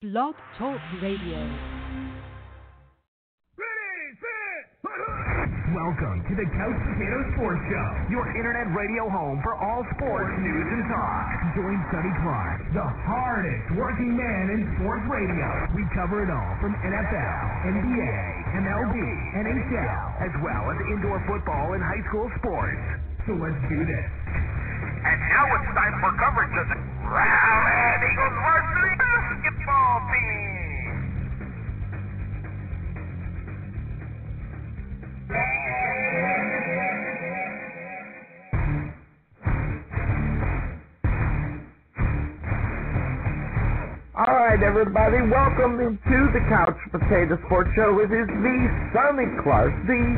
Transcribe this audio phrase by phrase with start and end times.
[0.00, 1.36] Blog Talk Radio.
[5.76, 10.68] Welcome to the Couch Potato Sports Show, your internet radio home for all sports news
[10.72, 11.52] and talk.
[11.52, 15.68] Join Sonny Clark, the hardest working man in sports radio.
[15.76, 18.16] We cover it all from NFL, NBA,
[18.56, 18.96] MLB,
[19.36, 22.80] NHL, as well as indoor football and high school sports.
[23.28, 24.08] So let's do this.
[25.04, 29.09] And now it's time for coverage of the Rowlett Eagles varsity.
[30.00, 30.06] All
[44.36, 48.00] right, everybody, welcome into the Couch Potato Sports Show.
[48.00, 50.16] It is the Sonny Clark, the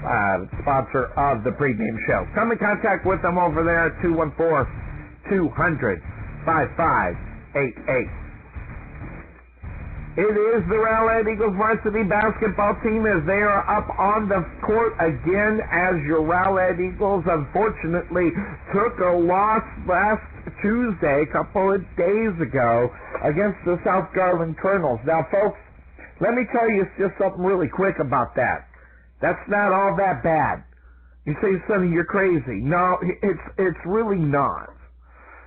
[0.00, 2.24] uh, sponsor of the pregame show.
[2.34, 4.32] Come in contact with them over there at 214
[5.28, 6.00] 200
[6.48, 8.29] 5588.
[10.16, 14.94] It is the Rowlett Eagles varsity basketball team as they are up on the court
[14.98, 18.34] again as your Rowlett Eagles unfortunately
[18.74, 20.26] took a loss last
[20.62, 22.90] Tuesday, a couple of days ago,
[23.22, 24.98] against the South Garland Colonels.
[25.06, 25.60] Now, folks,
[26.20, 28.66] let me tell you just something really quick about that.
[29.22, 30.64] That's not all that bad.
[31.24, 32.58] You say, Sonny, you're crazy.
[32.58, 34.74] No, it's it's really not.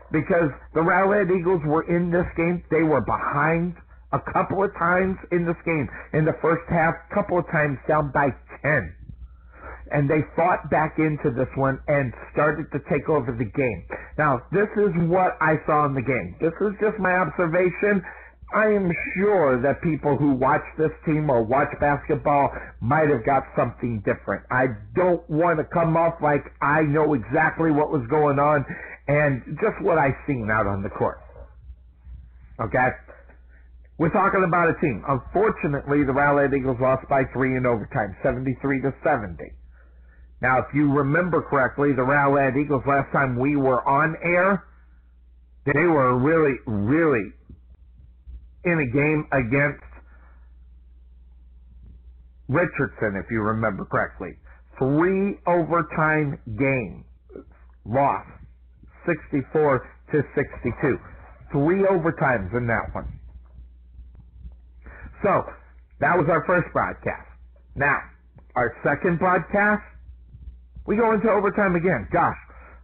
[0.09, 2.63] Because the Rowlett Eagles were in this game.
[2.71, 3.75] They were behind
[4.13, 5.89] a couple of times in this game.
[6.13, 8.29] In the first half, a couple of times down by
[8.61, 8.95] 10.
[9.91, 13.83] And they fought back into this one and started to take over the game.
[14.17, 16.37] Now, this is what I saw in the game.
[16.39, 18.01] This is just my observation.
[18.53, 23.43] I am sure that people who watch this team or watch basketball might have got
[23.57, 24.45] something different.
[24.51, 28.65] I don't want to come off like I know exactly what was going on
[29.07, 31.19] and just what I seen out on the court.
[32.61, 32.89] Okay?
[33.97, 35.03] We're talking about a team.
[35.07, 39.37] Unfortunately, the Rowlett Eagles lost by three in overtime, 73 to 70.
[40.41, 44.65] Now, if you remember correctly, the Rowlett Eagles last time we were on air,
[45.65, 47.31] they were really, really
[48.65, 49.83] in a game against
[52.49, 54.31] Richardson, if you remember correctly.
[54.79, 57.05] Three overtime game.
[57.85, 58.25] Loss.
[59.05, 60.99] 64 to 62.
[61.51, 63.19] Three overtimes in that one.
[65.23, 65.45] So,
[65.99, 67.27] that was our first broadcast.
[67.75, 67.97] Now,
[68.55, 69.81] our second broadcast,
[70.85, 72.07] we go into overtime again.
[72.11, 72.37] Gosh,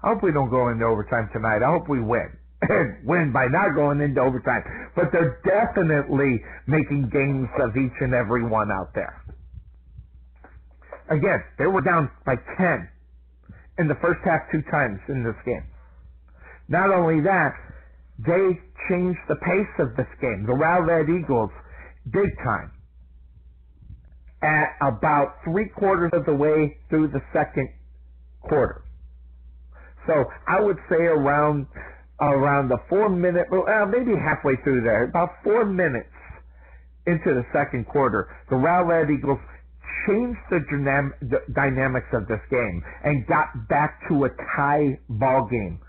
[0.03, 1.61] I hope we don't go into overtime tonight.
[1.61, 2.31] I hope we win.
[3.05, 4.63] Win by not going into overtime.
[4.93, 9.15] But they're definitely making games of each and every one out there.
[11.09, 12.89] Again, they were down by 10
[13.79, 15.63] in the first half two times in this game.
[16.67, 17.55] Not only that,
[18.19, 20.45] they changed the pace of this game.
[20.45, 21.51] The Rowlett Eagles,
[22.11, 22.71] big time.
[24.41, 27.69] At about three quarters of the way through the second
[28.41, 28.83] quarter.
[30.07, 31.67] So I would say around
[32.21, 36.09] around the four minute, well, uh, maybe halfway through there, about four minutes
[37.07, 39.39] into the second quarter, the Rowlett Eagles
[40.05, 45.47] changed the, dynam- the dynamics of this game and got back to a tie ball
[45.49, 45.79] game.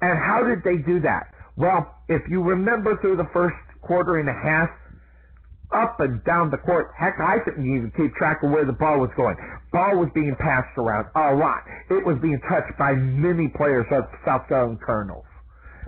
[0.00, 1.34] And how did they do that?
[1.56, 3.56] Well, if you remember through the first
[3.86, 4.70] quarter and a half,
[5.72, 6.92] up and down the court.
[6.96, 9.36] Heck, I couldn't even keep track of where the ball was going.
[9.72, 11.62] Ball was being passed around a lot.
[11.90, 15.24] It was being touched by many players of South Garland Colonels.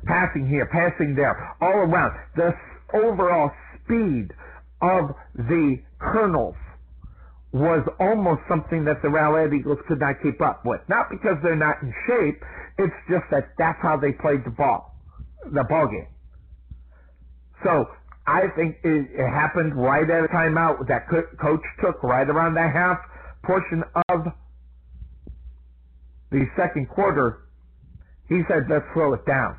[0.05, 2.15] Passing here, passing there, all around.
[2.37, 2.55] The
[2.95, 3.51] overall
[3.85, 4.33] speed
[4.81, 6.55] of the Colonels
[7.53, 10.81] was almost something that the Rowlett Eagles could not keep up with.
[10.89, 12.43] Not because they're not in shape,
[12.79, 14.95] it's just that that's how they played the ball,
[15.45, 16.07] the ball game.
[17.65, 17.87] So
[18.27, 22.55] I think it, it happened right at a timeout that co- coach took right around
[22.55, 22.99] that half
[23.45, 24.27] portion of
[26.31, 27.49] the second quarter.
[28.29, 29.57] He said, let's slow it down.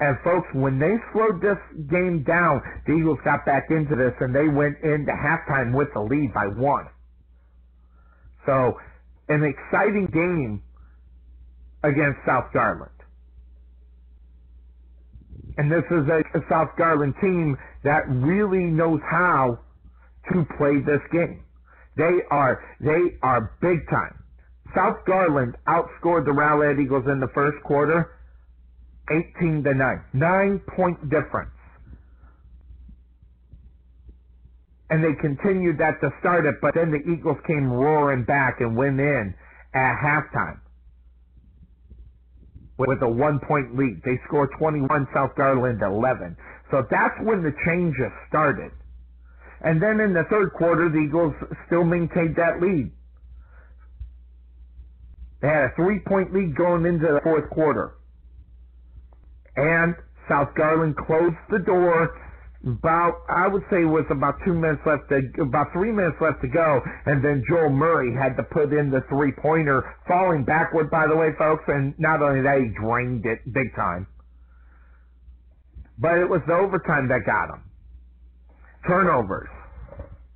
[0.00, 1.58] And folks, when they slowed this
[1.88, 6.00] game down, the Eagles got back into this and they went into halftime with the
[6.00, 6.86] lead by one.
[8.44, 8.80] So,
[9.28, 10.62] an exciting game
[11.84, 12.90] against South Garland.
[15.58, 19.58] And this is a, a South Garland team that really knows how
[20.32, 21.44] to play this game.
[21.96, 24.14] They are they are big time.
[24.74, 28.18] South Garland outscored the Rowlett Eagles in the first quarter
[29.10, 30.04] 18 to 9.
[30.14, 31.50] Nine point difference.
[34.88, 38.76] And they continued that to start it, but then the Eagles came roaring back and
[38.76, 39.34] went in
[39.74, 40.61] at halftime
[42.86, 44.02] with a one point lead.
[44.04, 46.36] They scored 21, South Garland 11.
[46.70, 48.70] So that's when the changes started.
[49.60, 51.34] And then in the third quarter, the Eagles
[51.66, 52.90] still maintained that lead.
[55.40, 57.94] They had a three point lead going into the fourth quarter
[59.56, 59.94] and
[60.28, 62.16] South Garland closed the door
[62.64, 66.40] about I would say it was about two minutes left to about three minutes left
[66.42, 70.90] to go, and then Joel Murray had to put in the three pointer, falling backward
[70.90, 74.06] by the way, folks, and not only that he drained it big time.
[75.98, 77.62] But it was the overtime that got him.
[78.86, 79.50] Turnovers.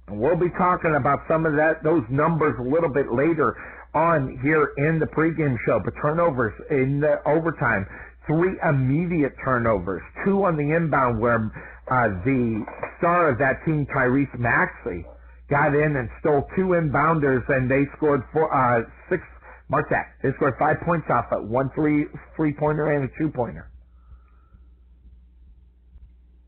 [0.09, 3.57] And we'll be talking about some of that those numbers a little bit later
[3.95, 5.81] on here in the pregame show.
[5.85, 7.87] But turnovers in the overtime
[8.27, 11.51] three immediate turnovers, two on the inbound where
[11.91, 12.65] uh, the
[12.99, 15.05] star of that team, Tyrese Maxey,
[15.49, 19.23] got in and stole two inbounders and they scored four, uh, six,
[19.69, 23.31] mark that, they scored five points off it, one three, three pointer and a two
[23.31, 23.71] pointer.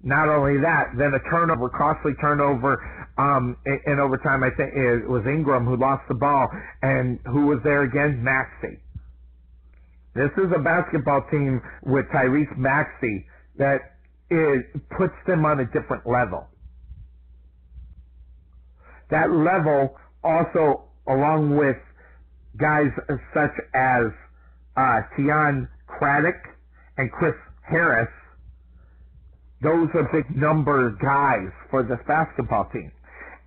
[0.02, 2.78] Not only that, then a turnover, costly turnover,
[3.18, 6.48] um, in, in overtime, I think it was Ingram who lost the ball
[6.82, 8.22] and who was there again?
[8.22, 8.78] Maxey.
[10.14, 13.26] This is a basketball team with Tyrese Maxey
[13.58, 13.97] that
[14.30, 14.62] is,
[14.96, 16.46] puts them on a different level.
[19.10, 21.76] That level also, along with
[22.58, 22.90] guys
[23.32, 24.06] such as
[24.76, 26.36] uh, Teon Craddock
[26.98, 28.08] and Chris Harris,
[29.62, 32.92] those are big number guys for this basketball team.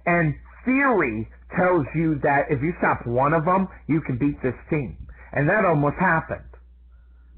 [0.06, 0.36] And
[0.66, 4.98] theory tells you that if you stop one of them, you can beat this team.
[5.34, 6.51] And that almost happened.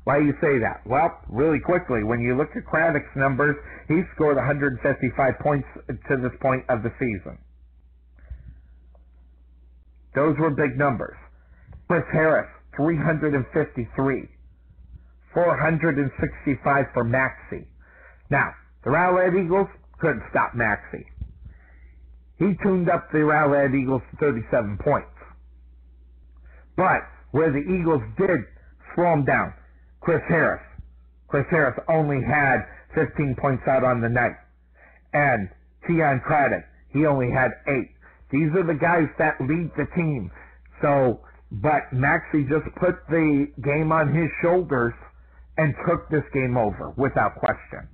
[0.04, 0.86] Why do you say that?
[0.86, 3.56] Well, really quickly, when you look at Craddock's numbers,
[3.88, 7.38] he scored 155 points to this point of the season.
[10.14, 11.16] Those were big numbers.
[11.88, 14.30] Chris Harris, 353.
[15.34, 17.68] 465 for Maxey.
[18.30, 18.54] Now,
[18.84, 19.68] the Rowlett Eagles
[20.00, 21.08] couldn't stop Maxey.
[22.38, 25.08] He tuned up the Rowlett Eagles to 37 points.
[26.76, 28.42] But where the Eagles did
[28.94, 29.54] slow him down,
[30.04, 30.62] Chris Harris.
[31.30, 32.60] Chris Harris only had
[32.94, 34.36] 15 points out on the night.
[35.14, 35.50] And
[35.88, 37.90] Teon Craddock, he only had eight.
[38.30, 40.30] These are the guys that lead the team.
[40.82, 41.22] So,
[41.52, 44.94] but Maxey just put the game on his shoulders
[45.58, 47.88] and took this game over without question.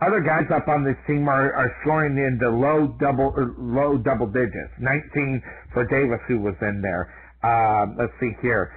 [0.00, 4.26] Other guys up on this team are, are scoring in the low double low double
[4.26, 4.74] digits.
[4.80, 5.42] 19
[5.72, 7.06] for Davis, who was in there.
[7.44, 8.72] Uh, let's see here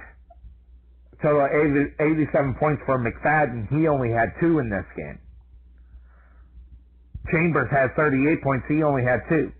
[1.18, 1.46] Uh, total
[2.00, 3.68] 87 points for McFadden.
[3.68, 5.18] He only had two in this game.
[7.30, 8.66] Chambers had 38 points.
[8.68, 9.52] He only had two.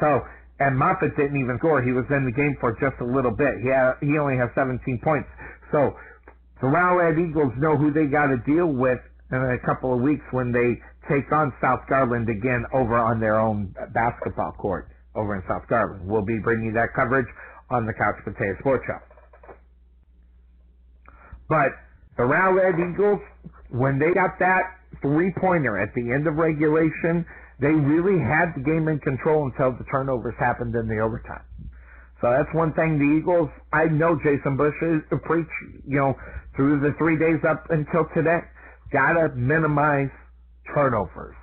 [0.00, 0.20] So,
[0.58, 1.82] and Moffitt didn't even score.
[1.82, 3.60] He was in the game for just a little bit.
[3.62, 5.28] He had, he only has 17 points.
[5.70, 5.94] So,
[6.60, 8.98] the Rowlett Eagles know who they got to deal with
[9.30, 13.38] in a couple of weeks when they take on South Garland again over on their
[13.38, 16.06] own basketball court over in South Garland.
[16.06, 17.28] We'll be bringing that coverage
[17.70, 19.13] on the Couch Potato Sports Show.
[21.48, 21.72] But
[22.16, 23.20] the Rowlett Eagles,
[23.70, 24.62] when they got that
[25.02, 27.26] three pointer at the end of regulation,
[27.60, 31.44] they really had the game in control until the turnovers happened in the overtime.
[32.20, 35.48] So that's one thing the Eagles, I know Jason Bush is preach,
[35.86, 36.16] you know,
[36.56, 38.40] through the three days up until today.
[38.92, 40.10] Gotta minimize
[40.72, 41.34] turnovers.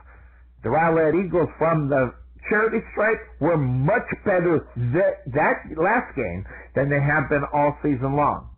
[0.64, 2.14] The Rowlett Eagles from the
[2.50, 8.16] charity stripe were much better that, that last game than they have been all season
[8.16, 8.51] long.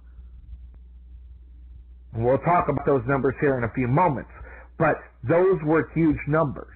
[2.16, 4.30] We'll talk about those numbers here in a few moments.
[4.78, 6.74] But those were huge numbers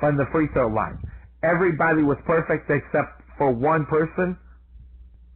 [0.00, 0.98] from the free throw line.
[1.42, 4.38] Everybody was perfect except for one person,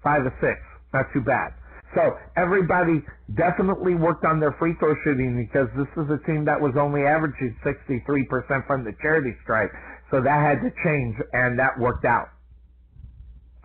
[0.02, 0.60] five or six.
[0.92, 1.52] Not too bad.
[1.94, 3.02] So everybody
[3.36, 7.02] definitely worked on their free throw shooting because this is a team that was only
[7.02, 9.70] averaging 63% from the charity stripe.
[10.10, 12.28] So that had to change and that worked out.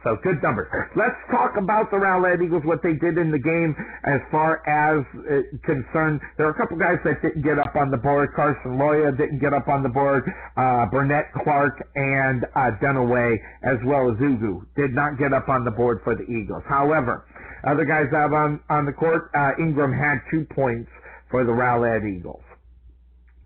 [0.04, 0.68] So good numbers.
[0.98, 5.00] Let's talk about the Rowlett Eagles, what they did in the game as far as
[5.16, 6.20] uh, concerned.
[6.38, 8.34] There are a couple guys that didn't get up on the board.
[8.36, 10.28] Carson Loya didn't get up on the board.
[10.58, 15.64] Uh, Burnett Clark and uh, Dunaway, as well as Ugu, did not get up on
[15.64, 16.64] the board for the Eagles.
[16.68, 17.24] However,
[17.64, 20.92] other guys out on, on the court, uh, Ingram had two points
[21.32, 22.44] for the Rowlett Eagles.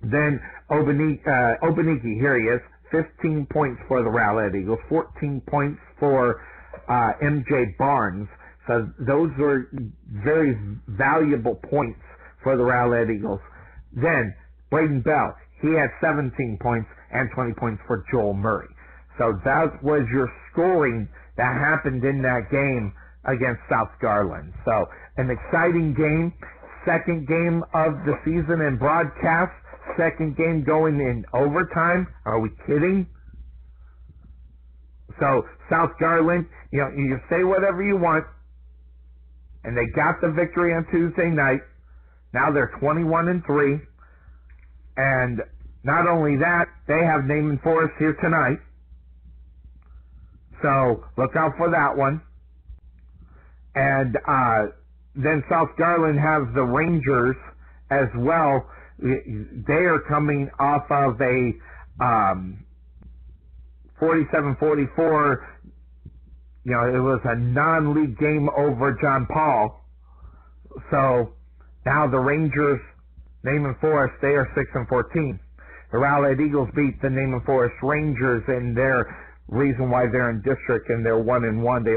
[0.01, 2.61] Then Obaniki, uh, here he is,
[2.91, 6.41] 15 points for the Rowlett Eagles, 14 points for
[6.87, 8.27] uh, MJ Barnes.
[8.67, 9.69] So those were
[10.23, 11.99] very valuable points
[12.43, 13.39] for the Rowlett Eagles.
[13.93, 14.35] Then
[14.69, 18.67] Braden Bell, he had 17 points and 20 points for Joel Murray.
[19.17, 22.93] So that was your scoring that happened in that game
[23.25, 24.53] against South Garland.
[24.65, 24.85] So
[25.17, 26.33] an exciting game,
[26.85, 29.51] second game of the season in broadcast,
[29.97, 32.07] second game going in overtime.
[32.25, 33.07] Are we kidding?
[35.19, 38.25] So South Garland, you know, you say whatever you want,
[39.63, 41.61] and they got the victory on Tuesday night.
[42.33, 43.79] Now they're 21 and three,
[44.97, 45.41] and
[45.83, 48.59] not only that, they have Naaman Forest here tonight.
[50.61, 52.21] So look out for that one.
[53.75, 54.67] And uh,
[55.15, 57.35] then South Garland has the Rangers
[57.91, 58.67] as well.
[58.99, 61.53] They are coming off of a
[62.03, 62.65] um,
[64.01, 65.37] 47-44.
[66.63, 69.83] You know, it was a non-league game over John Paul.
[70.91, 71.33] So
[71.85, 72.79] now the Rangers,
[73.43, 75.39] Naaman Forest, they are 6 and 14.
[75.91, 79.07] The Rowlett Eagles beat the Naaman Forest Rangers in their
[79.47, 81.83] reason why they're in district and they're 1 and 1.
[81.83, 81.95] They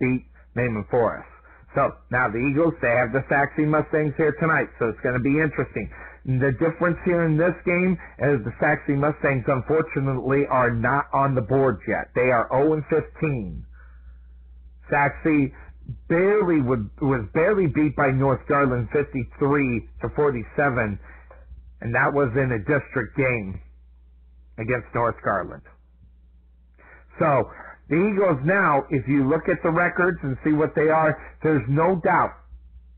[0.00, 0.26] beat
[0.56, 1.28] Naaman Forest.
[1.74, 5.22] So now the Eagles, they have the Sachse Mustangs here tonight, so it's going to
[5.22, 5.88] be interesting.
[6.24, 11.40] The difference here in this game is the Sachse Mustangs, unfortunately, are not on the
[11.40, 12.10] board yet.
[12.14, 13.64] They are 0 and 15.
[14.90, 15.52] Sachse
[16.08, 20.98] barely would, was barely beat by North Garland 53 to 47,
[21.80, 23.60] and that was in a district game
[24.58, 25.62] against North Garland.
[27.18, 27.50] So
[27.88, 31.64] the Eagles now, if you look at the records and see what they are, there's
[31.68, 32.32] no doubt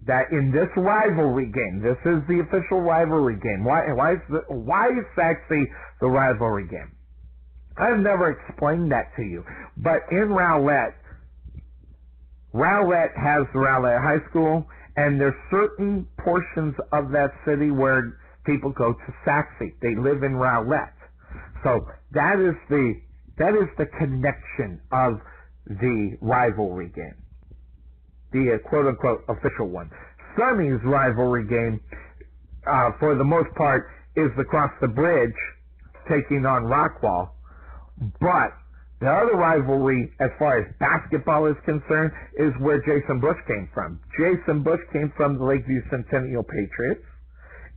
[0.06, 3.64] that in this rivalry game, this is the official rivalry game.
[3.64, 5.66] Why, why is the, why is Sachse
[6.00, 6.92] the rivalry game?
[7.76, 9.44] I've never explained that to you,
[9.76, 10.94] but in Rowlett,
[12.52, 14.66] Rowlett has Rowlett High School,
[14.96, 20.34] and there's certain portions of that city where people go to Sachse They live in
[20.34, 20.92] Rowlett,
[21.62, 22.94] so that is the
[23.38, 25.20] that is the connection of
[25.66, 27.19] the rivalry game
[28.32, 29.90] the uh, quote unquote official one.
[30.36, 31.80] Sonny's rivalry game,
[32.66, 35.34] uh, for the most part, is across the bridge
[36.08, 37.30] taking on Rockwall.
[38.20, 38.52] But
[39.00, 44.00] the other rivalry, as far as basketball is concerned, is where Jason Bush came from.
[44.18, 47.04] Jason Bush came from the Lakeview Centennial Patriots.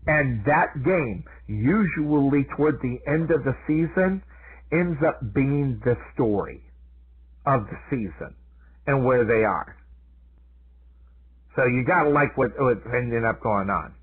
[0.06, 4.22] And that game, usually toward the end of the season,
[4.72, 6.62] ends up being the story
[7.46, 8.36] of the season
[8.86, 9.78] and where they are.
[11.56, 13.94] So you gotta like what, ending up going on.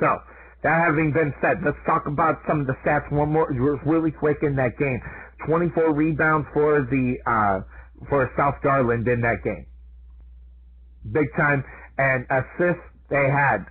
[0.00, 0.18] So,
[0.62, 3.50] that having been said, let's talk about some of the stats one more,
[3.84, 5.00] really quick in that game.
[5.46, 7.60] 24 rebounds for the, uh,
[8.08, 9.66] for South Garland in that game.
[11.10, 11.64] Big time.
[11.98, 13.66] And assists, they had,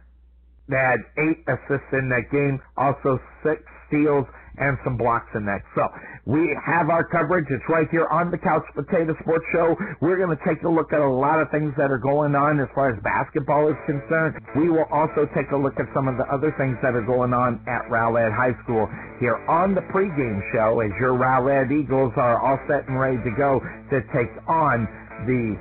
[0.67, 2.59] they had eight assists in that game.
[2.75, 4.27] Also six steals
[4.57, 5.61] and some blocks in that.
[5.75, 5.87] So
[6.25, 7.45] we have our coverage.
[7.49, 9.75] It's right here on the Couch Potato Sports Show.
[10.01, 12.59] We're going to take a look at a lot of things that are going on
[12.59, 14.35] as far as basketball is concerned.
[14.55, 17.33] We will also take a look at some of the other things that are going
[17.33, 18.89] on at Rowlett High School
[19.19, 23.31] here on the pregame show as your Rowlett Eagles are all set and ready to
[23.37, 24.87] go to take on
[25.25, 25.55] the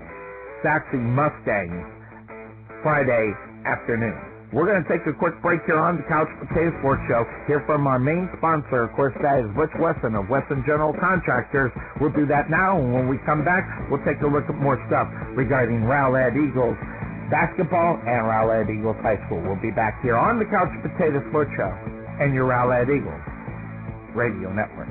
[0.63, 1.87] Sachse Mustangs
[2.83, 3.33] Friday
[3.67, 4.30] afternoon.
[4.53, 7.23] We're going to take a quick break here on the Couch Potato Sports Show.
[7.47, 11.71] Hear from our main sponsor, of course, that is Butch Wesson of Wesson General Contractors.
[12.01, 14.75] We'll do that now, and when we come back, we'll take a look at more
[14.91, 15.07] stuff
[15.39, 16.75] regarding Rowlett Eagles
[17.31, 19.39] basketball and Rowlett Eagles High School.
[19.39, 21.71] We'll be back here on the Couch Potato Sports Show
[22.19, 23.23] and your Rowlett Eagles
[24.19, 24.91] radio network.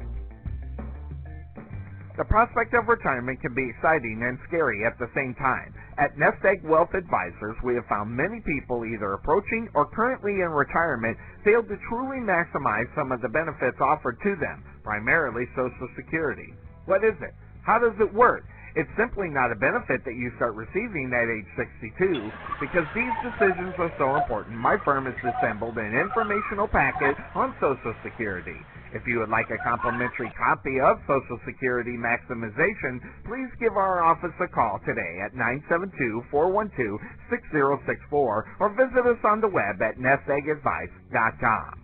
[2.17, 5.73] The prospect of retirement can be exciting and scary at the same time.
[5.97, 10.51] At Nest Egg Wealth Advisors, we have found many people either approaching or currently in
[10.51, 16.53] retirement fail to truly maximize some of the benefits offered to them, primarily Social Security.
[16.85, 17.31] What is it?
[17.63, 18.43] How does it work?
[18.75, 23.75] It's simply not a benefit that you start receiving at age 62 because these decisions
[23.79, 24.59] are so important.
[24.59, 28.59] My firm has assembled an informational packet on Social Security.
[28.93, 34.35] If you would like a complimentary copy of Social Security Maximization, please give our office
[34.41, 35.33] a call today at
[36.31, 41.81] 972-412-6064 or visit us on the web at nesteggadvice.com.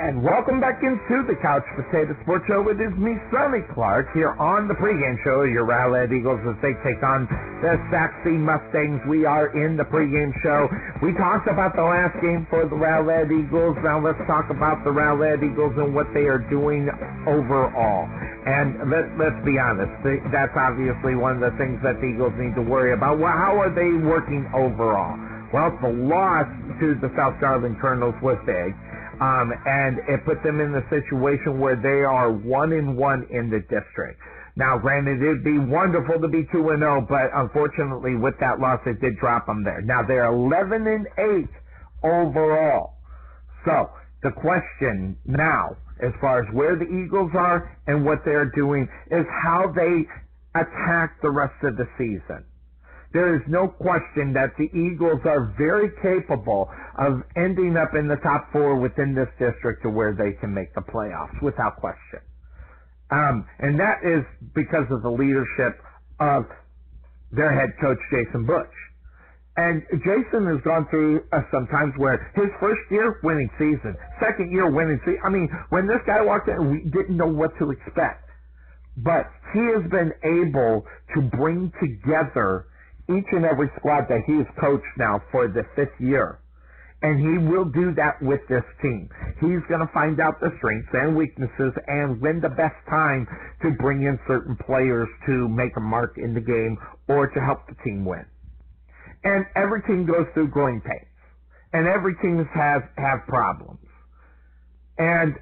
[0.01, 2.65] And welcome back into the Couch Potato Sports Show.
[2.73, 5.45] It is me, Sonny Clark, here on the pregame show.
[5.45, 7.29] Your Rowlett Eagles as they take on
[7.61, 9.05] the Sachse Mustangs.
[9.05, 10.73] We are in the pregame show.
[11.05, 13.77] We talked about the last game for the Rowlett Eagles.
[13.85, 16.89] Now let's talk about the Rowlett Eagles and what they are doing
[17.29, 18.09] overall.
[18.49, 19.93] And let, let's be honest,
[20.33, 23.21] that's obviously one of the things that the Eagles need to worry about.
[23.21, 25.13] Well, how are they working overall?
[25.53, 26.49] Well, the loss
[26.81, 28.73] to the South Garland Colonels was big.
[29.21, 33.51] Um, and it put them in the situation where they are one and one in
[33.51, 34.19] the district.
[34.57, 38.81] Now, granted, it'd be wonderful to be two and zero, but unfortunately, with that loss,
[38.87, 39.83] it did drop them there.
[39.83, 41.51] Now they're eleven and eight
[42.03, 42.95] overall.
[43.65, 43.91] So
[44.23, 49.27] the question now, as far as where the Eagles are and what they're doing, is
[49.45, 50.07] how they
[50.55, 52.45] attack the rest of the season.
[53.13, 58.17] There is no question that the Eagles are very capable of ending up in the
[58.17, 62.21] top four within this district to where they can make the playoffs without question.
[63.11, 64.23] Um, and that is
[64.55, 65.83] because of the leadership
[66.21, 66.47] of
[67.33, 68.71] their head coach, Jason Bush.
[69.57, 74.53] And Jason has gone through uh, some times where his first year winning season, second
[74.53, 75.21] year winning season.
[75.25, 78.31] I mean, when this guy walked in, we didn't know what to expect.
[78.97, 82.67] But he has been able to bring together
[83.17, 86.39] each and every squad that he has coached now for the fifth year.
[87.03, 89.09] And he will do that with this team.
[89.41, 93.27] He's going to find out the strengths and weaknesses and when the best time
[93.63, 96.77] to bring in certain players to make a mark in the game
[97.09, 98.27] or to help the team win.
[99.25, 101.07] And every team goes through growing pains.
[101.73, 103.81] And every team has, have problems.
[104.99, 105.35] And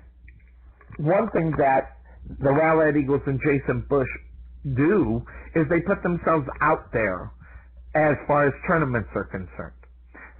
[0.98, 1.96] one thing that
[2.38, 4.08] the Rowlett Eagles and Jason Bush
[4.76, 7.32] do is they put themselves out there
[7.98, 9.72] as far as tournaments are concerned.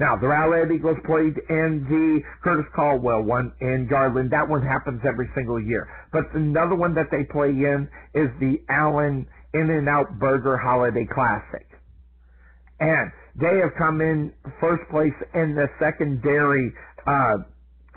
[0.01, 4.31] Now, the Rowlett Eagles played in the Curtis Caldwell one in Garland.
[4.31, 5.89] That one happens every single year.
[6.13, 11.67] But another one that they play in is the Allen In-N-Out Burger Holiday Classic.
[12.79, 16.73] And they have come in first place in the secondary
[17.07, 17.39] uh,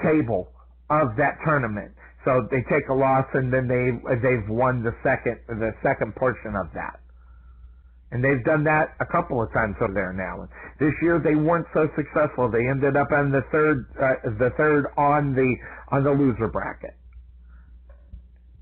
[0.03, 0.49] table
[0.89, 1.91] of that tournament.
[2.25, 3.89] So they take a loss and then they
[4.21, 7.00] they've won the second the second portion of that.
[8.11, 10.47] And they've done that a couple of times over there now.
[10.79, 12.51] This year they weren't so successful.
[12.51, 15.55] They ended up on the third, uh, the third on the
[15.91, 16.95] on the loser bracket.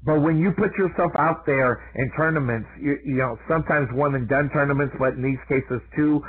[0.06, 4.30] But when you put yourself out there in tournaments, you, you know sometimes one and
[4.30, 6.22] done tournaments, but in these cases two,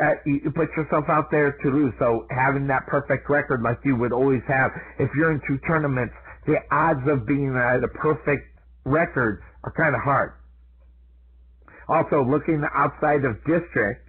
[0.00, 1.92] uh, you put yourself out there to lose.
[1.98, 6.14] So having that perfect record like you would always have, if you're in two tournaments,
[6.46, 8.48] the odds of being at a perfect
[8.84, 10.32] record are kind of hard.
[11.92, 14.08] Also, looking outside of district,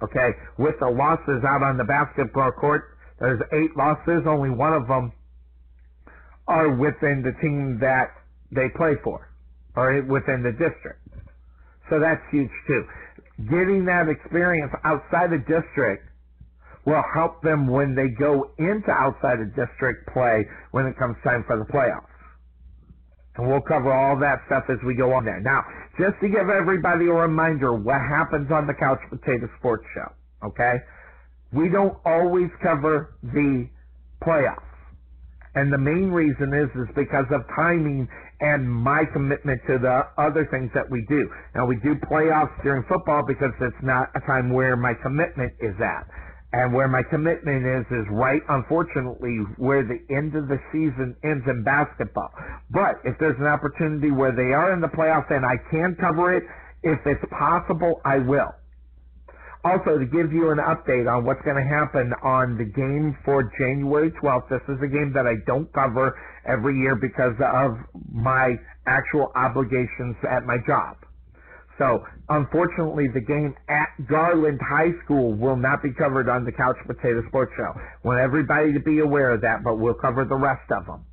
[0.00, 4.22] okay, with the losses out on the basketball court, there's eight losses.
[4.24, 5.10] Only one of them
[6.46, 8.14] are within the team that
[8.54, 9.28] they play for,
[9.74, 11.02] or within the district.
[11.90, 12.84] So that's huge too.
[13.50, 16.06] Getting that experience outside of district
[16.86, 21.42] will help them when they go into outside of district play when it comes time
[21.48, 22.13] for the playoffs.
[23.36, 25.40] And we'll cover all that stuff as we go on there.
[25.40, 25.64] Now,
[25.98, 30.12] just to give everybody a reminder what happens on the Couch Potato Sports Show,
[30.46, 30.78] okay?
[31.52, 33.68] We don't always cover the
[34.22, 34.62] playoffs.
[35.54, 38.08] And the main reason is is because of timing
[38.40, 41.30] and my commitment to the other things that we do.
[41.54, 45.74] Now we do playoffs during football because it's not a time where my commitment is
[45.80, 46.06] at.
[46.54, 51.42] And where my commitment is, is right, unfortunately, where the end of the season ends
[51.50, 52.30] in basketball.
[52.70, 56.32] But if there's an opportunity where they are in the playoffs and I can cover
[56.32, 56.44] it,
[56.84, 58.54] if it's possible, I will.
[59.64, 63.50] Also, to give you an update on what's going to happen on the game for
[63.58, 66.14] January 12th, this is a game that I don't cover
[66.46, 67.78] every year because of
[68.12, 68.54] my
[68.86, 70.98] actual obligations at my job.
[71.78, 76.76] So, unfortunately, the game at Garland High School will not be covered on the Couch
[76.86, 77.74] Potato Sports Show.
[78.04, 81.04] Want everybody to be aware of that, but we'll cover the rest of them.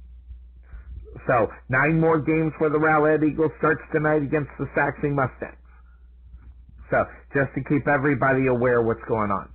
[1.28, 5.58] So, nine more games for the Rowlett Eagles starts tonight against the Sachse Mustangs.
[6.90, 9.50] So, just to keep everybody aware of what's going on.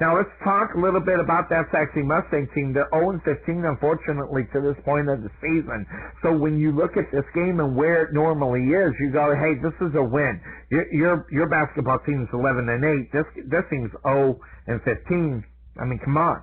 [0.00, 2.72] Now let's talk a little bit about that Sachse Mustang team.
[2.72, 5.86] They're 0-15, unfortunately, to this point of the season.
[6.22, 9.58] So when you look at this game and where it normally is, you go, hey,
[9.58, 10.40] this is a win.
[10.70, 13.12] Your your, your basketball team is 11 and 8.
[13.12, 15.44] This this team's 0 and 15.
[15.80, 16.42] I mean, come on.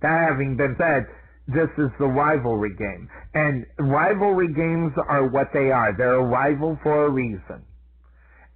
[0.00, 1.04] That having been said,
[1.48, 3.10] this is the rivalry game.
[3.34, 5.94] And rivalry games are what they are.
[5.96, 7.62] They're a rival for a reason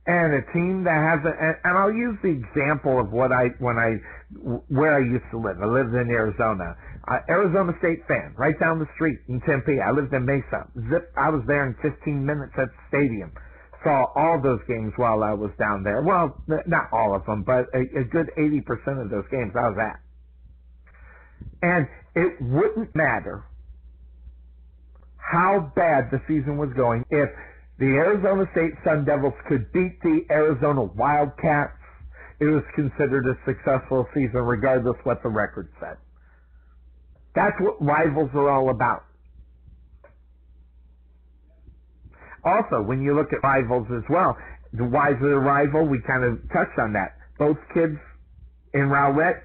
[0.07, 1.35] and a team that has a,
[1.67, 3.99] and, I'll use the example of what I when I
[4.69, 5.61] where I used to live.
[5.61, 6.77] I lived in Arizona.
[7.09, 9.81] Uh, Arizona State fan, right down the street in Tempe.
[9.81, 10.67] I lived in Mesa.
[10.91, 13.33] Zip, I was there in 15 minutes at the stadium.
[13.83, 16.03] Saw all those games while I was down there.
[16.03, 19.79] Well, not all of them, but a, a good 80% of those games I was
[19.79, 20.01] at.
[21.63, 23.45] And it wouldn't matter
[25.19, 27.29] how bad the season was going if
[27.79, 31.73] the Arizona State Sun Devils could beat the Arizona Wildcats,
[32.41, 35.97] it was considered a successful season regardless what the record said.
[37.35, 39.05] That's what rivals are all about.
[42.45, 44.37] Also, when you look at rivals as well,
[44.73, 45.87] the why it a rival?
[45.87, 47.17] We kind of touched on that.
[47.39, 47.99] Both kids
[48.73, 49.43] in Rowlett,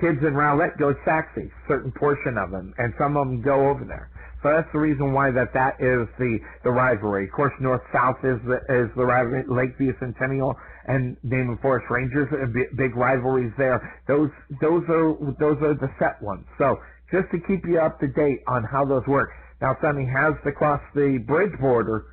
[0.00, 3.70] kids in Rowlett go to Sachse, certain portion of them, and some of them go
[3.70, 4.10] over there.
[4.42, 7.24] So that's the reason why that that is the the rivalry.
[7.26, 9.44] Of course, North South is the is the rivalry.
[9.46, 13.78] Lakeview Centennial and Naaman Forest Rangers, uh, big rivalries there.
[14.08, 16.44] Those those are those are the set ones.
[16.58, 16.76] So
[17.12, 19.30] just to keep you up to date on how those work.
[19.60, 22.06] Now, Sonny has the cross the bridge border,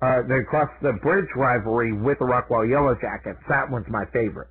[0.00, 3.38] uh, the cross the bridge rivalry with the Rockwall Yellow Jackets.
[3.50, 4.48] That one's my favorite.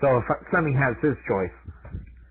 [0.00, 1.54] So if Sonny has his choice,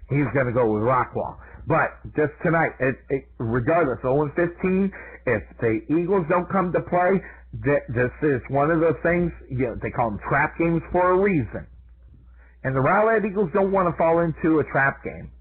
[0.09, 1.37] he's going to go with Rockwall.
[1.67, 4.91] But just tonight, it, it, regardless, 0 15,
[5.27, 7.21] if the Eagles don't come to play,
[7.63, 11.11] th- this is one of those things, you know, they call them trap games for
[11.11, 11.67] a reason.
[12.63, 15.31] And the Rowlett Eagles don't want to fall into a trap game.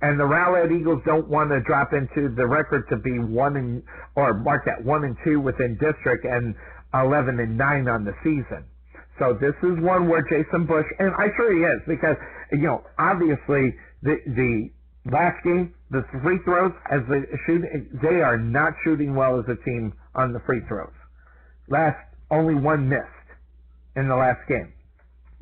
[0.00, 3.82] And the Rowlett Eagles don't want to drop into the record to be one and,
[4.14, 6.54] or mark that one and two within district and
[6.94, 8.64] 11 and nine on the season.
[9.18, 12.16] So this is one where Jason Bush, and I'm sure he is, because,
[12.52, 14.70] you know, obviously the, the
[15.06, 17.62] last game, the free throws, as they shoot,
[18.02, 20.92] they are not shooting well as a team on the free throws.
[21.68, 21.96] Last,
[22.30, 23.28] only one missed
[23.96, 24.72] in the last game.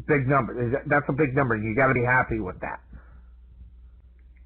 [0.06, 0.82] Big number.
[0.86, 1.56] That's a big number.
[1.56, 2.80] You got to be happy with that.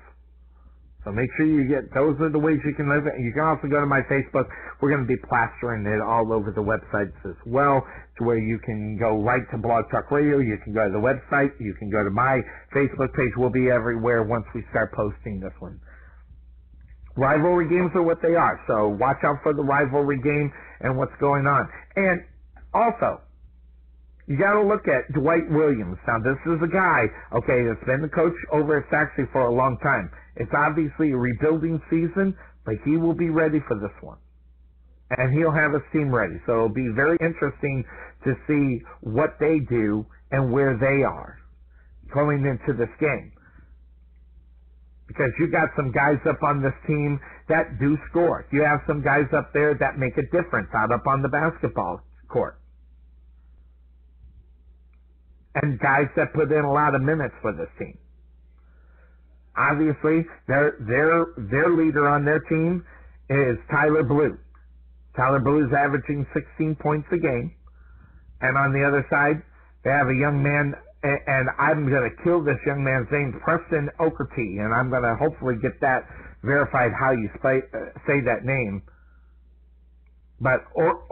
[1.08, 3.16] So make sure you get, those are the ways you can live it.
[3.16, 4.44] You can also go to my Facebook.
[4.76, 7.80] We're going to be plastering it all over the websites as well
[8.18, 10.36] to where you can go right to Blog Talk Radio.
[10.36, 11.56] You can go to the website.
[11.58, 12.42] You can go to my
[12.76, 13.32] Facebook page.
[13.38, 15.80] We'll be everywhere once we start posting this one.
[17.16, 18.60] Rivalry games are what they are.
[18.68, 21.70] So watch out for the rivalry game and what's going on.
[21.96, 22.20] And
[22.74, 23.22] also,
[24.28, 25.96] you got to look at Dwight Williams.
[26.06, 29.50] Now, this is a guy, okay, that's been the coach over at Sachse for a
[29.50, 30.12] long time.
[30.38, 34.18] It's obviously a rebuilding season, but he will be ready for this one.
[35.10, 36.38] And he'll have his team ready.
[36.46, 37.84] So it'll be very interesting
[38.24, 41.38] to see what they do and where they are
[42.14, 43.32] going into this game.
[45.08, 48.46] Because you got some guys up on this team that do score.
[48.52, 52.02] You have some guys up there that make a difference out up on the basketball
[52.28, 52.60] court.
[55.54, 57.98] And guys that put in a lot of minutes for this team.
[59.58, 62.84] Obviously, their their their leader on their team
[63.28, 64.38] is Tyler Blue.
[65.16, 67.52] Tyler Blue is averaging 16 points a game,
[68.40, 69.42] and on the other side,
[69.84, 73.90] they have a young man, and I'm going to kill this young man's name, Preston
[74.00, 76.06] Okerty, and I'm going to hopefully get that
[76.44, 78.82] verified how you say, uh, say that name.
[80.40, 81.02] But or-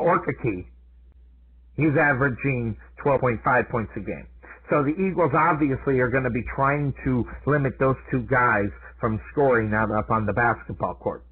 [1.77, 4.27] he's averaging 12.5 points a game.
[4.71, 8.67] So the Eagles obviously are going to be trying to limit those two guys
[9.01, 11.25] from scoring out up on the basketball court.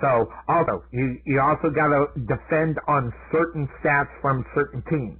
[0.00, 5.18] So also, you, you also got to defend on certain stats from certain teams.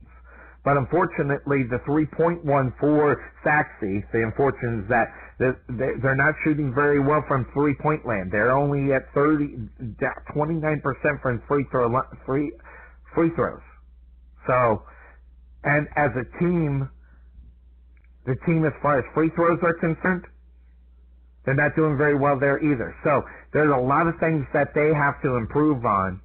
[0.64, 7.00] But unfortunately, the three-point one for Sachse, the unfortunate is that they're not shooting very
[7.00, 8.30] well from three-point land.
[8.30, 9.68] They're only at 30,
[10.34, 12.52] 29% from free throw free
[13.14, 13.60] free throws.
[14.46, 14.82] So,
[15.64, 16.88] and as a team,
[18.26, 20.24] the team as far as free throws are concerned,
[21.44, 22.94] they're not doing very well there either.
[23.02, 26.20] So there's a lot of things that they have to improve on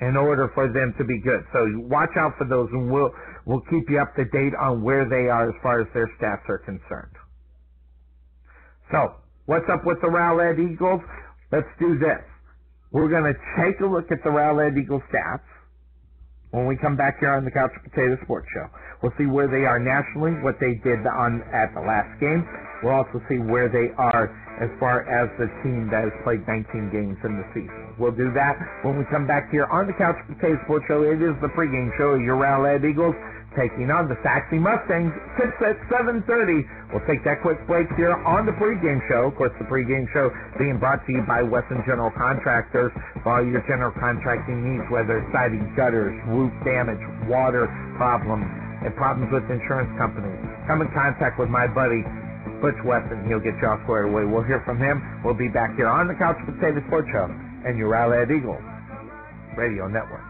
[0.00, 1.44] in order for them to be good.
[1.52, 3.12] So watch out for those, and we'll
[3.44, 6.48] we'll keep you up to date on where they are as far as their stats
[6.48, 7.14] are concerned.
[8.90, 9.14] So
[9.46, 11.00] what's up with the Rowlett Eagles?
[11.52, 12.22] Let's do this.
[12.90, 15.46] We're going to take a look at the Rowlett Eagles stats
[16.50, 18.66] when we come back here on the Couch Potato Sports Show.
[19.02, 22.42] We'll see where they are nationally, what they did on at the last game.
[22.82, 24.26] We'll also see where they are
[24.58, 27.94] as far as the team that has played 19 games in the season.
[27.94, 31.06] We'll do that when we come back here on the Couch Potato Sports Show.
[31.06, 33.14] It is the pregame show of your Rowlett Eagles
[33.56, 35.10] taking on the Sachse Mustangs.
[35.38, 36.62] Tips at 7.30.
[36.92, 39.30] We'll take that quick break here on the pregame show.
[39.30, 43.44] Of course, the pregame show being brought to you by Wesson General Contractors for all
[43.44, 48.46] your general contracting needs, whether it's siding, gutters, roof damage, water problems,
[48.84, 50.38] and problems with insurance companies.
[50.66, 52.02] Come in contact with my buddy
[52.60, 53.26] Butch Wesson.
[53.26, 54.24] He'll get you all squared away.
[54.24, 55.02] We'll hear from him.
[55.24, 57.26] We'll be back here on the Couch Potato Sports Show
[57.66, 58.62] and your Rowlett Eagles
[59.56, 60.29] Radio Network.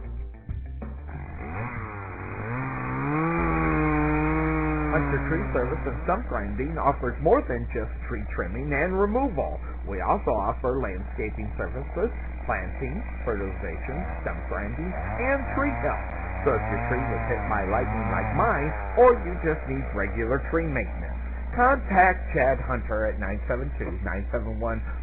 [4.91, 9.55] Hunter Tree Service and Stump Grinding offers more than just tree trimming and removal.
[9.87, 12.11] We also offer landscaping services,
[12.43, 16.03] planting, fertilization, stump grinding, and tree help.
[16.43, 18.67] So if your tree was hit by lightning like mine,
[18.99, 21.23] or you just need regular tree maintenance,
[21.55, 23.15] contact Chad Hunter at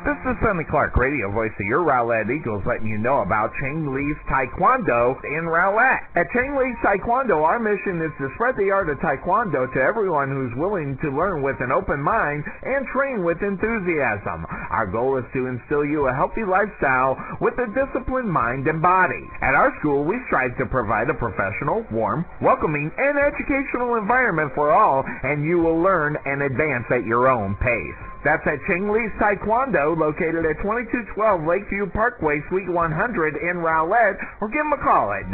[0.00, 3.84] This is Sonny Clark, radio voice of your Rowlett Eagles, letting you know about Chang
[3.92, 6.00] Lee's Taekwondo in Rowlett.
[6.16, 10.30] At Chang Lee's Taekwondo, our mission is to spread the art of Taekwondo to everyone
[10.30, 14.46] who's willing to learn with an open mind and train with enthusiasm.
[14.70, 19.28] Our goal is to instill you a healthy lifestyle with a disciplined mind and body.
[19.42, 24.72] At our school, we strive to provide a professional, warm, welcoming, and educational environment for
[24.72, 28.00] all, and you will learn and advance at your own pace.
[28.22, 34.48] That's at Ching Lee's Taekwondo, located at 2212 Lakeview Parkway, Suite 100 in Rowlett, or
[34.48, 35.24] give them a call at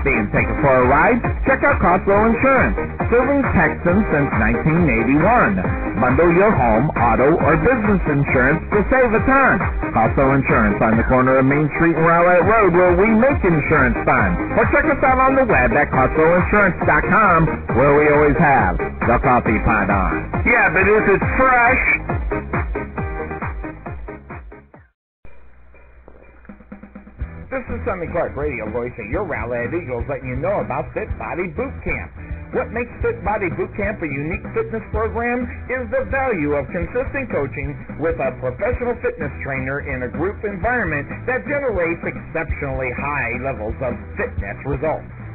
[0.05, 1.21] Being taken for a ride?
[1.45, 2.73] Check out Costco Insurance,
[3.13, 6.01] serving Texans since 1981.
[6.01, 9.61] Bundle your home, auto, or business insurance to save a ton.
[9.93, 14.01] Costco Insurance on the corner of Main Street and Rowlett Road where we make insurance
[14.09, 14.33] fun.
[14.57, 19.61] Or check us out on the web at CostcoInsurance.com where we always have the coffee
[19.69, 20.33] pot on.
[20.49, 21.83] Yeah, but if it's fresh,
[27.51, 31.51] This is Sonny Clark, radio voice your Rowlett Eagles, letting you know about Fit Body
[31.51, 32.15] Boot Camp.
[32.55, 37.27] What makes Fit Body Boot Camp a unique fitness program is the value of consistent
[37.35, 43.75] coaching with a professional fitness trainer in a group environment that generates exceptionally high levels
[43.83, 45.20] of fitness results.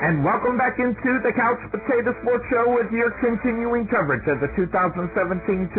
[0.00, 4.48] And welcome back into the Couch Potato Sports Show with your continuing coverage of the
[4.56, 5.76] 2017-2018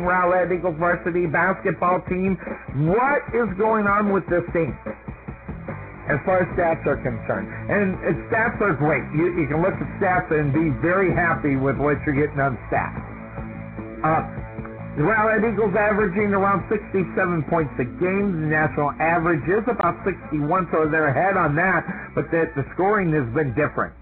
[0.00, 2.40] Rowlett Eagles varsity basketball team.
[2.88, 4.72] What is going on with this team?
[6.08, 7.52] As far as stats are concerned.
[7.68, 9.04] And uh, stats are great.
[9.12, 12.56] You, you can look at stats and be very happy with what you're getting on
[12.72, 12.96] stats.
[14.08, 14.47] Uh,
[14.98, 17.06] The Rowlett Eagles averaging around 67
[17.46, 18.34] points a game.
[18.34, 20.42] The national average is about 61,
[20.74, 21.86] so they're ahead on that,
[22.18, 23.94] but the, the scoring has been different.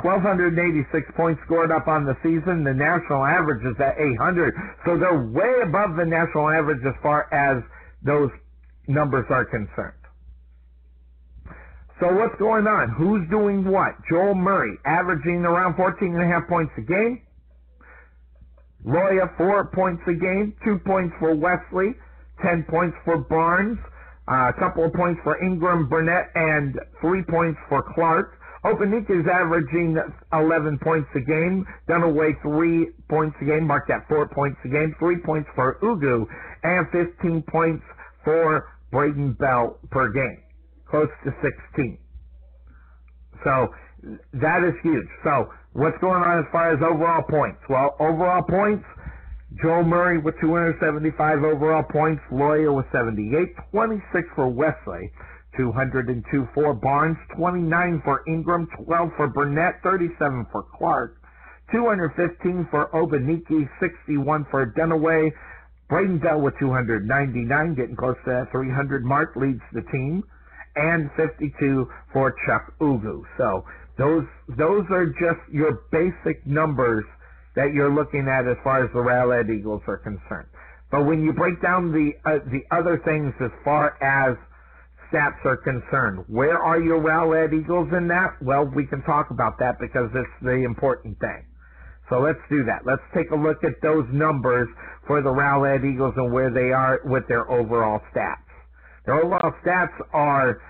[0.00, 2.64] 1,286 points scored up on the season.
[2.64, 4.56] The national average is at 800,
[4.88, 7.60] so they're way above the national average as far as
[8.00, 8.32] those
[8.88, 10.00] numbers are concerned.
[12.00, 12.96] So what's going on?
[12.96, 13.92] Who's doing what?
[14.08, 17.23] Joel Murray averaging around 14 and a half points a game.
[18.86, 21.94] Loya four points a game, two points for Wesley,
[22.42, 23.78] ten points for Barnes,
[24.28, 28.38] uh, a couple of points for Ingram, Burnett, and three points for Clark.
[28.64, 29.96] Obanike is averaging
[30.32, 31.66] 11 points a game.
[31.86, 34.94] Dunaway three points a game, marked at four points a game.
[34.98, 36.26] Three points for Ugu,
[36.62, 37.84] and 15 points
[38.24, 40.44] for Braden Bell per game
[40.94, 41.98] close to 16.
[43.42, 43.68] So
[44.34, 45.08] that is huge.
[45.24, 47.58] So what's going on as far as overall points?
[47.68, 48.84] Well, overall points,
[49.62, 55.10] Joe Murray with 275 overall points, Loya with 78, 26 for Wesley,
[55.56, 61.18] 202 for Barnes, 29 for Ingram, 12 for Burnett, 37 for Clark,
[61.70, 65.30] 215 for Obanike, 61 for Dunaway.
[65.88, 70.24] Braden Bell with 299, getting close to that 300 mark, leads the team
[70.76, 73.22] and 52 for Chuck Ugu.
[73.38, 73.64] So
[73.98, 74.24] those
[74.58, 77.04] those are just your basic numbers
[77.54, 80.48] that you're looking at as far as the Rowlett Eagles are concerned.
[80.90, 84.36] But when you break down the uh, the other things as far as
[85.10, 88.34] stats are concerned, where are your Rowlett Eagles in that?
[88.42, 91.46] Well, we can talk about that because it's the important thing.
[92.10, 92.84] So let's do that.
[92.84, 94.68] Let's take a look at those numbers
[95.06, 98.42] for the Rowlett Eagles and where they are with their overall stats.
[99.06, 100.60] Their overall stats are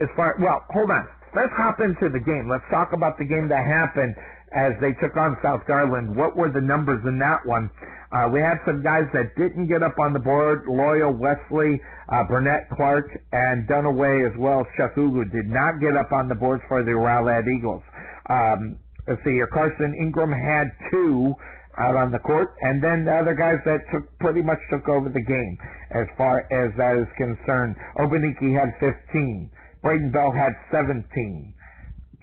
[0.00, 1.08] as far well, hold on.
[1.34, 2.48] Let's hop into the game.
[2.48, 4.14] Let's talk about the game that happened
[4.52, 6.16] as they took on South Garland.
[6.16, 7.70] What were the numbers in that one?
[8.10, 10.64] Uh, we had some guys that didn't get up on the board.
[10.64, 15.96] Loya, Wesley, uh, Burnett, Clark, and Dunaway as well as Chuck Ugu did not get
[15.96, 17.82] up on the boards for the Rowlett Eagles.
[18.30, 19.46] Um, let's see here.
[19.46, 21.34] Carson Ingram had two
[21.78, 25.08] out on the court, and then the other guys that took pretty much took over
[25.08, 25.58] the game
[25.90, 27.76] as far as that is concerned.
[27.98, 29.50] Obanike had 15.
[29.82, 31.54] Braden Bell had 17.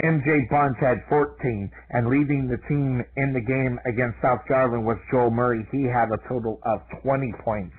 [0.04, 4.98] MJ Barnes had 14, and leading the team in the game against South Garland was
[5.10, 5.66] Joel Murray.
[5.72, 7.76] He had a total of 20 points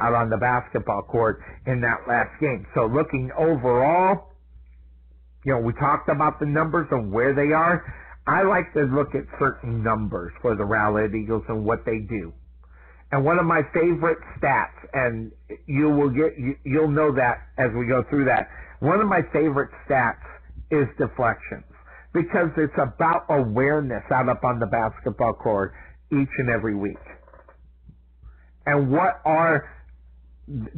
[0.00, 2.66] out on the basketball court in that last game.
[2.74, 4.30] So looking overall,
[5.44, 7.84] you know, we talked about the numbers and where they are.
[8.26, 12.32] I like to look at certain numbers for the Rowlett Eagles and what they do.
[13.12, 15.32] And one of my favorite stats, and
[15.66, 18.48] you will get, you, you'll know that as we go through that.
[18.80, 20.24] One of my favorite stats
[20.70, 21.64] is deflections
[22.12, 25.72] because it's about awareness out up on the basketball court
[26.12, 26.98] each and every week.
[28.66, 29.68] And what are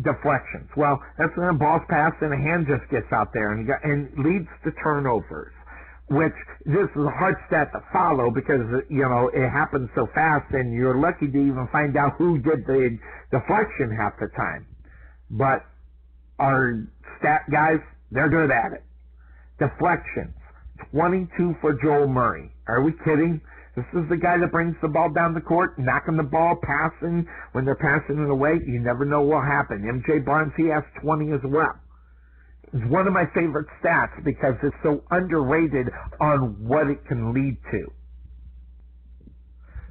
[0.03, 0.69] deflections?
[0.77, 4.25] Well, that's when a ball's passed and a hand just gets out there and, and
[4.25, 5.53] leads to turnovers
[6.13, 6.35] which
[6.67, 10.73] this is a hard stat to follow because you know it happens so fast, and
[10.73, 12.99] you're lucky to even find out who did the
[13.31, 14.67] deflection half the time.
[15.31, 15.65] But
[16.43, 16.83] our
[17.19, 17.79] stat guys,
[18.11, 18.83] they're good at it.
[19.59, 20.35] Deflections,
[20.91, 22.51] 22 for Joel Murray.
[22.67, 23.41] Are we kidding?
[23.77, 27.27] This is the guy that brings the ball down the court, knocking the ball, passing.
[27.53, 29.81] When they're passing it away, you never know what will happen.
[29.83, 31.73] MJ Barnes, he has 20 as well
[32.75, 35.89] It's one of my favorite stats because it's so underrated
[36.21, 37.91] on what it can lead to.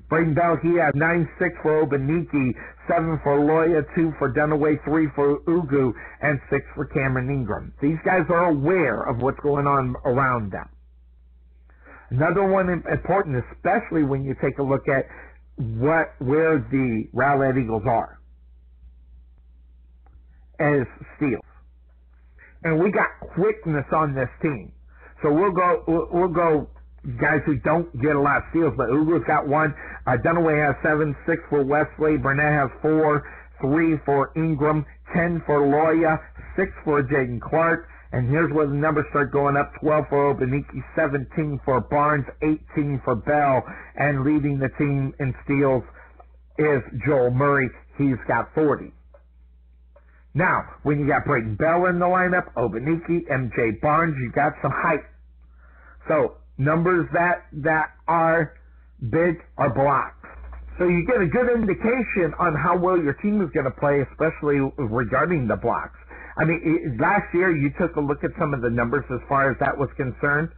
[0.10, 1.28] Braden Bell, he had 9-6
[1.64, 2.54] for Obanike,
[2.92, 7.74] 7 for Loya, 2 for Dunaway, 3 for Ugu, and 6 for Cameron Ingram.
[7.82, 10.68] These guys are aware of what's going on around them.
[12.10, 15.06] Another one important, especially when you take a look at
[15.56, 18.20] what where the Rowlett Eagles are,
[20.60, 20.86] as
[21.16, 21.42] steals
[22.64, 24.72] and we got quickness on this team.
[25.24, 26.70] So we'll go, we'll go
[27.20, 29.74] guys who don't get a lot of steals, but Ugu's got one.
[30.06, 32.18] Uh, Dunaway has seven, six for Wesley.
[32.18, 33.24] Burnett has four,
[33.60, 36.20] three for Ingram, ten for Loya,
[36.56, 37.88] six for Jaden Clark.
[38.14, 39.72] And here's where the numbers start going up.
[39.80, 43.64] 12 for Obanike, 17 for Barnes, 18 for Bell.
[43.96, 45.84] And leading the team in steals
[46.60, 47.70] is Joel Murray.
[47.98, 48.92] He's got 40.
[50.34, 54.72] Now, when you got Braden Bell in the lineup, Obanike, MJ Barnes, you got some
[54.72, 55.04] height.
[56.08, 58.54] So numbers that that are
[59.10, 60.16] big are blocks.
[60.78, 64.02] So you get a good indication on how well your team is going to play,
[64.02, 65.98] especially regarding the blocks.
[66.38, 69.52] I mean, last year you took a look at some of the numbers as far
[69.52, 70.50] as that was concerned.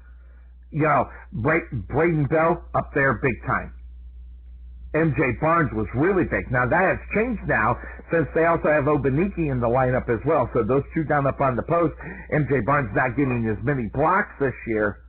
[0.71, 3.73] You know, Braden Bell up there big time.
[4.93, 6.51] MJ Barnes was really big.
[6.51, 7.77] Now that has changed now
[8.11, 10.47] since they also have Obaniki in the lineup as well.
[10.53, 11.97] So those two down up on the post,
[12.31, 15.02] MJ Barnes not getting as many blocks this year,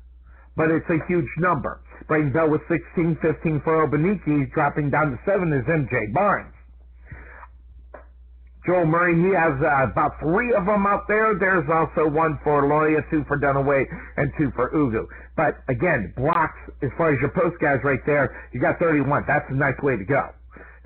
[0.57, 1.81] but it's a huge number.
[2.09, 6.55] Braden Bell with 16, 15 for Obaniki, dropping down to 7 is MJ Barnes.
[8.67, 11.37] Joel Murray, he has uh, about three of them out there.
[11.37, 13.85] There's also one for Loria, two for Dunaway,
[14.17, 15.05] and two for Ugu.
[15.37, 19.25] But again, blocks, as far as your post guys right there, you got 31.
[19.29, 20.33] That's a nice way to go.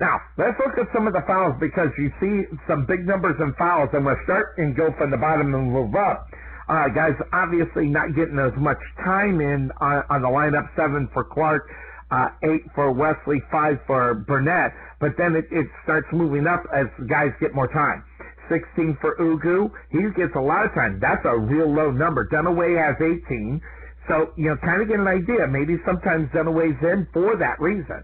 [0.01, 3.53] Now, let's look at some of the fouls because you see some big numbers in
[3.55, 6.27] fouls, and we'll start and go from the bottom and move up.
[6.69, 10.69] Uh, guys, obviously not getting as much time in on, on the lineup.
[10.77, 11.65] Seven for Clark,
[12.11, 16.85] uh, eight for Wesley, five for Burnett, but then it, it starts moving up as
[17.09, 18.03] guys get more time.
[18.49, 20.99] 16 for Ugu, he gets a lot of time.
[21.01, 22.27] That's a real low number.
[22.29, 23.61] Dunaway has 18,
[24.07, 25.47] so you know, kind of get an idea.
[25.49, 28.03] Maybe sometimes Dunaway's in for that reason.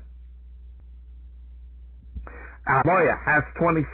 [2.65, 3.85] Uh, Loya has 27,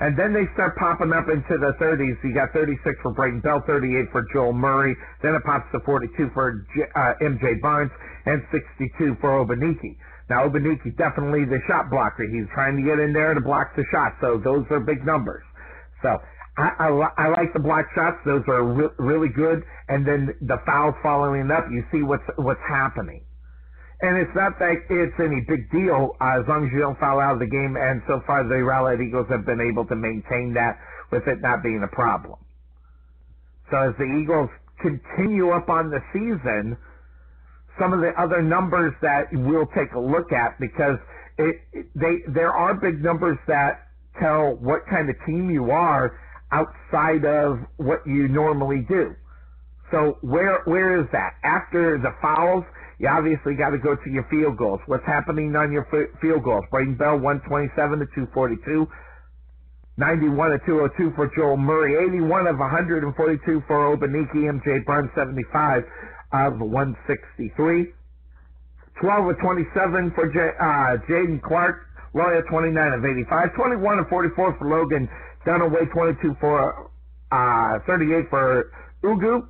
[0.00, 2.20] and then they start popping up into the 30s.
[2.22, 6.28] You got 36 for Braden Bell, 38 for Joel Murray, then it pops to 42
[6.34, 7.90] for J, uh, MJ Barnes,
[8.26, 9.96] and 62 for Obaniki.
[10.28, 12.28] Now Obaniki definitely the shot blocker.
[12.28, 15.42] He's trying to get in there to block the shot, so those are big numbers.
[16.02, 16.20] So
[16.58, 19.64] I, I, I like the block shots; those are re- really good.
[19.88, 23.24] And then the fouls following up, you see what's what's happening.
[24.02, 27.20] And it's not that it's any big deal uh, as long as you don't foul
[27.20, 27.76] out of the game.
[27.76, 30.80] And so far, the Rowlett Eagles have been able to maintain that
[31.12, 32.38] with it not being a problem.
[33.70, 34.48] So as the Eagles
[34.80, 36.76] continue up on the season,
[37.78, 40.98] some of the other numbers that we'll take a look at because
[41.38, 41.60] it,
[41.94, 43.88] they there are big numbers that
[44.20, 46.18] tell what kind of team you are
[46.52, 49.14] outside of what you normally do.
[49.90, 52.64] So where where is that after the fouls?
[53.00, 54.80] You obviously got to go to your field goals.
[54.84, 55.88] What's happening on your
[56.20, 56.66] field goals?
[56.70, 58.86] Braden Bell, 127 to 242.
[59.96, 61.96] 91 to 202 for Joel Murray.
[61.96, 64.52] 81 of 142 for Obaniki.
[64.52, 65.84] MJ Barnes, 75
[66.32, 67.88] of 163.
[69.00, 71.80] 12 of 27 for J- uh, Jaden Clark.
[72.14, 73.54] Loya, 29 of 85.
[73.56, 75.08] 21 of 44 for Logan
[75.46, 75.90] Dunaway.
[75.92, 76.90] 22 for
[77.32, 78.70] uh, 38 for
[79.04, 79.48] Ugu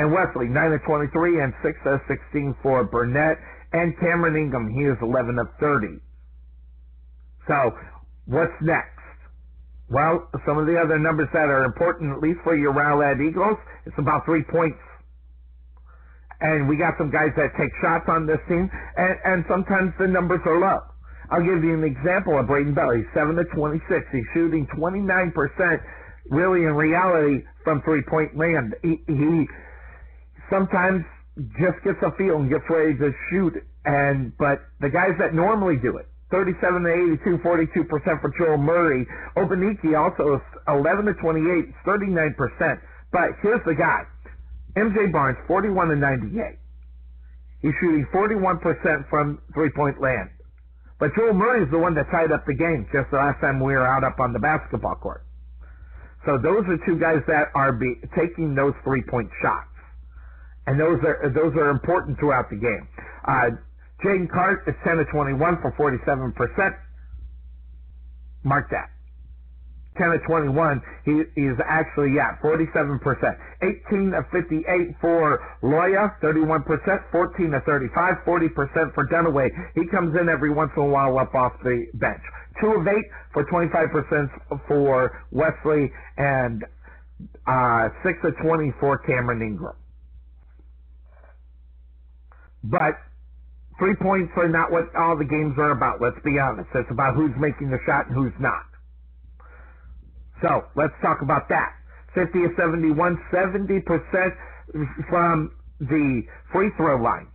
[0.00, 3.36] and Wesley, 9 of 23, and 6 of 16 for Burnett.
[3.72, 6.00] And Cameron Ingram, he is 11 of 30.
[7.46, 7.76] So,
[8.24, 8.96] what's next?
[9.90, 13.58] Well, some of the other numbers that are important, at least for your Rowlett Eagles,
[13.84, 14.80] it's about three points.
[16.40, 20.08] And we got some guys that take shots on this team, and, and sometimes the
[20.08, 20.80] numbers are low.
[21.30, 22.96] I'll give you an example of Braden Bell.
[22.96, 23.84] He's 7 to 26.
[24.10, 25.36] He's shooting 29%,
[26.30, 28.74] really in reality, from three-point land.
[28.82, 29.46] He, he
[30.50, 31.04] sometimes
[31.56, 33.54] just gets a feel and gets ready to shoot.
[33.86, 36.92] And but the guys that normally do it, 37 to
[37.24, 39.06] 82, 42 percent for Joel Murray.
[39.36, 42.80] Obaniki also is 11 to 28, 39 percent.
[43.12, 44.04] But here's the guy,
[44.76, 46.58] MJ Barnes, 41 to 98.
[47.62, 50.30] He's shooting 41 percent from three-point land.
[50.98, 53.58] But Joel Murray is the one that tied up the game just the last time
[53.58, 55.24] we were out up on the basketball court.
[56.26, 59.70] So those are two guys that are be, taking those three-point shots
[60.70, 62.86] and those are those are important throughout the game.
[63.26, 63.58] Uh,
[64.06, 66.74] Jaden Clark is 10 to 21 for 47 percent.
[68.44, 68.88] Mark that.
[69.98, 73.02] 10 to 21, he is actually, yeah, 47%.
[73.90, 76.62] 18 of 58 for Loya, 31%.
[77.10, 79.50] 14 of 35, 40% for Dunaway.
[79.74, 82.22] He comes in every once in a while up off the bench.
[82.62, 82.94] 2 of 8
[83.34, 84.30] for 25%
[84.68, 86.64] for Wesley, and
[87.46, 89.74] uh, 6 of 20 for Cameron Ingram.
[92.64, 92.98] But
[93.78, 96.00] three points are not what all the games are about.
[96.00, 96.68] Let's be honest.
[96.74, 98.64] It's about who's making the shot and who's not.
[100.42, 101.72] So let's talk about that.
[102.14, 103.84] 50 of 71, 70%
[105.08, 107.28] from the free throw line.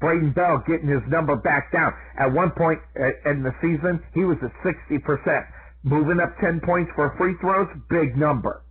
[0.00, 1.92] Braden Bell getting his number back down.
[2.18, 5.46] At one point uh, in the season, he was at 60%.
[5.82, 8.62] Moving up 10 points for free throws, big number.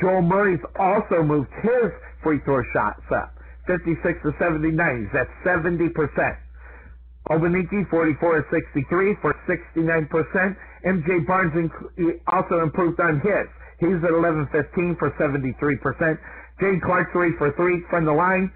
[0.00, 1.90] Joel Murray's also moved his
[2.22, 3.34] free throw shots up.
[3.66, 4.74] 56 to 79.
[4.74, 5.92] He's at 70%.
[7.30, 10.56] Obaniki, 44 to 63 for 69%.
[10.84, 11.54] MJ Barnes
[12.26, 13.46] also improved on his.
[13.78, 16.18] He's at 11-15 for 73%.
[16.60, 18.50] Jade Clark, 3 for 3 from the line.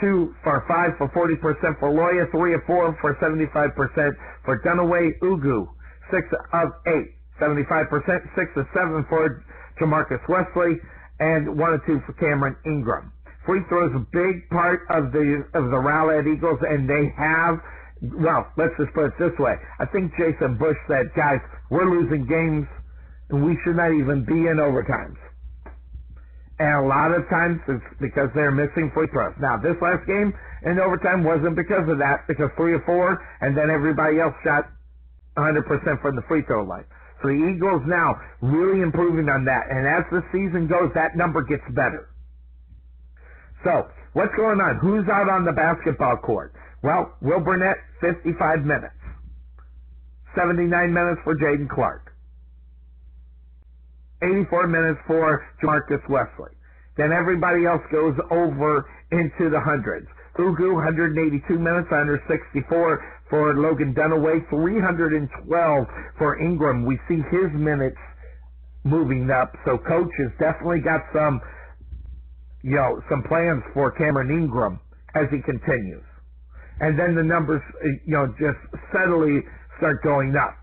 [0.00, 2.30] 2 for 5 for 40% for Loya.
[2.30, 4.12] 3 of 4 for 75%
[4.44, 5.18] for Dunaway.
[5.20, 5.66] Ugu,
[6.12, 6.92] 6 of 8,
[7.40, 7.88] 75%.
[8.36, 9.44] 6 of 7 for
[9.80, 10.76] Jamarcus Wesley.
[11.20, 13.13] And 1 of 2 for Cameron Ingram.
[13.46, 17.60] Free throws a big part of the of the Rowlett Eagles, and they have
[18.12, 19.56] well, let's just put it this way.
[19.78, 21.40] I think Jason Bush said, guys,
[21.70, 22.66] we're losing games
[23.30, 25.16] and we should not even be in overtimes.
[26.58, 29.34] And a lot of times it's because they're missing free throws.
[29.40, 30.32] Now, this last game
[30.62, 34.70] in overtime wasn't because of that, because three or four, and then everybody else shot
[35.36, 35.66] 100%
[36.00, 36.84] from the free throw line.
[37.22, 39.66] So the Eagles now really improving on that.
[39.70, 42.08] And as the season goes, that number gets better.
[43.64, 44.76] So, what's going on?
[44.76, 46.52] Who's out on the basketball court?
[46.82, 48.94] Well, Will Burnett, 55 minutes.
[50.36, 52.12] 79 minutes for Jaden Clark.
[54.22, 56.52] 84 minutes for Jamarcus Wesley.
[56.96, 60.06] Then everybody else goes over into the hundreds.
[60.38, 65.86] Ugu, 182 minutes, 164 for Logan Dunaway, 312
[66.18, 66.84] for Ingram.
[66.84, 67.96] We see his minutes
[68.84, 71.40] moving up, so coach has definitely got some,
[72.64, 74.80] you know, some plans for Cameron Ingram
[75.14, 76.02] as he continues.
[76.80, 78.56] And then the numbers, uh, you know, just
[78.88, 79.44] steadily
[79.76, 80.56] start going up.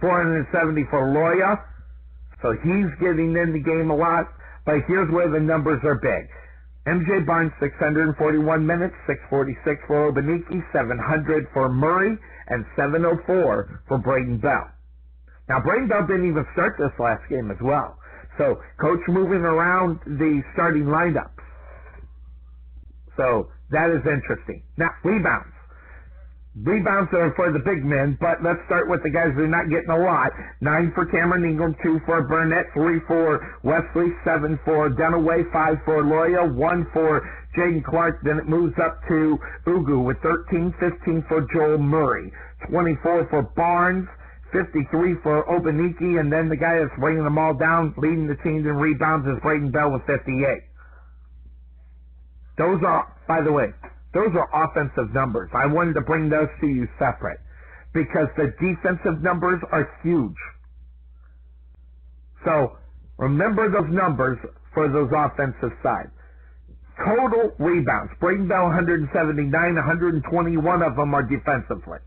[0.00, 1.60] 470 for Loya,
[2.40, 4.24] so he's getting in the game a lot,
[4.64, 6.28] but here's where the numbers are big.
[6.88, 12.16] MJ Barnes, 641 minutes, 646 for Obaniki, 700 for Murray,
[12.48, 14.68] and 704 for Braden Bell.
[15.48, 17.96] Now, Braden Bell didn't even start this last game as well.
[18.38, 21.30] So, coach moving around the starting lineups.
[23.16, 24.62] So, that is interesting.
[24.76, 25.54] Now, rebounds.
[26.62, 29.68] Rebounds are for the big men, but let's start with the guys who are not
[29.70, 30.30] getting a lot.
[30.60, 36.04] Nine for Cameron Ingram, two for Burnett, three for Wesley, seven for Dunaway, five for
[36.04, 37.26] Loya, one for
[37.58, 38.22] Jaden Clark.
[38.22, 42.32] Then it moves up to Ugu with 13, 15 for Joel Murray,
[42.70, 44.06] 24 for Barnes,
[44.54, 48.62] 53 for Obaniki, and then the guy that's bringing them all down, leading the team
[48.62, 50.62] in rebounds is Braden Bell with 58.
[52.56, 53.74] Those are, by the way,
[54.14, 55.50] those are offensive numbers.
[55.52, 57.40] I wanted to bring those to you separate
[57.92, 60.38] because the defensive numbers are huge.
[62.44, 62.78] So
[63.18, 64.38] remember those numbers
[64.72, 66.10] for those offensive sides.
[67.04, 68.12] Total rebounds.
[68.20, 71.98] Braden Bell 179, 121 of them are defensively.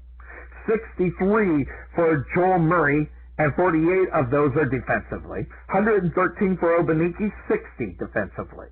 [0.68, 1.66] 63
[1.96, 3.10] for Joel Murray,
[3.40, 5.46] and 48 of those are defensively.
[5.72, 8.68] 113 for Obaniki, 60 defensively.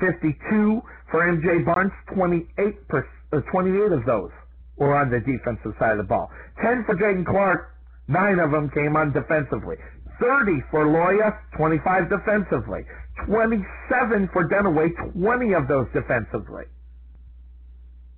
[0.00, 4.30] 52 for MJ Barnes, 28, per, uh, 28 of those
[4.76, 6.30] were on the defensive side of the ball.
[6.62, 7.74] 10 for Jaden Clark,
[8.06, 9.76] 9 of them came on defensively.
[10.20, 12.86] 30 for Loya, 25 defensively.
[13.26, 16.64] 27 for Dunaway, 20 of those defensively.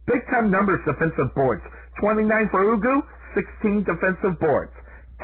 [0.06, 1.62] Big time numbers defensive boards.
[1.98, 3.02] 29 for Ugu,
[3.34, 4.72] 16 defensive boards.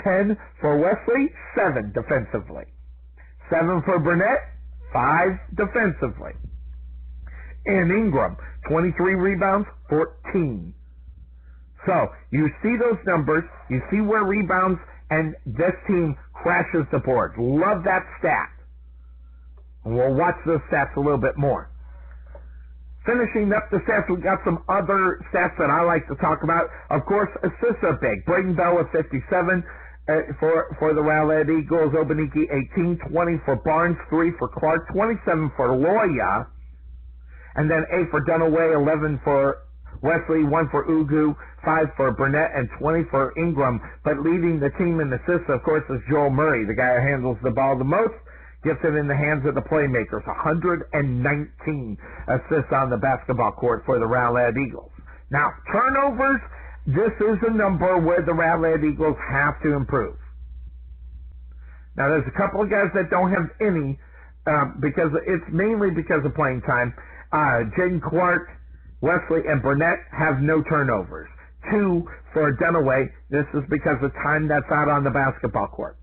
[0.05, 2.64] 10 for Wesley, 7 defensively.
[3.51, 4.41] 7 for Burnett,
[4.93, 6.33] 5 defensively
[7.67, 8.37] and Ingram.
[8.69, 10.75] 23 rebounds, 14.
[11.85, 17.35] So you see those numbers, you see where rebounds, and this team crashes the board.
[17.39, 18.51] Love that stat.
[19.85, 21.71] And we'll watch those stats a little bit more.
[23.07, 26.68] Finishing up the stats, we've got some other stats that I like to talk about.
[26.90, 28.24] Of course, assists are big.
[28.26, 29.22] Braden Bell with 57
[30.09, 31.94] uh, for for the Rowlett Eagles.
[31.94, 36.46] Obaniki 18, 20 for Barnes, 3 for Clark, 27 for Loya
[37.57, 39.59] and then 8 for Dunaway, 11 for
[40.02, 41.34] Wesley, 1 for Ugu,
[41.64, 43.80] 5 for Burnett, and 20 for Ingram.
[44.04, 47.38] But leading the team in assists, of course, is Joel Murray, the guy who handles
[47.42, 48.14] the ball the most,
[48.67, 50.27] gets it in the hands of the playmakers.
[50.27, 50.91] 119
[52.27, 54.91] assists on the basketball court for the Rowlett Eagles.
[55.31, 56.41] Now, turnovers,
[56.87, 60.17] this is a number where the Rowlett Eagles have to improve.
[61.97, 63.99] Now, there's a couple of guys that don't have any
[64.47, 66.95] uh, because it's mainly because of playing time
[67.33, 68.49] uh, Jaden Clark,
[69.01, 71.29] Wesley, and Burnett have no turnovers.
[71.71, 73.11] Two for Dunaway.
[73.31, 75.97] This is because of time that's out on the basketball court.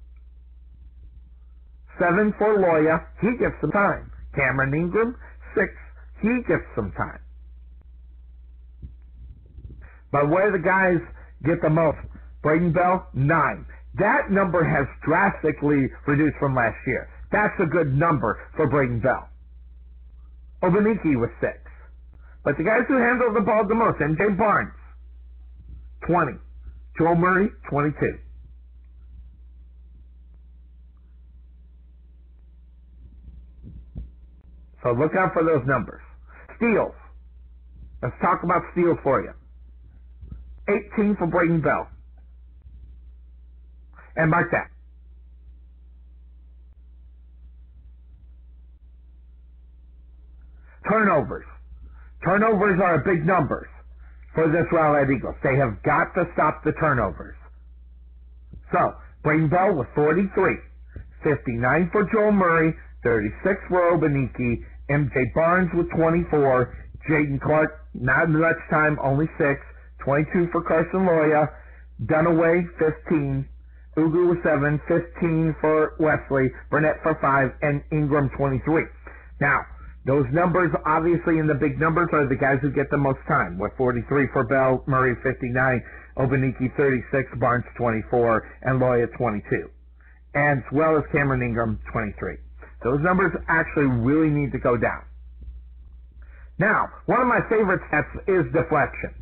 [2.00, 3.06] Seven for Loya.
[3.22, 4.12] He gets some time.
[4.36, 5.16] Cameron Ingram,
[5.56, 5.72] six.
[6.22, 7.20] He gets some time.
[10.12, 11.00] But where the guys
[11.46, 11.98] get the most?
[12.42, 13.66] Braden Bell, nine.
[13.96, 17.10] That number has drastically reduced from last year.
[17.32, 19.30] That's a good number for Braden Bell.
[20.64, 21.58] Obaniki was six.
[22.44, 24.74] But the guys who handled the ball the most, MJ Barnes,
[26.08, 26.34] 20.
[26.98, 28.20] Joel Murray, 22.
[34.84, 36.02] So look out for those numbers.
[36.58, 36.94] Steals.
[38.02, 39.32] Let's talk about steals for you.
[40.68, 41.88] 18 for Braden Bell.
[44.16, 44.70] And mark that.
[50.90, 51.46] Turnovers.
[52.24, 53.68] Turnovers are big numbers.
[54.34, 55.36] for this Rowlett Eagles.
[55.44, 57.36] They have got to stop the turnovers.
[58.72, 60.58] So, Braden Bell with 43,
[61.24, 66.76] 59 for Joel Murray, 36 for Obaniki, MJ Barnes with 24,
[67.10, 69.60] Jaden Clark, not much time, only 6,
[70.04, 71.50] 22 for Carson Loya,
[72.06, 73.48] Dunaway 15,
[73.98, 78.84] Ugu with 7, 15 for Wesley, Burnett for 5, and Ingram 23.
[79.40, 79.62] Now,
[80.06, 83.58] those numbers, obviously in the big numbers, are the guys who get the most time,
[83.58, 85.82] with 43 for Bell, Murray 59,
[86.18, 89.70] Obaniki 36, Barnes 24, and Loya 22.
[90.36, 92.36] As well as Cameron Ingram 23.
[92.84, 95.04] Those numbers actually really need to go down.
[96.60, 99.18] Now, one of my favorite stats is deflections.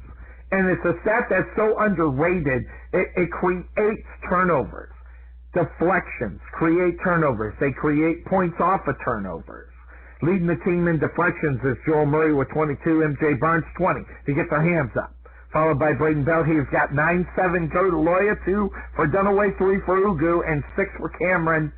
[0.51, 4.91] And it's a stat that's so underrated, it, it creates turnovers.
[5.53, 7.53] Deflections create turnovers.
[7.59, 9.71] They create points off of turnovers.
[10.21, 14.49] Leading the team in deflections is Joel Murray with 22, MJ Barnes 20 He gets
[14.49, 15.15] their hands up.
[15.51, 16.43] Followed by Braden Bell.
[16.43, 21.09] He's got 9-7 go to Loya, 2 for Dunaway, 3 for Ugu, and 6 for
[21.19, 21.73] Cameron.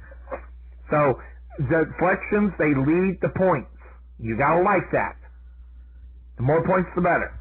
[0.91, 1.17] So
[1.57, 3.69] deflections, they lead the points.
[4.19, 5.15] You gotta like that.
[6.37, 7.33] The more points, the better.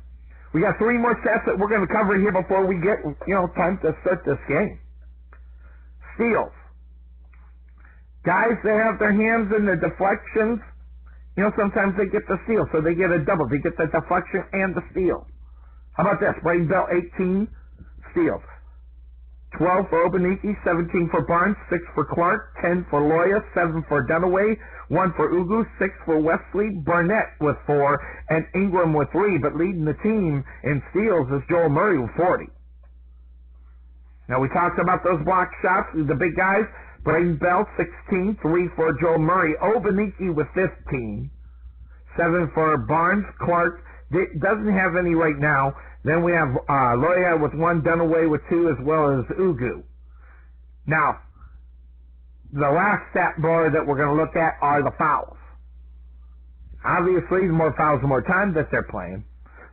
[0.53, 3.35] We got three more sets that we're going to cover here before we get, you
[3.35, 4.79] know, time to start this game.
[6.15, 6.53] Steals.
[8.23, 10.61] Guys, they have their hands in the deflections
[11.37, 13.49] you know, sometimes they get the steal, so they get a double.
[13.49, 15.27] They get the deflection and the steal.
[15.97, 16.35] How about this?
[16.43, 17.49] Braden Bell, 18
[18.13, 18.45] steals.
[19.59, 24.57] 12 for Obaniki, 17 for Barnes, 6 for Clark, 10 for Loya, 7 for Dunaway,
[24.89, 28.01] 1 for Ugu, 6 for Wesley, Burnett with 4,
[28.31, 29.39] and Ingram with 3.
[29.39, 32.47] But leading the team in steals is Joel Murray with 40.
[34.29, 36.65] Now we talked about those block shots, the big guys.
[37.05, 38.39] Braden Bell, 16.
[38.41, 39.55] 3 for Joel Murray.
[39.61, 41.31] Obaniki with 15.
[42.17, 43.27] 7 for Barnes.
[43.41, 43.83] Clark
[44.41, 45.75] doesn't have any right now.
[46.05, 47.83] Then we have uh, Loya with 1.
[47.83, 49.83] Dunaway with 2 as well as Ugu.
[50.87, 51.21] Now,
[52.53, 55.37] the last stat bar that we're going to look at are the fouls.
[56.85, 59.25] Obviously, the more fouls, the more time that they're playing.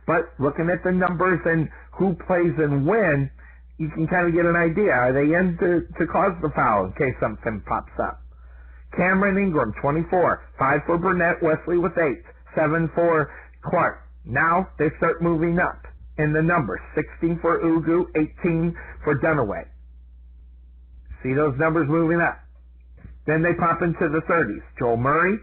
[0.06, 1.68] But looking at the numbers and
[1.98, 3.30] who plays and when,
[3.78, 4.92] you can kind of get an idea.
[4.92, 8.22] Are they in to, to cause the foul in case something pops up?
[8.96, 10.42] Cameron Ingram, 24.
[10.58, 11.42] 5 for Burnett.
[11.42, 12.22] Wesley with 8.
[12.54, 13.30] 7 for
[13.62, 14.02] Clark.
[14.24, 15.89] Now they start moving up
[16.22, 16.80] in the numbers.
[16.94, 18.06] 16 for Ugu.
[18.16, 19.64] 18 for Dunaway.
[21.22, 22.38] See those numbers moving up.
[23.26, 24.62] Then they pop into the 30s.
[24.78, 25.38] Joel Murray,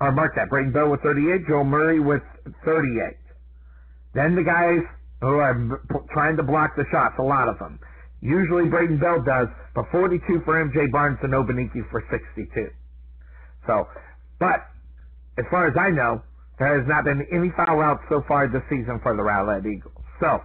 [0.00, 1.46] or mark that, Braden Bell with 38.
[1.48, 2.22] Joel Murray with
[2.64, 3.16] 38.
[4.14, 4.80] Then the guys
[5.20, 5.80] who are
[6.12, 7.78] trying to block the shots, a lot of them.
[8.20, 12.70] Usually Braden Bell does, but 42 for MJ Barnes and Obaniki for 62.
[13.66, 13.88] So,
[14.38, 14.66] but
[15.38, 16.22] as far as I know,
[16.58, 20.01] there has not been any foul outs so far this season for the Rowlett Eagles.
[20.22, 20.38] So,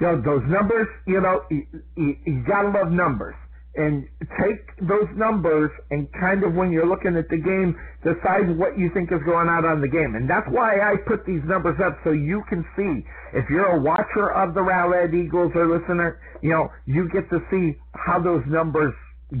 [0.00, 3.34] you know, those numbers, you know, you, you, you gotta love numbers
[3.74, 4.08] and
[4.42, 8.90] take those numbers and kind of when you're looking at the game, decide what you
[8.94, 10.14] think is going on on the game.
[10.14, 13.06] And that's why I put these numbers up so you can see.
[13.32, 17.38] If you're a watcher of the Rowlett Eagles or listener, you know, you get to
[17.50, 18.94] see how those numbers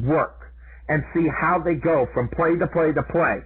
[0.04, 0.52] work
[0.88, 3.38] and see how they go from play to play to play,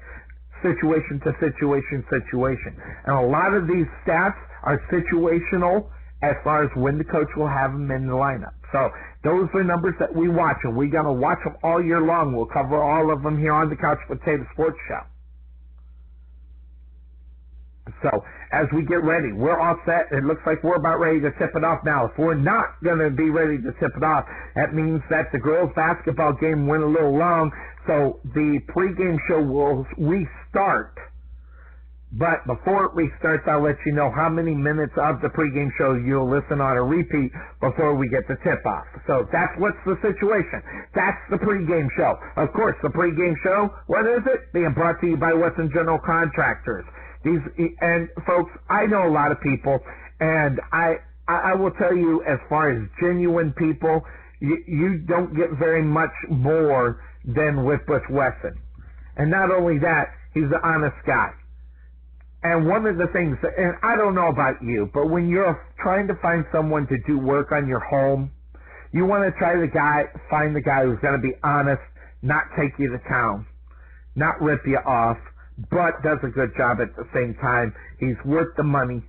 [0.62, 2.76] situation to situation, situation.
[3.06, 5.88] And a lot of these stats are situational
[6.30, 8.54] as far as when the coach will have them in the lineup.
[8.72, 8.90] So
[9.22, 12.34] those are numbers that we watch, and we're going to watch them all year long.
[12.34, 15.00] We'll cover all of them here on the Couch Potato Sports Show.
[18.02, 20.08] So as we get ready, we're all set.
[20.10, 22.06] It looks like we're about ready to tip it off now.
[22.06, 24.24] If we're not going to be ready to tip it off,
[24.56, 27.52] that means that the girls' basketball game went a little long.
[27.86, 30.96] So the pregame show will restart
[32.16, 35.94] but before it restarts, I'll let you know how many minutes of the pregame show
[35.94, 38.86] you'll listen on a repeat before we get the tip-off.
[39.06, 40.62] So that's what's the situation.
[40.94, 42.18] That's the pregame show.
[42.36, 44.52] Of course, the pregame show, what is it?
[44.52, 46.84] Being brought to you by Wesson General Contractors.
[47.24, 47.40] These
[47.80, 49.80] and folks, I know a lot of people,
[50.20, 50.96] and I
[51.26, 54.04] I will tell you, as far as genuine people,
[54.40, 58.60] you, you don't get very much more than with Butch Wesson.
[59.16, 61.32] And not only that, he's an honest guy.
[62.44, 66.06] And one of the things, and I don't know about you, but when you're trying
[66.08, 68.30] to find someone to do work on your home,
[68.92, 71.80] you want to try the guy, find the guy who's going to be honest,
[72.22, 73.46] not take you to town,
[74.14, 75.16] not rip you off,
[75.70, 77.74] but does a good job at the same time.
[77.98, 79.02] He's worth the money.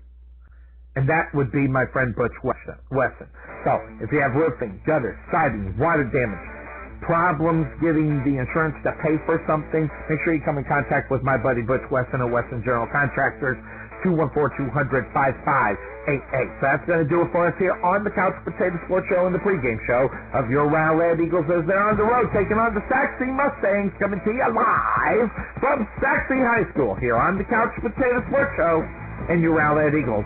[0.96, 3.28] And that would be my friend Butch Wesson.
[3.66, 6.55] So, if you have roofing, gutters, siding, water damage,
[7.02, 11.24] problems getting the insurance to pay for something, make sure you come in contact with
[11.24, 13.58] my buddy Butch Wesson of Wesson General Contractors.
[14.06, 15.82] 214-200-5588.
[16.06, 19.26] So that's going to do it for us here on the Couch Potato Sports Show
[19.26, 22.78] and the pregame show of your Rowlett Eagles as they're on the road taking on
[22.78, 27.74] the Sachse Mustangs coming to you live from Sachse High School here on the Couch
[27.82, 28.86] Potato Sports Show
[29.30, 30.26] and your Rowlett Eagles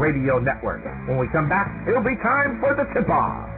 [0.00, 0.80] radio network.
[1.06, 3.57] When we come back, it'll be time for the tip-off.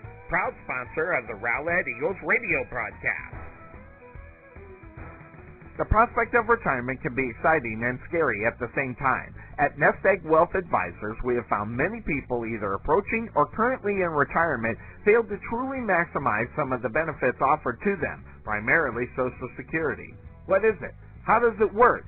[0.31, 3.35] proud sponsor of the Rowlett Eagles radio broadcast.
[5.77, 9.35] The prospect of retirement can be exciting and scary at the same time.
[9.59, 14.15] At Nest Egg Wealth Advisors, we have found many people either approaching or currently in
[14.15, 20.15] retirement fail to truly maximize some of the benefits offered to them, primarily Social Security.
[20.45, 20.95] What is it?
[21.27, 22.07] How does it work?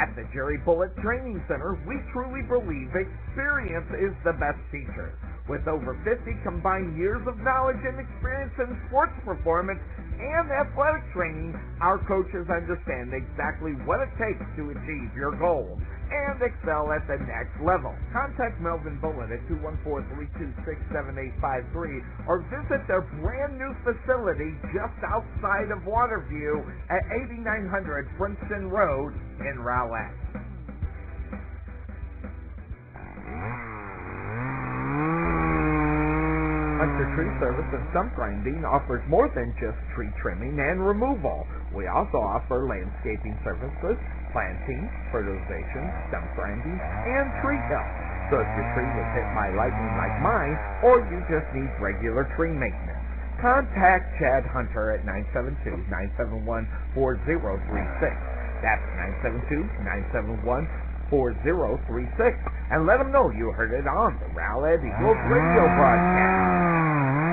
[0.00, 5.12] At the Jerry Bullet Training Center, we truly believe experience is the best teacher.
[5.46, 9.80] With over 50 combined years of knowledge and experience in sports performance
[10.16, 11.52] and athletic training,
[11.84, 15.76] our coaches understand exactly what it takes to achieve your goals
[16.10, 17.94] and excel at the next level.
[18.12, 26.66] Contact Melvin Bullet at 214-326-7853 or visit their brand new facility just outside of Waterview
[26.90, 30.10] at 8900 Princeton Road in Rowlett.
[36.80, 41.46] Hunter Tree Service and Stump Grinding offers more than just tree trimming and removal.
[41.76, 44.00] We also offer landscaping services
[44.32, 47.90] planting, fertilization, stump grinding, and tree health.
[48.30, 50.54] So if your tree was hit by lightning like mine,
[50.86, 53.02] or you just need regular tree maintenance,
[53.42, 55.02] contact Chad Hunter at
[56.94, 58.14] 972-971-4036.
[58.62, 58.84] That's
[61.10, 62.38] 972-971-4036.
[62.70, 67.29] And let them know you heard it on the Rowlett Eagles radio broadcast.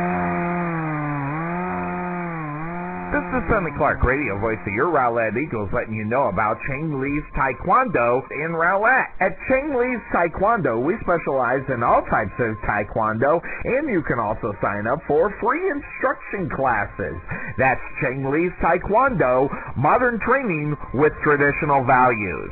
[3.08, 6.99] This is Sonny Clark, radio voice of your Rowlett Eagles, letting you know about Cheng
[6.99, 9.08] Lee's Taekwondo in Rowlett.
[9.22, 14.51] At Cheng Lee's Taekwondo, we specialize in all types of Taekwondo, and you can also
[14.62, 17.16] sign up for free instruction classes.
[17.58, 19.47] That's Cheng Lee's Taekwondo,
[19.78, 22.51] modern training with traditional values.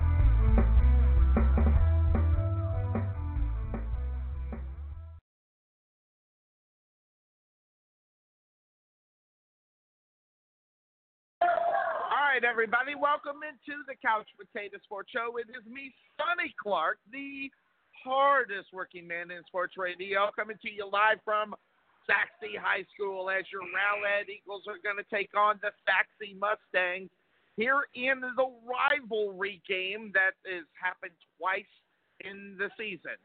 [13.01, 15.41] Welcome into the Couch Potato Sports Show.
[15.41, 15.89] It is me,
[16.21, 17.49] Sonny Clark, the
[17.97, 21.57] hardest working man in sports radio, coming to you live from
[22.05, 27.09] Sachse High School as your Rowlett Eagles are going to take on the Sachse Mustangs
[27.57, 31.73] here in the rivalry game that has happened twice
[32.21, 33.17] in the season.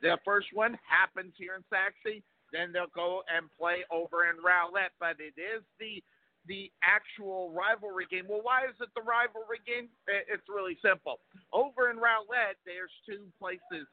[0.00, 2.24] The first one happens here in Sachse,
[2.56, 6.00] then they'll go and play over in Rowlett, but it is the
[6.46, 8.24] the actual rivalry game.
[8.28, 9.88] Well, why is it the rivalry game?
[10.06, 11.20] It's really simple.
[11.52, 13.86] Over in Rowlett, there's two places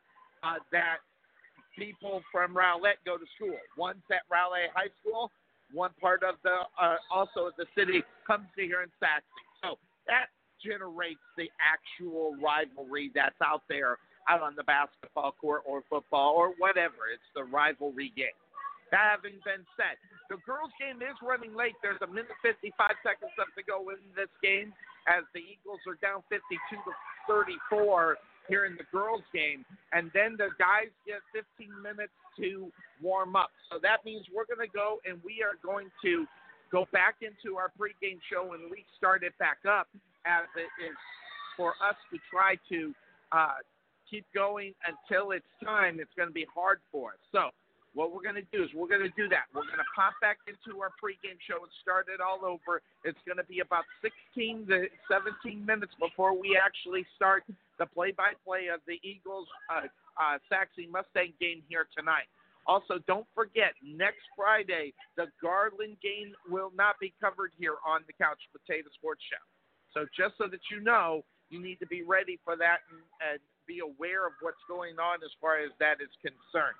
[0.43, 1.03] uh, that
[1.77, 3.57] people from Rowlett go to school.
[3.77, 5.31] One's at Rowlett High School.
[5.73, 9.27] One part of the uh, also the city comes to here in Sachse.
[9.61, 9.77] So
[10.07, 10.31] that
[10.63, 13.97] generates the actual rivalry that's out there
[14.29, 17.11] out on the basketball court or football or whatever.
[17.13, 18.35] It's the rivalry game.
[18.91, 19.99] Having been said,
[20.31, 21.75] the girls' game is running late.
[21.83, 22.71] There's a minute 55
[23.03, 24.71] seconds left to go in this game
[25.07, 26.39] as the Eagles are down 52
[26.71, 26.91] to
[27.27, 28.15] 34
[28.47, 29.67] here in the girls' game.
[29.91, 32.71] And then the guys get 15 minutes to
[33.03, 33.51] warm up.
[33.71, 36.25] So that means we're going to go and we are going to
[36.71, 39.87] go back into our pregame show and restart it back up
[40.25, 40.95] as it is
[41.55, 42.93] for us to try to
[43.31, 43.59] uh,
[44.09, 45.99] keep going until it's time.
[45.99, 47.19] It's going to be hard for us.
[47.31, 47.49] So
[47.97, 49.49] what we're going to do is we're going to do that.
[49.57, 52.85] We're going to pop back into our pregame show and start it all over.
[53.01, 57.41] It's going to be about 16 to 17 minutes before we actually start
[57.81, 62.29] the play-by-play of the Eagles uh, uh, Sachse Mustang game here tonight.
[62.69, 68.13] Also, don't forget, next Friday, the Garland game will not be covered here on the
[68.13, 69.41] Couch Potato Sports Show.
[69.97, 73.39] So just so that you know, you need to be ready for that and, and
[73.65, 76.77] be aware of what's going on as far as that is concerned.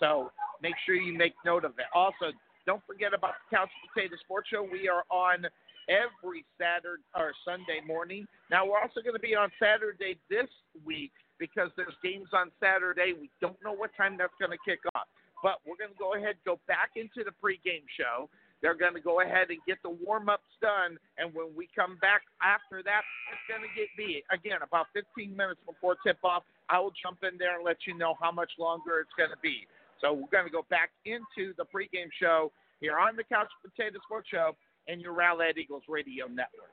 [0.00, 0.32] So
[0.62, 1.86] make sure you make note of it.
[1.94, 2.32] Also,
[2.66, 4.66] don't forget about the Couch Potato Sports Show.
[4.66, 5.46] We are on
[5.88, 8.26] every Saturday or Sunday morning.
[8.50, 10.48] Now we're also going to be on Saturday this
[10.84, 13.12] week because there's games on Saturday.
[13.18, 15.08] We don't know what time that's going to kick off,
[15.42, 18.28] but we're going to go ahead go back into the pregame show.
[18.60, 21.96] They're going to go ahead and get the warm ups done, and when we come
[21.96, 23.00] back after that,
[23.32, 26.44] it's going to get be again about 15 minutes before tip off.
[26.68, 29.40] I will jump in there and let you know how much longer it's going to
[29.40, 29.64] be.
[30.00, 34.00] So we're going to go back into the pregame show here on the Couch Potato
[34.08, 34.56] Sports Show
[34.88, 36.72] and your Rowlett Eagles Radio Network.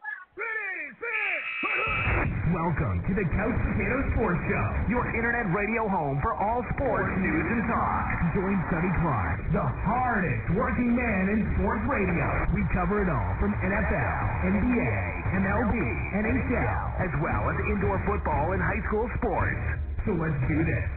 [2.55, 7.47] Welcome to the Couch Potato Sports Show, your internet radio home for all sports news
[7.51, 8.07] and talk.
[8.31, 12.27] Join Sonny Clark, the hardest working man in sports radio.
[12.55, 14.19] We cover it all from NFL,
[14.55, 14.95] NBA,
[15.43, 15.75] MLB,
[16.15, 19.59] NHL, as well as indoor football and high school sports.
[20.07, 20.87] So let's do this.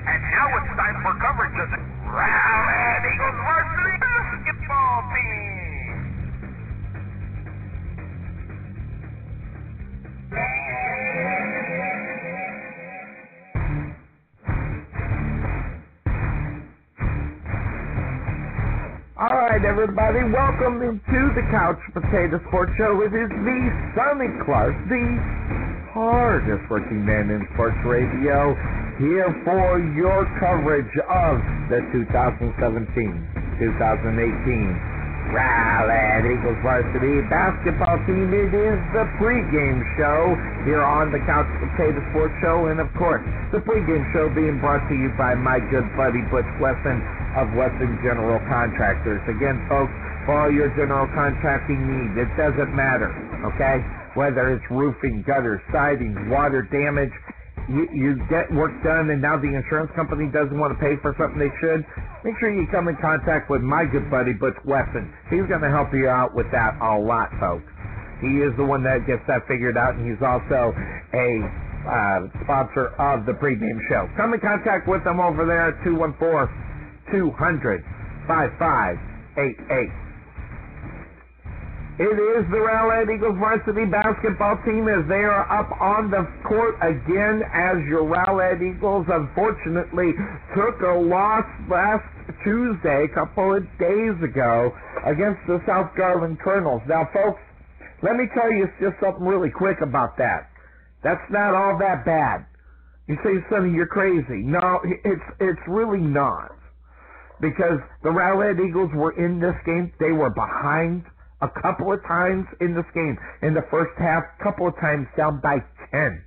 [0.00, 5.60] And now it's time for coverage of the Rowlett Eagles varsity basketball team.
[19.20, 23.02] All right, everybody, welcome into the Couch Potato Sports Show.
[23.02, 25.04] It is the Sonny Clark, the
[25.92, 28.56] hardest working man in sports radio
[29.00, 31.40] here for your coverage of
[31.72, 32.52] the 2017-2018
[35.32, 38.28] Rowlett Eagles varsity basketball team.
[38.28, 40.36] It is the pregame show
[40.68, 43.24] here on the Couch Potato Sports Show, and of course,
[43.56, 47.00] the pregame show being brought to you by my good buddy Butch Wesson
[47.40, 49.24] of Wesson General Contractors.
[49.32, 49.96] Again, folks,
[50.28, 53.08] for all your general contracting needs, it doesn't matter,
[53.48, 53.80] okay?
[54.12, 57.14] Whether it's roofing, gutters, siding, water damage,
[57.70, 61.14] you, you get work done and now the insurance company doesn't want to pay for
[61.16, 61.86] something they should,
[62.26, 65.06] make sure you come in contact with my good buddy Butch Wesson.
[65.30, 67.70] He's going to help you out with that a lot, folks.
[68.20, 70.74] He is the one that gets that figured out, and he's also
[71.16, 71.28] a
[71.88, 74.10] uh, sponsor of the pregame show.
[74.16, 76.20] Come in contact with them over there at 214
[77.14, 77.80] 200
[78.28, 80.09] 5588.
[82.00, 86.80] It is the Rowlett Eagles varsity basketball team as they are up on the court
[86.80, 90.16] again as your Rowlett Eagles unfortunately
[90.56, 92.08] took a loss last
[92.42, 94.72] Tuesday, a couple of days ago,
[95.04, 96.80] against the South Garland Colonels.
[96.88, 97.42] Now, folks,
[98.00, 100.48] let me tell you just something really quick about that.
[101.04, 102.46] That's not all that bad.
[103.08, 104.40] You say, Sonny, you're crazy.
[104.40, 106.56] No, it's it's really not.
[107.42, 109.92] Because the Rowlett Eagles were in this game.
[110.00, 111.04] They were behind
[111.42, 113.16] a couple of times in this game.
[113.42, 115.58] In the first half, a couple of times down by
[115.92, 116.24] 10.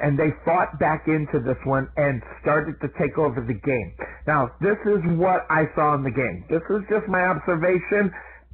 [0.00, 3.92] And they fought back into this one and started to take over the game.
[4.26, 6.44] Now, this is what I saw in the game.
[6.48, 8.12] This is just my observation.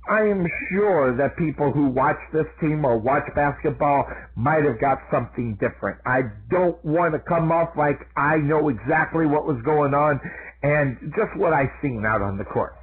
[0.08, 4.06] I am sure that people who watch this team or watch basketball
[4.36, 5.98] might have got something different.
[6.06, 10.20] I don't want to come off like I know exactly what was going on
[10.62, 12.74] and just what I seen out on the court.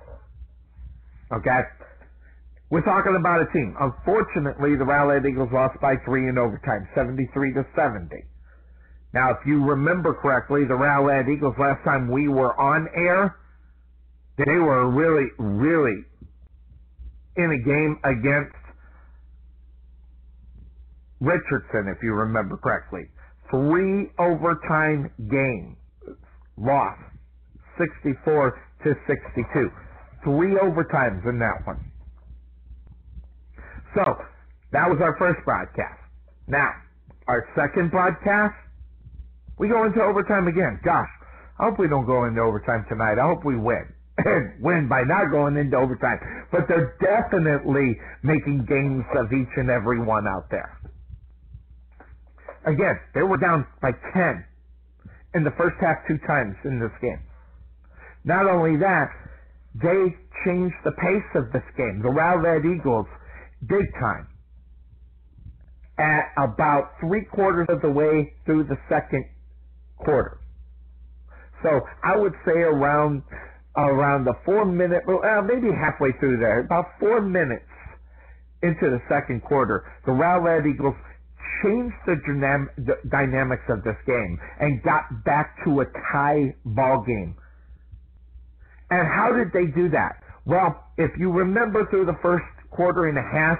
[1.31, 1.61] Okay?
[2.73, 3.75] We're talking about a team.
[3.79, 8.09] Unfortunately, the Rowlett Eagles lost by three in overtime, 73 to 70.
[9.13, 13.37] Now, if you remember correctly, the Rowlett Eagles last time we were on air,
[14.39, 16.01] they were really, really
[17.37, 18.57] in a game against
[21.21, 23.03] Richardson, if you remember correctly.
[23.51, 25.77] Three overtime game.
[26.57, 26.97] Loss.
[27.77, 29.69] 64 to 62.
[30.23, 31.92] Three overtimes in that one.
[33.95, 34.17] So,
[34.71, 35.99] that was our first broadcast.
[36.47, 36.71] Now,
[37.27, 38.55] our second broadcast,
[39.57, 40.79] we go into overtime again.
[40.83, 41.09] Gosh,
[41.59, 43.19] I hope we don't go into overtime tonight.
[43.19, 43.85] I hope we win.
[44.61, 46.19] win by not going into overtime.
[46.51, 50.77] But they're definitely making games of each and every one out there.
[52.65, 54.45] Again, they were down by 10
[55.35, 57.19] in the first half two times in this game.
[58.23, 59.09] Not only that,
[59.75, 60.15] they
[60.45, 62.01] changed the pace of this game.
[62.01, 63.07] The Rowlett Eagles
[63.67, 64.27] big time
[65.97, 69.25] at about three quarters of the way through the second
[69.97, 70.39] quarter.
[71.61, 73.23] So I would say around
[73.75, 77.65] around the four minute, uh, maybe halfway through there, about four minutes
[78.61, 80.95] into the second quarter, the Rowlett Eagles
[81.63, 87.03] changed the, dynam- the dynamics of this game and got back to a tie ball
[87.05, 87.35] game.
[88.91, 90.21] And how did they do that?
[90.45, 92.45] Well, if you remember through the first
[92.75, 93.59] quarter and a half,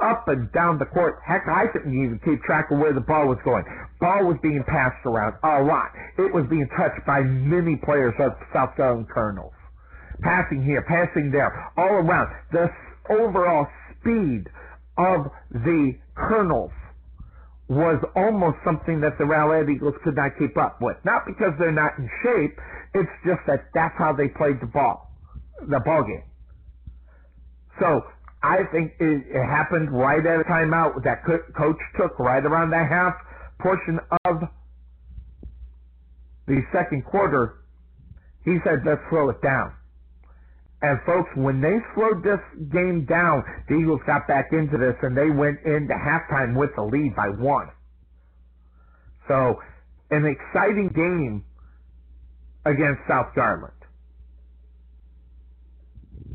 [0.00, 1.18] up and down the court.
[1.24, 3.64] Heck, I couldn't even keep track of where the ball was going.
[4.00, 5.92] Ball was being passed around a lot.
[6.18, 9.52] It was being touched by many players of South Garland Colonels.
[10.22, 12.28] Passing here, passing there, all around.
[12.52, 12.68] The
[13.10, 13.66] overall
[14.00, 14.48] speed
[14.98, 16.72] of the Colonels
[17.68, 20.96] was almost something that the Rowlett Eagles could not keep up with.
[21.04, 22.58] Not because they're not in shape,
[22.94, 25.10] it's just that that's how they played the ball,
[25.62, 26.22] the ball game.
[27.82, 28.06] So
[28.44, 32.70] I think it, it happened right at a timeout that co- coach took right around
[32.70, 33.14] that half
[33.60, 34.42] portion of
[36.46, 37.58] the second quarter.
[38.44, 39.72] He said, let's slow it down.
[40.80, 42.40] And folks, when they slowed this
[42.72, 46.82] game down, the Eagles got back into this and they went into halftime with the
[46.82, 47.68] lead by one.
[49.28, 49.60] So,
[50.10, 51.44] an exciting game
[52.64, 53.81] against South Garland.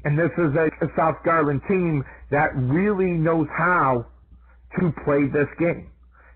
[0.07, 2.01] And this is a, a South Garland team
[2.31, 4.05] that really knows how
[4.79, 5.91] to play this game.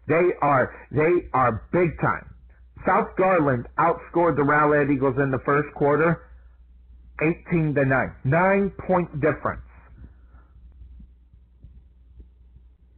[0.10, 2.36] They are they are big time.
[2.86, 6.22] South Garland outscored the Rowlett Eagles in the first quarter,
[7.22, 8.16] 18 to 9.
[8.26, 9.62] Nine point difference.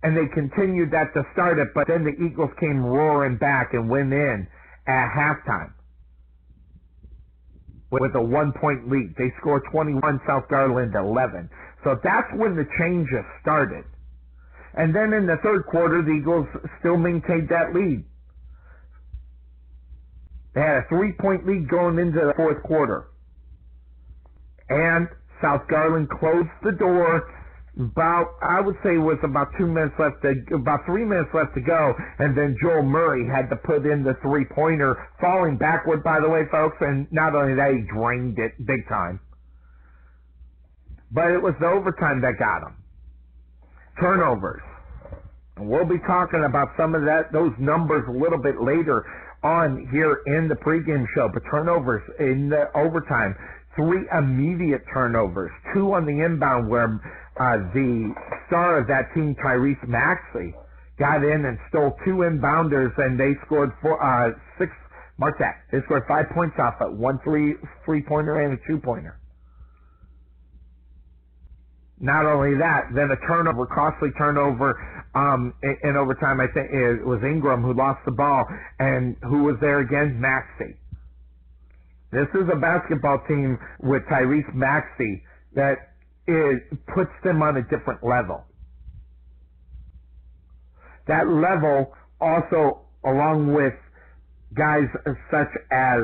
[0.01, 3.87] And they continued that to start it, but then the Eagles came roaring back and
[3.87, 4.47] went in
[4.87, 5.71] at halftime
[8.01, 9.13] with a one point lead.
[9.17, 11.49] They scored 21, South Garland 11.
[11.83, 13.83] So that's when the changes started.
[14.75, 16.47] And then in the third quarter, the Eagles
[16.79, 18.03] still maintained that lead.
[20.55, 23.07] They had a three point lead going into the fourth quarter.
[24.69, 25.07] And
[25.41, 27.29] South Garland closed the door
[27.79, 31.55] about I would say it was about two minutes left to about three minutes left
[31.55, 36.03] to go, and then Joel Murray had to put in the three pointer, falling backward
[36.03, 39.19] by the way, folks, and not only that he drained it big time.
[41.11, 42.75] But it was the overtime that got him.
[43.99, 44.61] Turnovers.
[45.57, 49.05] And we'll be talking about some of that those numbers a little bit later
[49.43, 51.29] on here in the pregame show.
[51.31, 53.35] But turnovers in the overtime,
[53.75, 56.99] three immediate turnovers, two on the inbound where
[57.39, 58.13] uh, the
[58.47, 60.53] star of that team, Tyrese Maxey,
[60.99, 64.71] got in and stole two inbounders, and they scored four, uh, six.
[65.17, 65.61] Mark that.
[65.71, 67.55] They scored five points off it, one three
[67.85, 69.19] three pointer and a two pointer.
[71.99, 74.75] Not only that, then a turnover, costly turnover
[75.15, 76.41] um, in, overtime.
[76.41, 78.45] I think it was Ingram who lost the ball,
[78.79, 80.19] and who was there again?
[80.19, 80.75] Maxey.
[82.11, 85.23] This is a basketball team with Tyrese Maxey
[85.55, 85.92] that
[86.27, 88.43] it puts them on a different level.
[91.07, 93.73] That level also, along with
[94.53, 94.87] guys
[95.29, 96.03] such as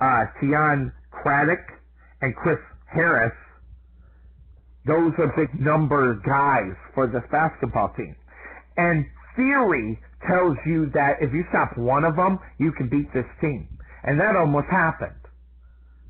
[0.00, 1.66] uh, Teon Craddock
[2.22, 3.32] and Chris Harris,
[4.86, 8.16] those are big number guys for this basketball team.
[8.76, 9.04] And
[9.36, 13.68] theory tells you that if you stop one of them, you can beat this team.
[14.04, 15.19] And that almost happened.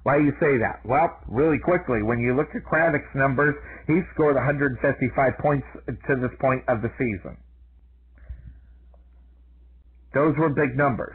[0.03, 0.81] Why do you say that?
[0.85, 3.55] Well, really quickly, when you look at Craddock's numbers,
[3.87, 7.37] he scored 155 points to this point of the season.
[10.15, 11.15] Those were big numbers.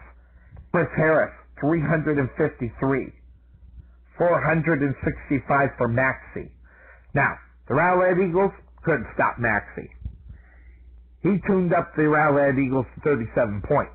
[0.72, 3.12] Chris Harris, 353.
[4.18, 6.52] 465 for Maxey.
[7.14, 7.36] Now,
[7.68, 8.52] the Rowlett Eagles
[8.84, 9.90] couldn't stop Maxey.
[11.22, 13.92] He tuned up the Rowlett Eagles to 37 points.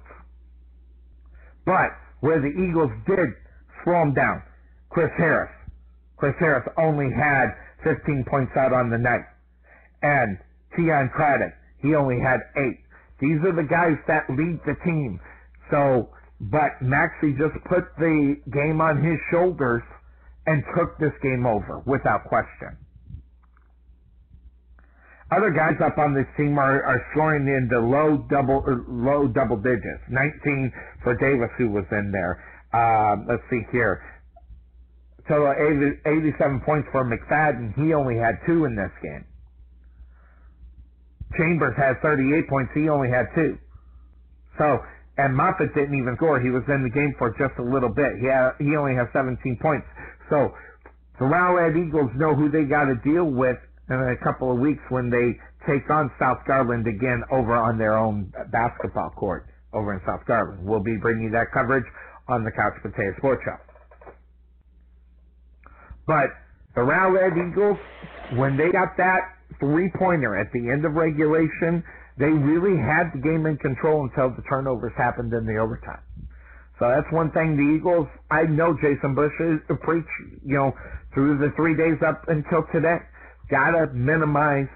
[1.64, 3.30] But where the Eagles did
[3.84, 4.42] slow him down,
[4.90, 5.50] Chris Harris.
[6.16, 9.24] Chris Harris only had 15 points out on the night.
[10.02, 10.38] And
[10.76, 12.80] Teon Craddock, he only had eight.
[13.20, 15.20] These are the guys that lead the team.
[15.70, 16.10] So,
[16.40, 19.82] but Maxey just put the game on his shoulders
[20.46, 22.76] and took this game over without question.
[25.30, 29.56] Other guys up on this team are, are scoring in the low double low double
[29.56, 30.02] digits.
[30.10, 30.72] 19
[31.04, 32.42] for Davis, who was in there.
[32.72, 34.02] Uh, let's see here
[35.30, 37.74] Uh, total 87 points for McFadden.
[37.78, 39.24] He only had two in this game.
[41.38, 42.72] Chambers had 38 points.
[42.74, 43.56] He only had two.
[44.58, 44.80] So,
[45.18, 46.40] and Moffitt didn't even score.
[46.40, 48.18] He was in the game for just a little bit.
[48.18, 49.86] He had, he only has 17 points.
[50.28, 50.50] So,
[51.18, 53.58] the Rowlett Eagles know who they got to deal with
[53.88, 55.38] in a couple of weeks when they
[55.68, 60.66] take on South Garland again over on their own basketball court over in South Garland.
[60.66, 61.84] We'll be bringing you that coverage
[62.26, 63.69] on the Couch Potato Sports Show.
[66.10, 66.34] But
[66.74, 67.78] the Rowlett Eagles,
[68.34, 69.20] when they got that
[69.60, 71.84] three pointer at the end of regulation,
[72.18, 76.02] they really had the game in control until the turnovers happened in the overtime.
[76.80, 80.10] So that's one thing the Eagles, I know Jason Bush is to preach,
[80.44, 80.74] you know,
[81.14, 82.98] through the three days up until today.
[83.48, 84.66] Gotta minimize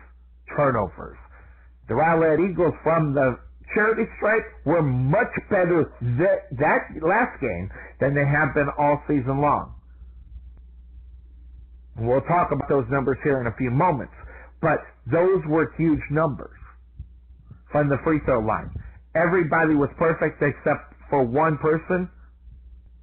[0.55, 1.19] turnovers.
[1.89, 3.40] The Rowlett Eagles from the
[3.74, 9.40] charity stripe were much better that, that last game than they have been all season
[9.40, 9.74] long.
[11.97, 14.15] We'll talk about those numbers here in a few moments.
[14.61, 16.57] But those were huge numbers
[17.71, 18.71] from the free throw line.
[19.15, 22.11] Everybody was perfect except for one person,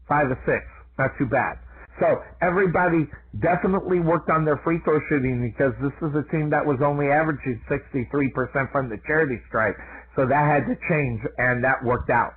[0.08, 0.66] five or six.
[0.98, 1.60] Not too bad.
[2.00, 3.08] So everybody
[3.40, 7.08] definitely worked on their free throw shooting because this is a team that was only
[7.08, 9.76] averaging 63% from the charity stripe.
[10.16, 12.34] So that had to change and that worked out.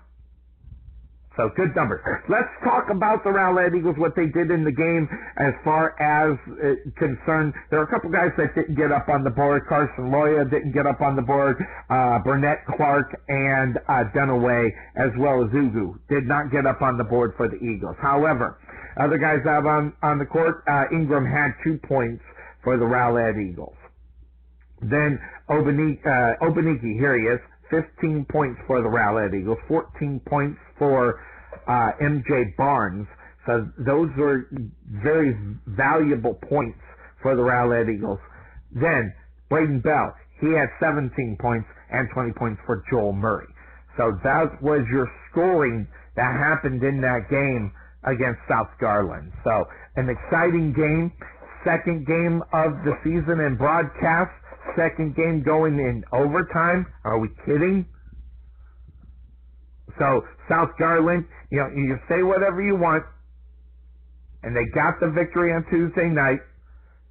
[1.36, 2.01] So good numbers.
[2.28, 6.39] Let's talk about the Rowlett Eagles, what they did in the game as far as
[6.47, 7.55] uh, concerned.
[7.70, 9.66] There are a couple guys that didn't get up on the board.
[9.69, 11.56] Carson Loya didn't get up on the board.
[11.90, 16.98] Uh, Burnett Clark and uh, Dunaway, as well as Ugu, did not get up on
[16.98, 17.97] the board for the Eagles.
[18.01, 18.59] However,
[18.97, 22.23] other guys out on, on the court, uh, Ingram had two points
[22.62, 23.74] for the Rowlett Eagles.
[24.81, 25.19] Then
[25.51, 27.40] Obaniki, uh, Obaniki, here he is,
[27.70, 31.20] 15 points for the Rowlett Eagles, 14 points for
[31.66, 33.07] uh, MJ Barnes.
[33.47, 34.49] So those were
[34.89, 35.36] very
[35.66, 36.78] valuable points
[37.23, 38.19] for the Rowlett Eagles.
[38.73, 39.12] Then
[39.49, 43.47] Braden Bell, he had 17 points and 20 points for Joel Murray.
[43.97, 45.86] So that was your scoring
[46.16, 47.73] that happened in that game
[48.05, 49.32] against South Garland.
[49.45, 49.65] So
[49.97, 51.12] an exciting game,
[51.65, 54.32] second game of the season in broadcast,
[54.77, 56.86] second game going in overtime.
[57.05, 57.86] Are we kidding?
[59.99, 63.05] So South Garland, you know, you say whatever you want,
[64.43, 66.41] and they got the victory on Tuesday night.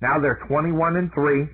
[0.02, 1.48] Now they're 21 and 3.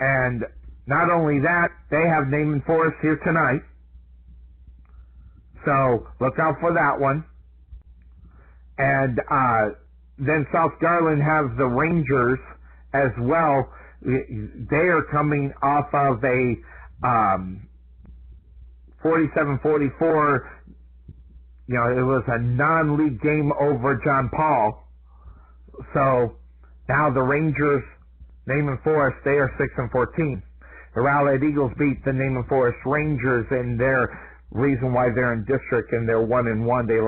[0.00, 0.44] And
[0.86, 3.62] not only that, they have Naaman Forest here tonight.
[5.64, 7.24] So look out for that one.
[8.78, 9.70] And uh,
[10.18, 12.38] then South Garland has the Rangers
[12.92, 13.68] as well.
[14.02, 16.54] They are coming off of a
[17.06, 17.68] um,
[19.04, 20.38] 47-44.
[21.66, 24.88] You know, it was a non-league game over John Paul.
[25.94, 26.36] So
[26.88, 27.82] now the Rangers,
[28.46, 30.42] Naaman Forest, they are six and fourteen.
[30.94, 34.08] The Rowlett Eagles beat the Naaman Forest Rangers in their
[34.50, 36.86] reason why they're in district and they're one and one.
[36.86, 36.98] They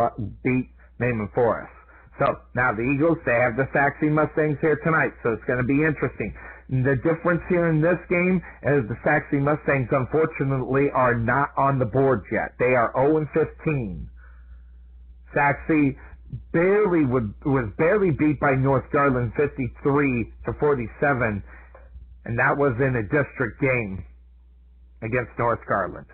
[0.44, 0.68] beat
[0.98, 1.72] Naaman Forest.
[2.20, 5.64] So now the Eagles, they have the Sachse Mustangs here tonight, so it's going to
[5.64, 6.34] be interesting.
[6.70, 11.84] The difference here in this game is the Sachse Mustangs, unfortunately, are not on the
[11.84, 12.54] board yet.
[12.60, 14.08] They are 0 and 15.
[15.34, 15.96] Sachse
[16.52, 21.42] barely would, was barely beat by North Garland 53 to 47,
[22.24, 24.04] and that was in a district game
[25.02, 26.06] against North Garland.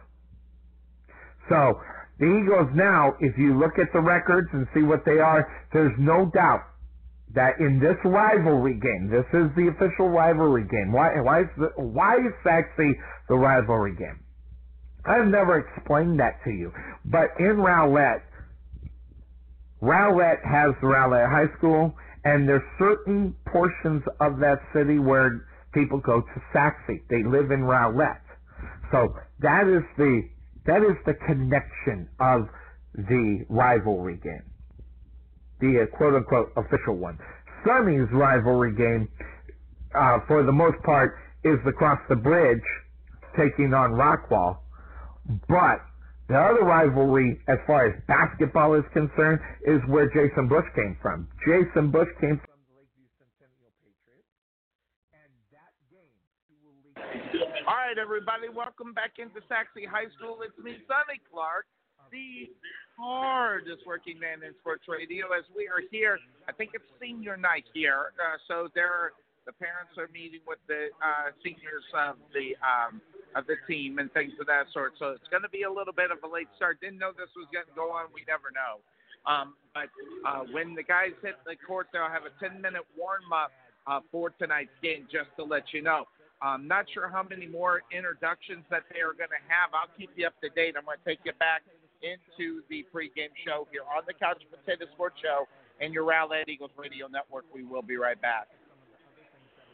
[1.50, 1.80] So
[2.18, 5.92] the Eagles now, if you look at the records and see what they are, there's
[5.98, 6.62] no doubt
[7.36, 10.90] that in this rivalry game, this is the official rivalry game.
[10.90, 12.96] Why, why is the, why is Sachse
[13.28, 14.18] the rivalry game?
[15.04, 16.72] I've never explained that to you,
[17.04, 18.22] but in Rowlett,
[19.80, 21.94] Rowlett has the Rowlett High School,
[22.24, 27.60] and there's certain portions of that city where people go to Sachse They live in
[27.60, 28.22] Rowlett.
[28.90, 30.22] So that is the
[30.64, 32.48] that is the connection of
[32.94, 34.42] the rivalry game.
[35.60, 37.18] The uh, quote unquote official one.
[37.64, 39.08] Sonny's rivalry game,
[39.94, 42.62] uh, for the most part, is across the bridge
[43.36, 44.58] taking on Rockwall.
[45.48, 45.82] But
[46.28, 51.28] the other rivalry, as far as basketball is concerned, is where Jason Bush came from.
[51.46, 54.26] Jason Bush came from the Lakeview Centennial Patriots,
[55.14, 56.10] and that game.
[57.66, 60.42] All right, everybody, welcome back into Sachse High School.
[60.42, 61.66] It's me, Sonny Clark,
[62.10, 62.50] the
[62.98, 65.26] hardest working man in sports radio.
[65.32, 66.18] As we are here,
[66.48, 69.12] I think it's senior night here, uh, so there
[69.46, 73.00] the parents are meeting with the uh, seniors of the um,
[73.38, 74.98] of the team and things of that sort.
[74.98, 76.82] So it's going to be a little bit of a late start.
[76.82, 78.10] Didn't know this was going to go on.
[78.10, 78.82] We never know.
[79.22, 79.90] Um, but
[80.26, 83.54] uh, when the guys hit the court, they'll have a 10 minute warm up
[83.86, 86.06] uh, for tonight's game, just to let you know.
[86.42, 89.72] I'm not sure how many more introductions that they are going to have.
[89.72, 90.74] I'll keep you up to date.
[90.76, 91.62] I'm going to take you back
[92.02, 95.46] into the pregame show here on the Couch Potato Sports Show
[95.80, 97.44] and your Rowlett Eagles Radio Network.
[97.54, 98.48] We will be right back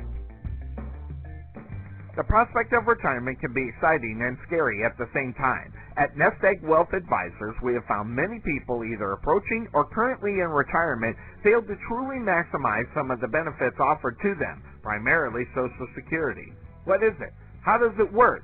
[2.17, 5.71] The prospect of retirement can be exciting and scary at the same time.
[5.95, 10.51] At Nest Egg Wealth Advisors, we have found many people either approaching or currently in
[10.51, 16.51] retirement failed to truly maximize some of the benefits offered to them, primarily Social Security.
[16.83, 17.31] What is it?
[17.63, 18.43] How does it work?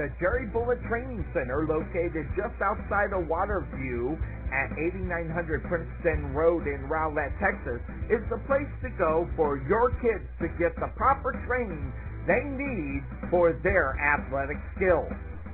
[0.00, 4.16] The Jerry Bullet Training Center, located just outside of Waterview
[4.48, 10.24] at 8900 Princeton Road in Rowlett, Texas, is the place to go for your kids
[10.40, 11.92] to get the proper training
[12.26, 15.12] they need for their athletic skills.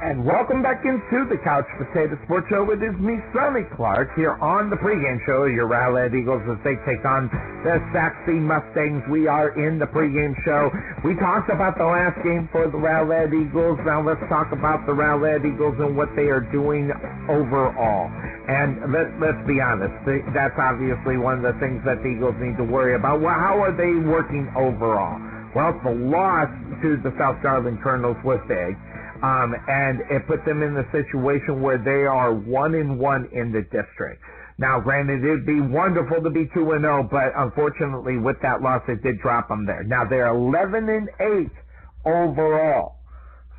[0.03, 2.67] And welcome back into the Couch Potato Sports Show.
[2.75, 5.45] It is me, Sonny Clark, here on the pregame show.
[5.47, 7.31] Your Rowlett Eagles as they take on
[7.63, 8.99] the Sachse Mustangs.
[9.07, 10.67] We are in the pregame show.
[11.07, 13.79] We talked about the last game for the Rowlett Eagles.
[13.87, 16.91] Now let's talk about the Rowlett Eagles and what they are doing
[17.31, 18.11] overall.
[18.51, 19.95] And let, let's be honest,
[20.35, 23.23] that's obviously one of the things that the Eagles need to worry about.
[23.23, 25.15] Well, how are they working overall?
[25.55, 26.51] Well, the loss
[26.83, 28.75] to the South Garland Colonels was big
[29.23, 33.51] um, and it put them in the situation where they are one in one in
[33.51, 34.21] the district.
[34.57, 38.83] Now, granted, it'd be wonderful to be two and zero, but unfortunately, with that loss,
[38.87, 39.83] it did drop them there.
[39.83, 41.51] Now they're eleven and eight
[42.05, 42.97] overall.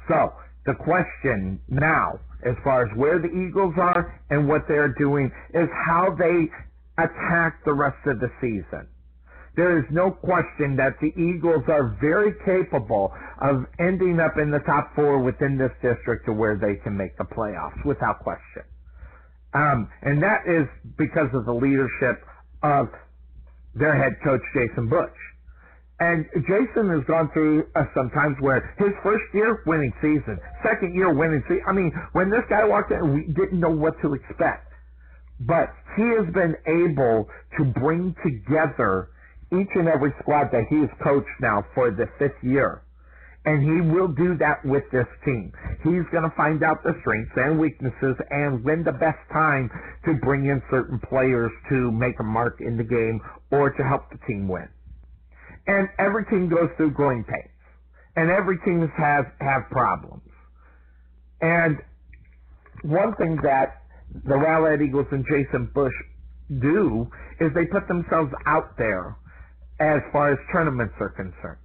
[0.06, 0.34] So
[0.66, 5.68] the question now, as far as where the Eagles are and what they're doing, is
[5.86, 6.48] how they
[6.98, 8.86] attack the rest of the season.
[9.56, 14.58] There is no question that the Eagles are very capable of ending up in the
[14.60, 18.62] top four within this district to where they can make the playoffs without question.
[19.54, 20.66] Um, and that is
[20.98, 22.26] because of the leadership
[22.64, 22.88] of
[23.74, 25.14] their head coach, Jason Bush.
[26.00, 30.94] And Jason has gone through uh, some times where his first year winning season, second
[30.96, 31.62] year winning season.
[31.68, 34.72] I mean, when this guy walked in, we didn't know what to expect.
[35.38, 37.28] But he has been able
[37.58, 39.10] to bring together
[39.52, 42.82] each and every squad that he's coached now for the fifth year.
[43.46, 45.52] And he will do that with this team.
[45.82, 49.70] He's going to find out the strengths and weaknesses and when the best time
[50.06, 54.08] to bring in certain players to make a mark in the game or to help
[54.10, 54.68] the team win.
[55.66, 57.50] And every team goes through growing pains.
[58.16, 60.22] And every team has have problems.
[61.40, 61.78] And
[62.82, 63.82] one thing that
[64.24, 65.92] the Rowlett Eagles and Jason Bush
[66.60, 67.10] do
[67.40, 69.16] is they put themselves out there
[69.80, 71.58] as far as tournaments are concerned.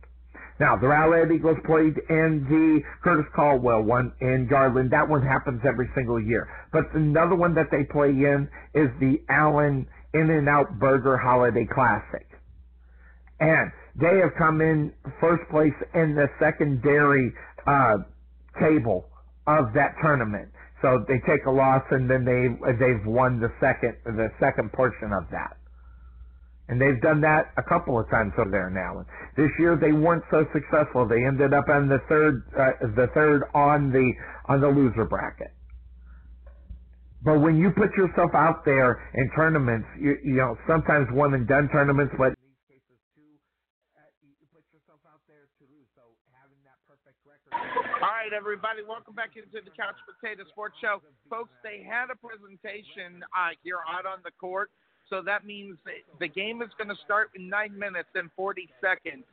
[0.60, 4.92] Now, the Rowlett Eagles played in the Curtis Culwell one in Garland.
[4.92, 6.50] That one happens every single year.
[6.74, 12.28] But another one that they play in is the Allen In-N-Out Burger Holiday Classic.
[13.40, 14.92] And they have come in
[15.22, 17.32] first place in the secondary
[17.66, 18.00] uh,
[18.60, 19.08] table
[19.48, 20.50] of that tournament.
[20.82, 22.48] So they take a loss and then they
[22.80, 25.59] they've won the second the second portion of that.
[26.70, 29.02] And they've done that a couple of times over there now.
[29.36, 31.10] This year they weren't so successful.
[31.10, 34.14] They ended up on the third, uh, the third on the
[34.46, 35.50] on the loser bracket.
[37.26, 41.48] But when you put yourself out there in tournaments, you, you know sometimes one and
[41.48, 42.38] done tournaments, but
[47.50, 47.58] uh.
[48.00, 51.02] All right, everybody, welcome back into the Couch Potato Sports Show,
[51.34, 51.50] folks.
[51.66, 54.70] They had a presentation uh, here out on the court
[55.10, 55.78] so that means
[56.20, 59.26] the game is going to start in nine minutes and 40 seconds.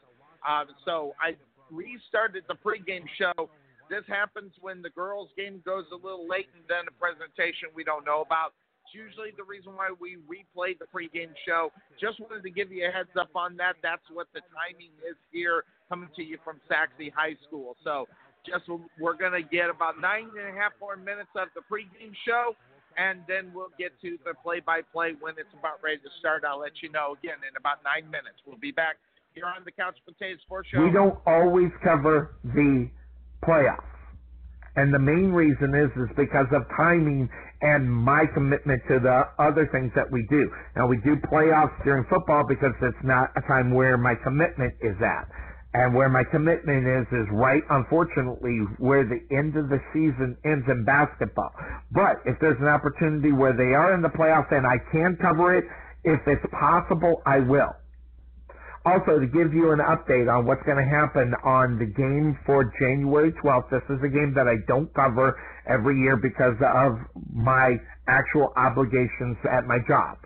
[0.47, 1.37] Uh, so I
[1.71, 3.51] restarted the pregame show.
[3.91, 7.85] This happens when the girls' game goes a little late and then a presentation we
[7.85, 8.53] don't know about.
[8.85, 11.71] It's usually the reason why we replay the pregame show.
[12.01, 13.75] Just wanted to give you a heads up on that.
[13.83, 17.77] That's what the timing is here, coming to you from Sachse High School.
[17.85, 18.07] So
[18.47, 18.65] just
[18.99, 22.55] we're going to get about nine and a half more minutes of the pregame show
[22.97, 26.45] and then we'll get to the play-by-play when it's about ready to start.
[26.49, 28.41] I'll let you know again in about nine minutes.
[28.47, 28.97] We'll be back
[29.35, 30.83] here on the Couch Potato Sports Show.
[30.83, 32.89] We don't always cover the
[33.45, 33.85] playoffs,
[34.77, 37.29] and the main reason is is because of timing
[37.63, 40.51] and my commitment to the other things that we do.
[40.77, 44.97] Now we do playoffs during football because it's not a time where my commitment is
[45.01, 45.29] at.
[45.77, 50.65] And where my commitment is, is right, unfortunately, where the end of the season ends
[50.69, 51.53] in basketball.
[51.93, 55.55] But if there's an opportunity where they are in the playoffs and I can cover
[55.55, 55.65] it,
[56.03, 57.77] if it's possible, I will.
[58.87, 62.73] Also, to give you an update on what's going to happen on the game for
[62.81, 65.37] January 12th, this is a game that I don't cover
[65.69, 66.97] every year because of
[67.35, 67.77] my
[68.09, 70.17] actual obligations at my job.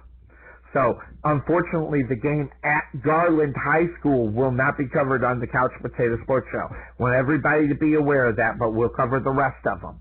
[0.73, 5.73] So, unfortunately, the game at Garland High School will not be covered on the Couch
[5.83, 6.69] Potato Sports Show.
[6.99, 10.01] Want everybody to be aware of that, but we'll cover the rest of them.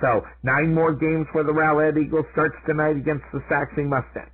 [0.00, 4.30] So, nine more games for the Rowlett Eagles starts tonight against the Sachse Mustangs.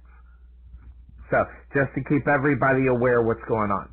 [1.30, 3.91] So, just to keep everybody aware what's going on.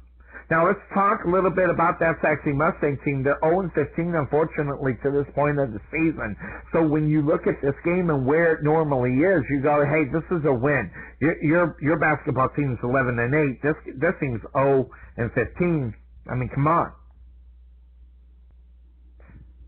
[0.50, 3.22] Now let's talk a little bit about that Sachse Mustang team.
[3.22, 6.36] They're 0-15, unfortunately, to this point of the season.
[6.74, 10.06] So when you look at this game and where it normally is, you go, "Hey,
[10.06, 10.90] this is a win."
[11.22, 13.62] Your your, your basketball team is 11 and 8.
[13.62, 15.94] This this team's 0 and 15.
[16.28, 16.94] I mean, come on.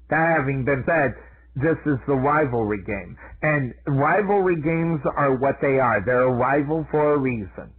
[0.09, 1.13] That having been said,
[1.55, 6.01] this is the rivalry game, and rivalry games are what they are.
[6.03, 7.71] They're a rival for a reason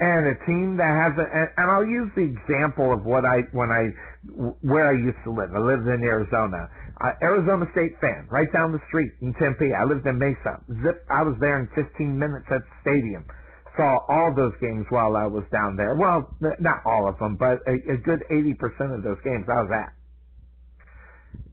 [0.00, 3.44] and a team that has a, and, and I'll use the example of what I
[3.52, 3.92] when I
[4.64, 5.54] where I used to live.
[5.54, 6.68] I lived in Arizona.
[7.00, 9.72] Uh, Arizona State fan, right down the street in Tempe.
[9.72, 10.60] I lived in Mesa.
[10.82, 13.24] Zip, I was there in 15 minutes at the stadium.
[13.76, 15.94] Saw all those games while I was down there.
[15.94, 19.70] Well, not all of them, but a, a good 80% of those games I was
[19.72, 19.92] at.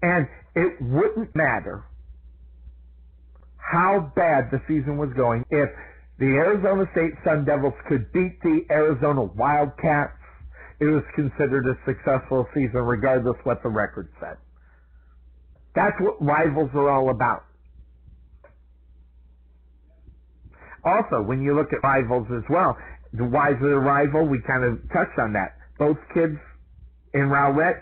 [0.02, 1.84] And it wouldn't matter
[3.58, 5.70] how bad the season was going if
[6.20, 10.14] the Arizona State Sun Devils could beat the Arizona Wildcats,
[10.80, 14.38] it was considered a successful season regardless of what the record said.
[15.76, 17.44] That's what rivals are all about.
[20.84, 22.78] Also, when you look at rivals as well,
[23.14, 24.26] the why it a rival?
[24.26, 25.58] We kind of touched on that.
[25.78, 26.38] Both kids
[27.14, 27.82] in Rowlett,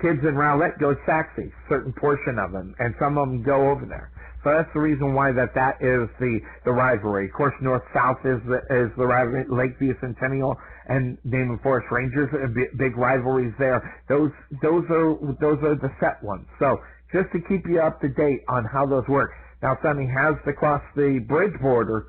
[0.00, 3.70] kids in Rowlett go to Sachse, certain portion of them, and some of them go
[3.70, 4.10] over there.
[4.44, 7.26] So that's the reason why that that is the the rivalry.
[7.26, 9.44] Of course, North South is the is the rivalry.
[9.48, 10.56] Lakeview Centennial
[10.86, 12.46] and Naaman Forest Rangers, uh,
[12.76, 13.80] big rivalries there.
[14.08, 14.30] Those
[14.60, 16.46] those are those are the set ones.
[16.58, 16.76] So
[17.10, 19.30] just to keep you up to date on how those work.
[19.62, 22.06] Now, Sonny has to cross the bridge border,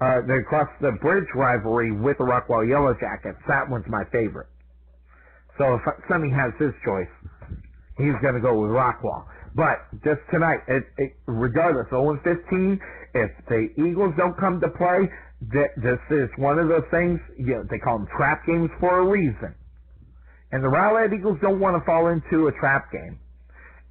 [0.00, 3.38] uh, the cross the bridge rivalry with the Rockwall Yellow Jackets.
[3.48, 4.46] That one's my favorite.
[5.58, 7.10] So if Sonny has his choice,
[7.98, 9.26] he's going to go with Rockwall.
[9.54, 12.80] But just tonight, it, it, regardless, 0 15,
[13.14, 15.10] if the Eagles don't come to play,
[15.52, 19.00] th- this is one of those things, you know, they call them trap games for
[19.00, 19.54] a reason.
[20.52, 23.18] And the Rowlett Eagles don't want to fall into a trap game.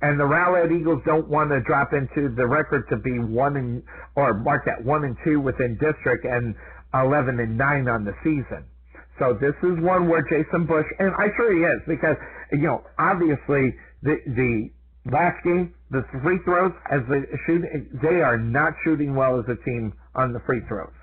[0.01, 3.83] And the Rowlett Eagles don't want to drop into the record to be one and,
[4.15, 6.55] or mark that one and two within district and
[6.93, 8.63] 11 and nine on the season.
[9.19, 12.15] So this is one where Jason Bush, and I'm sure he is, because,
[12.53, 14.71] you know, obviously the, the
[15.11, 17.63] Last game, the free throws, as they shoot,
[18.01, 20.93] they are not shooting well as a team on the free throws.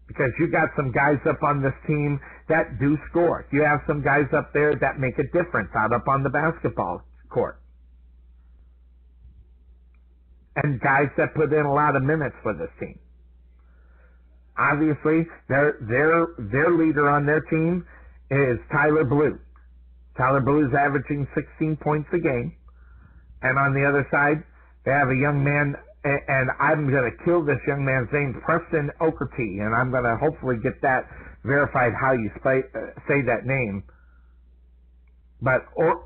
[0.07, 2.19] Because you got some guys up on this team
[2.49, 3.45] that do score.
[3.51, 7.03] You have some guys up there that make a difference out up on the basketball
[7.29, 7.61] court
[10.63, 12.99] and guys that put in a lot of minutes for this team.
[14.57, 17.85] Obviously, their their their leader on their team
[18.29, 19.39] is Tyler Blue.
[20.17, 22.53] Tyler Blue is averaging 16 points a game,
[23.41, 24.43] and on the other side,
[24.85, 28.91] they have a young man, and I'm going to kill this young man's name, Preston
[29.01, 31.07] Okerty, and I'm going to hopefully get that
[31.45, 33.83] verified how you say, uh, say that name.
[35.41, 36.03] But or-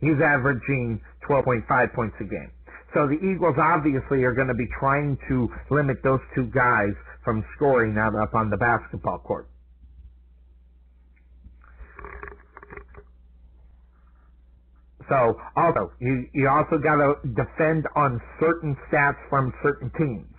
[0.00, 2.50] he's averaging 12.5 points a game.
[2.94, 6.92] So the Eagles obviously are going to be trying to limit those two guys
[7.24, 9.48] from scoring out up on the basketball court.
[15.08, 20.29] So also, you, you also got to defend on certain stats from certain teams.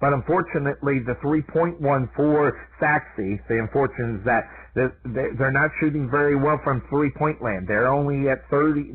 [0.00, 4.44] But unfortunately, the three-point one for Sachse, the unfortunate is that
[4.74, 7.66] they're not shooting very well from three-point land.
[7.66, 8.92] They're only at 30,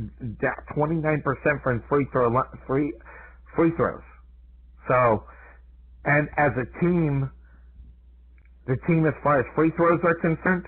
[0.77, 2.31] 29% from free throw
[2.65, 2.93] free
[3.55, 4.01] free throws.
[4.87, 5.25] So,
[6.05, 7.29] and as a team,
[8.67, 10.67] the team as far as free throws are concerned,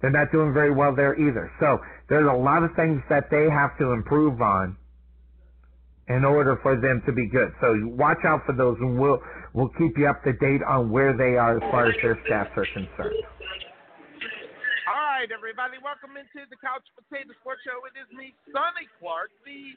[0.00, 1.50] they're not doing very well there either.
[1.58, 1.78] So
[2.08, 4.76] there's a lot of things that they have to improve on
[6.08, 7.52] in order for them to be good.
[7.60, 9.20] So watch out for those, and we'll
[9.52, 12.56] we'll keep you up to date on where they are as far as their stats
[12.56, 13.24] are concerned.
[14.88, 17.84] All right, everybody, welcome into the Couch Potato Sports Show.
[17.84, 19.76] It is me, Sonny Clark, the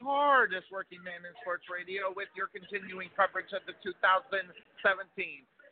[0.00, 4.48] hardest working man in sports radio, with your continuing coverage of the 2017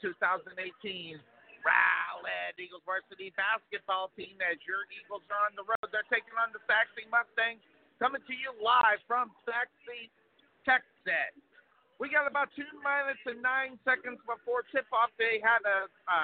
[0.05, 1.17] 2018
[1.65, 5.89] Rowlett Eagles varsity basketball team as your Eagles are on the road.
[5.89, 7.65] They're taking on the Sachse Mustangs
[7.99, 10.11] coming to you live from Sachse,
[10.67, 11.35] Texas.
[12.03, 15.15] We got about two minutes and nine seconds before tip off.
[15.15, 16.19] They had a, a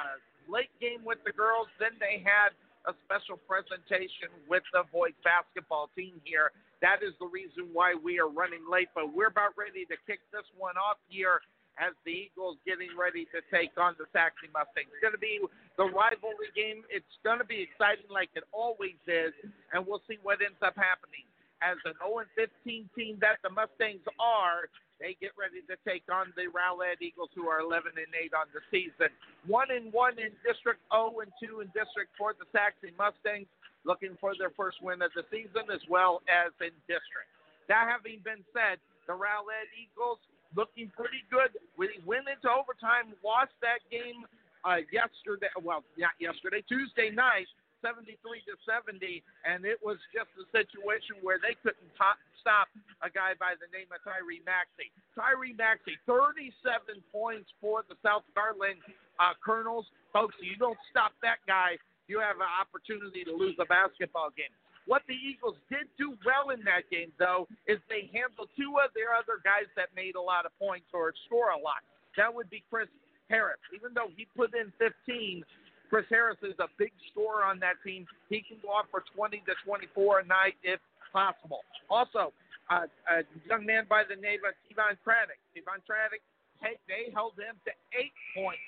[0.51, 2.51] late game with the girls, then they had
[2.88, 6.51] a special presentation with the boys basketball team here.
[6.82, 10.24] That is the reason why we are running late, but we're about ready to kick
[10.32, 11.44] this one off here
[11.78, 14.90] as the Eagles getting ready to take on the Sachse Mustangs.
[14.90, 15.38] It's going to be
[15.78, 16.82] the rivalry game.
[16.90, 19.36] It's going to be exciting like it always is,
[19.70, 21.30] and we'll see what ends up happening
[21.62, 24.69] as an 0 15 team that the Mustangs are,
[25.01, 28.49] they get ready to take on the Rowlett Eagles, who are 11 and 8 on
[28.53, 29.09] the season.
[29.49, 32.37] One and one in District 0 and 2 in District 4.
[32.37, 33.49] The Sachse Mustangs
[33.89, 37.28] looking for their first win of the season, as well as in District.
[37.73, 38.77] That having been said,
[39.09, 40.20] the Rowlett Eagles
[40.53, 41.57] looking pretty good.
[41.81, 44.28] We went into overtime, lost that game
[44.69, 45.49] uh, yesterday.
[45.57, 47.49] Well, not yesterday, Tuesday night
[47.81, 48.16] 73
[48.48, 52.69] to 70, and it was just a situation where they couldn't top, stop
[53.01, 54.93] a guy by the name of Tyrese Maxey.
[55.16, 58.81] Tyrese Maxey, 37 points for the South Garland
[59.19, 59.89] uh, Colonels.
[60.12, 64.52] Folks, you don't stop that guy, you have an opportunity to lose a basketball game.
[64.89, 68.90] What the Eagles did do well in that game, though, is they handled two of
[68.97, 71.85] their other guys that made a lot of points or score a lot.
[72.16, 72.90] That would be Chris
[73.31, 73.62] Harris.
[73.70, 75.47] Even though he put in 15,
[75.91, 78.07] Chris Harris is a big scorer on that team.
[78.31, 80.79] He can go off for 20 to 24 a night if
[81.12, 81.67] possible.
[81.91, 82.33] Also,
[82.71, 85.43] uh, a young man by the name of Tevon Craddock.
[85.51, 86.23] Tevon Craddock,
[86.62, 88.62] hey, they held him to eight points.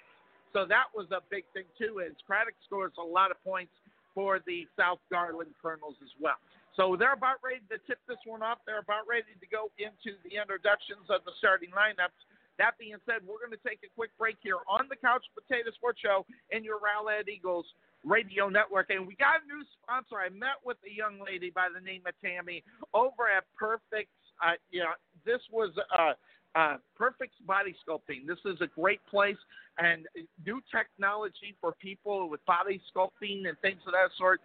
[0.51, 3.73] So that was a big thing, too, as Craddock scores a lot of points
[4.12, 6.36] for the South Garland Colonels as well.
[6.77, 8.59] So they're about ready to tip this one off.
[8.66, 12.16] They're about ready to go into the introductions of the starting lineups.
[12.58, 15.70] That being said, we're going to take a quick break here on the Couch Potato
[15.72, 17.66] Sports Show in your Rowlett Eagles
[18.04, 18.90] radio network.
[18.90, 20.20] And we got a new sponsor.
[20.20, 22.62] I met with a young lady by the name of Tammy
[22.92, 24.10] over at Perfect.
[24.42, 24.92] Uh, you know,
[25.24, 26.12] this was uh,
[26.54, 28.26] uh, Perfect Body Sculpting.
[28.26, 29.38] This is a great place
[29.78, 30.06] and
[30.44, 34.40] new technology for people with body sculpting and things of that sort.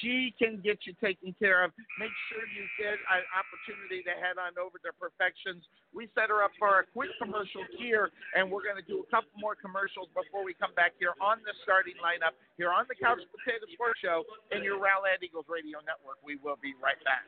[0.00, 1.72] She can get you taken care of.
[1.98, 5.64] Make sure you get an opportunity to head on over to Perfections.
[5.90, 9.08] We set her up for a quick commercial here, and we're going to do a
[9.10, 12.96] couple more commercials before we come back here on the starting lineup here on the
[12.96, 14.22] Couch Potato Sports Show
[14.54, 16.20] in your Rowlett Eagles Radio Network.
[16.22, 17.26] We will be right back.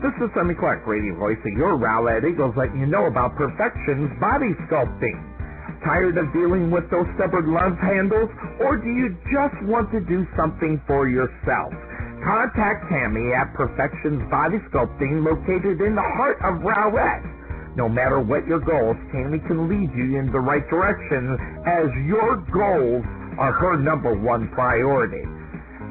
[0.00, 4.08] This is Sonny Clark, radio voice of your Rowlett Eagles, letting you know about Perfections
[4.18, 5.29] Body Sculpting.
[5.84, 8.28] Tired of dealing with those stubborn love handles?
[8.60, 11.72] Or do you just want to do something for yourself?
[12.22, 17.24] Contact Tammy at Perfections Body Sculpting located in the heart of Rowlett.
[17.76, 22.36] No matter what your goals, Tammy can lead you in the right direction as your
[22.52, 23.04] goals
[23.38, 25.24] are her number one priority.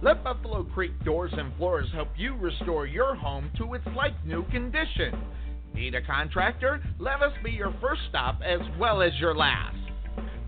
[0.03, 4.43] Let Buffalo Creek Doors and Floors help you restore your home to its like new
[4.49, 5.13] condition.
[5.75, 6.81] Need a contractor?
[6.97, 9.90] Let us be your first stop as well as your last.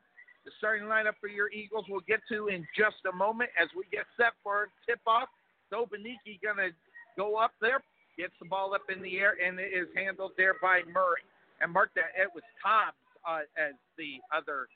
[0.44, 3.82] The starting lineup for your Eagles we'll get to in just a moment as we
[3.90, 5.28] get set for tip off.
[5.70, 6.70] So Beniki gonna
[7.16, 7.82] go up there,
[8.16, 11.22] gets the ball up in the air, and it is handled there by Murray.
[11.60, 14.68] And mark that it was Cobbs uh, as the other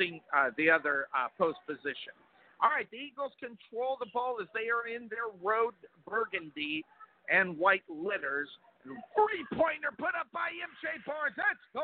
[0.00, 2.14] uh, the other uh, post position.
[2.62, 5.74] All right, the Eagles control the ball as they are in their road
[6.06, 6.84] burgundy
[7.30, 8.48] and white litters.
[8.82, 11.34] Three pointer put up by MJ Barnes.
[11.36, 11.82] That's good.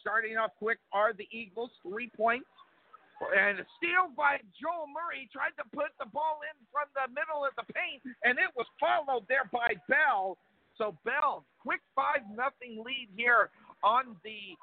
[0.00, 1.70] Starting off quick are the Eagles.
[1.82, 2.46] Three points.
[3.18, 5.26] And a steal by Joel Murray.
[5.34, 8.66] Tried to put the ball in from the middle of the paint, and it was
[8.78, 10.38] followed there by Bell.
[10.78, 13.50] So Bell, quick five nothing lead here
[13.82, 14.54] on the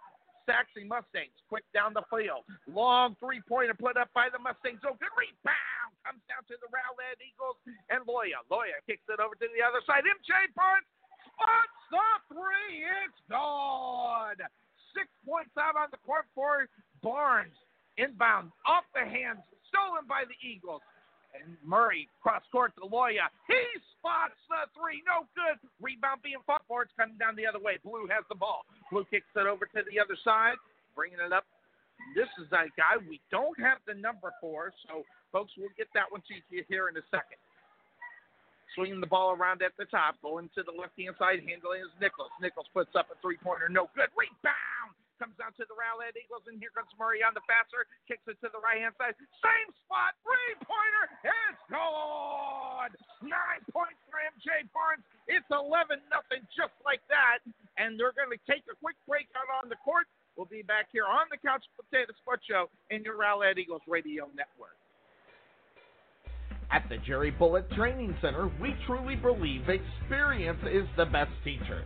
[0.48, 1.36] Sachse Mustangs.
[1.50, 2.46] Quick down the field.
[2.70, 4.80] Long three pointer put up by the Mustangs.
[4.86, 5.92] Oh, good rebound.
[6.06, 7.58] Comes down to the Rowlett Eagles
[7.90, 8.40] and Loya.
[8.48, 10.06] Loya kicks it over to the other side.
[10.06, 10.88] MJ Barnes
[11.34, 12.86] spots the three.
[13.04, 14.40] It's gone.
[14.94, 16.70] Six points out on the court for
[17.02, 17.58] Barnes.
[17.98, 19.40] Inbound off the hands,
[19.72, 20.84] stolen by the Eagles.
[21.36, 23.28] And Murray cross court to Loya.
[23.48, 23.60] He
[24.00, 25.04] spots the three.
[25.04, 25.60] No good.
[25.84, 26.88] Rebound being fought for.
[26.88, 27.76] It's coming down the other way.
[27.84, 28.64] Blue has the ball.
[28.88, 30.56] Blue kicks it over to the other side,
[30.96, 31.44] bringing it up.
[32.16, 36.12] This is a guy we don't have the number for, so folks, we'll get that
[36.12, 37.40] one to you here in a second.
[38.76, 41.92] Swinging the ball around at the top, going to the left hand side, handling is
[42.00, 42.32] Nichols.
[42.40, 43.72] Nichols puts up a three pointer.
[43.72, 44.12] No good.
[44.16, 48.24] Rebound comes down to the Rowlett Eagles, and here comes Murray on the faster, kicks
[48.28, 49.16] it to the right hand side.
[49.40, 52.92] Same spot, three pointer, it's gone.
[53.24, 55.04] Nine points for MJ Barnes.
[55.28, 57.42] It's 11 nothing, just like that.
[57.80, 60.08] And they're going to take a quick break out on the court.
[60.36, 64.28] We'll be back here on the Couch Potato Sports Show in your Rowlett Eagles Radio
[64.36, 64.76] Network.
[66.72, 71.86] At the Jerry Bullet Training Center, we truly believe experience is the best teacher.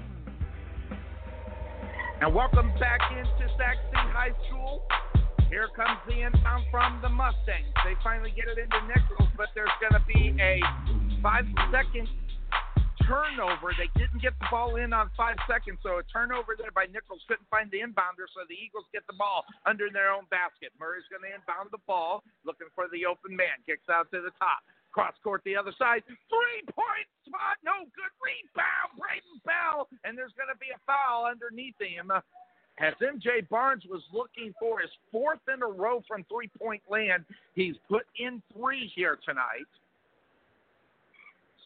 [2.21, 3.81] And welcome back into Sachse
[4.13, 4.85] High School.
[5.49, 7.73] Here comes the inbound from the Mustangs.
[7.81, 10.61] They finally get it into Nichols, but there's going to be a
[11.25, 12.05] five second
[13.09, 13.73] turnover.
[13.73, 17.25] They didn't get the ball in on five seconds, so a turnover there by Nichols
[17.25, 20.69] couldn't find the inbounder, so the Eagles get the ball under their own basket.
[20.77, 23.57] Murray's going to inbound the ball, looking for the open man.
[23.65, 24.61] Kicks out to the top.
[24.91, 26.03] Cross court the other side.
[26.05, 27.57] Three point spot.
[27.63, 28.13] No good.
[28.19, 28.99] Rebound.
[28.99, 29.87] Braden Bell.
[30.03, 32.11] And there's going to be a foul underneath him.
[32.79, 37.25] As MJ Barnes was looking for his fourth in a row from three point land,
[37.53, 39.69] he's put in three here tonight.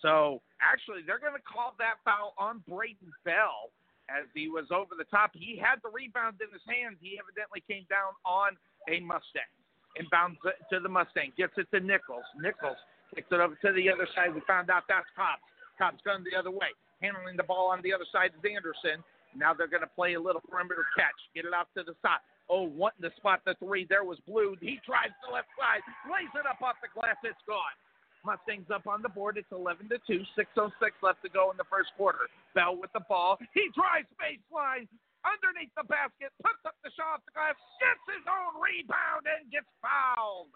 [0.02, 3.74] So actually, they're going to call that foul on Braden Bell
[4.06, 5.32] as he was over the top.
[5.34, 6.98] He had the rebound in his hands.
[7.02, 8.54] He evidently came down on
[8.86, 9.50] a Mustang.
[9.98, 11.32] Inbounds to the Mustang.
[11.38, 12.28] Gets it to Nichols.
[12.38, 12.78] Nichols
[13.14, 14.34] kicks it over to the other side.
[14.34, 15.44] We found out that's Cobbs.
[15.78, 16.72] Cobbs going the other way.
[17.02, 19.04] Handling the ball on the other side is Anderson.
[19.36, 21.16] Now they're going to play a little perimeter catch.
[21.36, 22.24] Get it out to the side.
[22.48, 23.84] Oh, wanting to spot the three.
[23.84, 24.56] There was Blue.
[24.64, 25.84] He tries the left side.
[26.08, 27.20] Lays it up off the glass.
[27.28, 27.76] It's gone.
[28.24, 29.36] Mustangs up on the board.
[29.38, 30.24] It's 11 to 2.
[30.34, 30.72] 6.06
[31.04, 32.32] left to go in the first quarter.
[32.56, 33.38] Bell with the ball.
[33.54, 34.88] He drives baseline
[35.26, 39.50] underneath the basket, puts up the shot off the glass, gets his own rebound, and
[39.50, 40.54] gets fouled.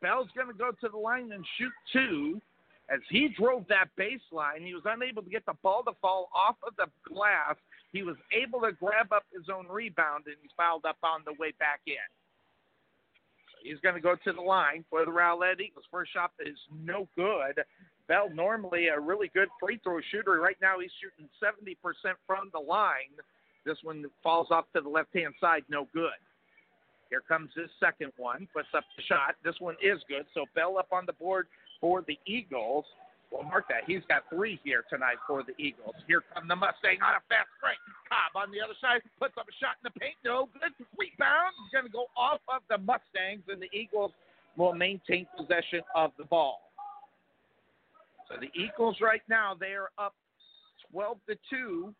[0.00, 2.40] So Bell's going to go to the line and shoot two.
[2.92, 6.56] As he drove that baseline, he was unable to get the ball to fall off
[6.66, 7.54] of the glass.
[7.92, 11.32] He was able to grab up his own rebound, and he's fouled up on the
[11.38, 11.94] way back in.
[13.62, 15.84] He's going to go to the line for the Rowlett Eagles.
[15.90, 17.62] First shot is no good.
[18.08, 20.40] Bell, normally a really good free throw shooter.
[20.40, 21.76] Right now, he's shooting 70%
[22.26, 23.14] from the line.
[23.64, 26.18] This one falls off to the left hand side, no good.
[27.10, 29.34] Here comes his second one, puts up the shot.
[29.44, 30.24] This one is good.
[30.32, 31.48] So Bell up on the board
[31.80, 32.84] for the Eagles.
[33.30, 33.82] Well, mark that.
[33.86, 35.94] He's got three here tonight for the Eagles.
[36.06, 37.78] Here come the Mustang on a fast break.
[38.10, 40.14] Cobb on the other side puts up a shot in the paint.
[40.24, 40.74] No good.
[40.98, 41.54] Rebound.
[41.62, 44.10] He's going to go off of the Mustangs, and the Eagles
[44.56, 46.70] will maintain possession of the ball.
[48.26, 50.14] So the Eagles right now they are up
[50.90, 51.94] 12 to two.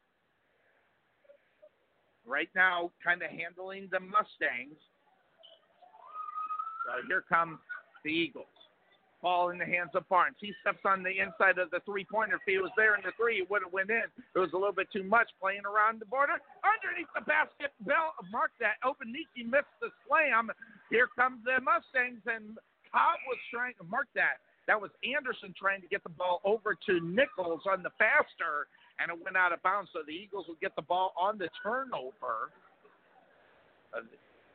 [2.26, 4.78] Right now, kind of handling the Mustangs.
[6.90, 7.58] So here come
[8.02, 8.50] the Eagles.
[9.22, 10.40] Ball in the hands of Barnes.
[10.40, 12.40] He steps on the inside of the three-pointer.
[12.40, 14.08] If he was there in the three, it would have went in.
[14.08, 16.40] It was a little bit too much playing around the border.
[16.64, 18.80] Underneath the basket, Bell mark that.
[18.80, 20.48] Obaniki missed the slam.
[20.88, 22.56] Here comes the Mustangs, and
[22.88, 24.40] Cobb was trying to mark that.
[24.66, 29.12] That was Anderson trying to get the ball over to Nichols on the faster, and
[29.12, 29.92] it went out of bounds.
[29.92, 32.56] So the Eagles will get the ball on the turnover.
[33.92, 34.08] Uh,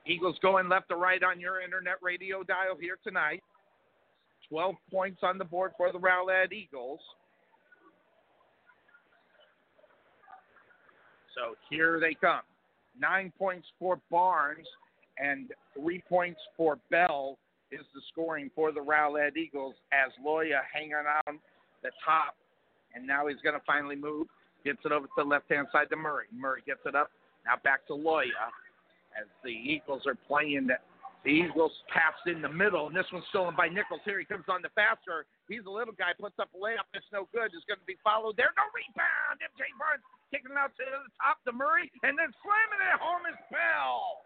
[0.08, 3.42] Eagles going left to right on your internet radio dial here tonight.
[4.50, 7.00] 12 points on the board for the Rowlett Eagles.
[11.34, 12.42] So here they come.
[13.00, 14.68] Nine points for Barnes
[15.18, 17.38] and three points for Bell
[17.72, 20.94] is the scoring for the Rowlett Eagles as Loya hanging
[21.28, 21.40] on
[21.82, 22.36] the top.
[22.94, 24.28] And now he's going to finally move.
[24.64, 26.26] Gets it over to the left hand side to Murray.
[26.34, 27.10] Murray gets it up.
[27.46, 28.30] Now back to Loya
[29.20, 30.70] as the Eagles are playing
[31.26, 34.06] the Eagles pass in the middle, and this one's stolen by Nichols.
[34.06, 35.26] Here he comes on the faster.
[35.50, 36.86] He's a little guy, puts up a layup.
[36.94, 37.50] It's no good.
[37.50, 38.54] It's going to be followed there.
[38.54, 39.42] No rebound.
[39.42, 43.26] MJ Barnes kicking it out to the top to Murray, and then slamming it home
[43.26, 44.22] is Bell.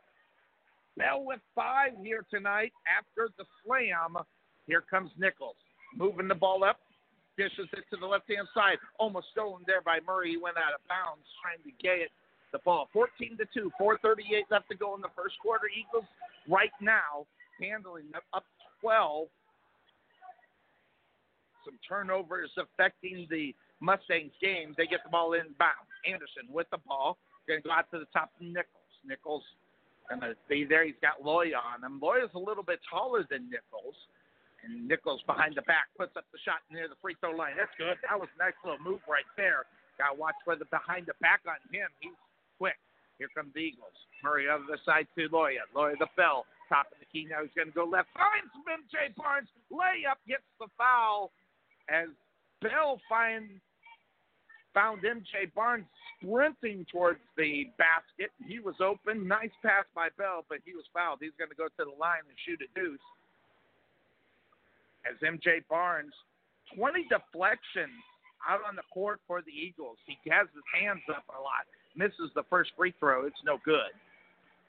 [0.99, 4.19] Bell with five here tonight after the slam.
[4.67, 5.55] Here comes Nichols.
[5.95, 6.83] Moving the ball up.
[7.39, 8.75] Dishes it to the left hand side.
[8.99, 10.35] Almost stolen there by Murray.
[10.35, 12.11] He went out of bounds trying to get it
[12.51, 12.89] the ball.
[12.93, 15.67] 14 to 2, 438 left to go in the first quarter.
[15.67, 16.05] Eagles
[16.47, 17.25] right now
[17.61, 18.43] handling up
[18.81, 19.27] 12.
[21.65, 24.73] Some turnovers affecting the Mustangs game.
[24.77, 25.87] They get the ball inbound.
[26.07, 27.17] Anderson with the ball.
[27.47, 28.95] Going to go out to the top of Nichols.
[29.05, 29.43] Nichols
[30.09, 30.85] going to be there.
[30.85, 31.99] He's got Loya on him.
[32.01, 33.95] Loya's a little bit taller than Nichols.
[34.63, 37.55] And Nichols behind the back puts up the shot near the free throw line.
[37.55, 37.95] That's good.
[38.03, 39.63] That was a nice little move right there.
[39.95, 41.87] Got to watch for the behind the back on him.
[41.99, 42.15] He's
[42.59, 42.75] quick.
[43.17, 43.95] Here come the Eagles.
[44.23, 45.63] Murray on the side to Loya.
[45.75, 46.45] Loya the Bell.
[46.67, 47.41] Top of the key now.
[47.41, 48.11] He's going to go left.
[48.13, 49.49] Finds MJ Barnes.
[49.71, 51.31] Layup gets the foul
[51.89, 52.11] as
[52.61, 53.49] Bell finds
[54.73, 55.85] found MJ Barnes
[56.21, 58.29] sprinting towards the basket.
[58.45, 59.27] He was open.
[59.27, 61.19] Nice pass by Bell, but he was fouled.
[61.21, 63.01] He's going to go to the line and shoot a deuce.
[65.07, 66.13] As MJ Barnes,
[66.75, 67.97] 20 deflections
[68.47, 69.97] out on the court for the Eagles.
[70.05, 71.65] He has his hands up a lot.
[71.99, 73.27] Misses the first free throw.
[73.27, 73.91] It's no good.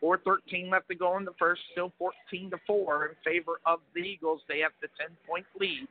[0.02, 1.62] 4:13 left to go in the first.
[1.70, 4.42] Still 14 to four in favor of the Eagles.
[4.48, 5.86] They have the 10 point lead.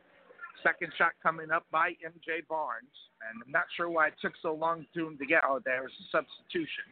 [0.61, 2.91] Second shot coming up by MJ Barnes.
[3.23, 5.43] And I'm not sure why it took so long to him to get.
[5.47, 6.91] Oh, there was a substitution.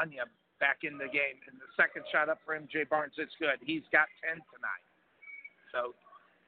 [0.00, 0.24] Anya
[0.58, 1.36] back in the game.
[1.52, 3.12] And the second shot up for MJ Barnes.
[3.18, 3.60] It's good.
[3.60, 4.86] He's got 10 tonight.
[5.68, 5.92] So,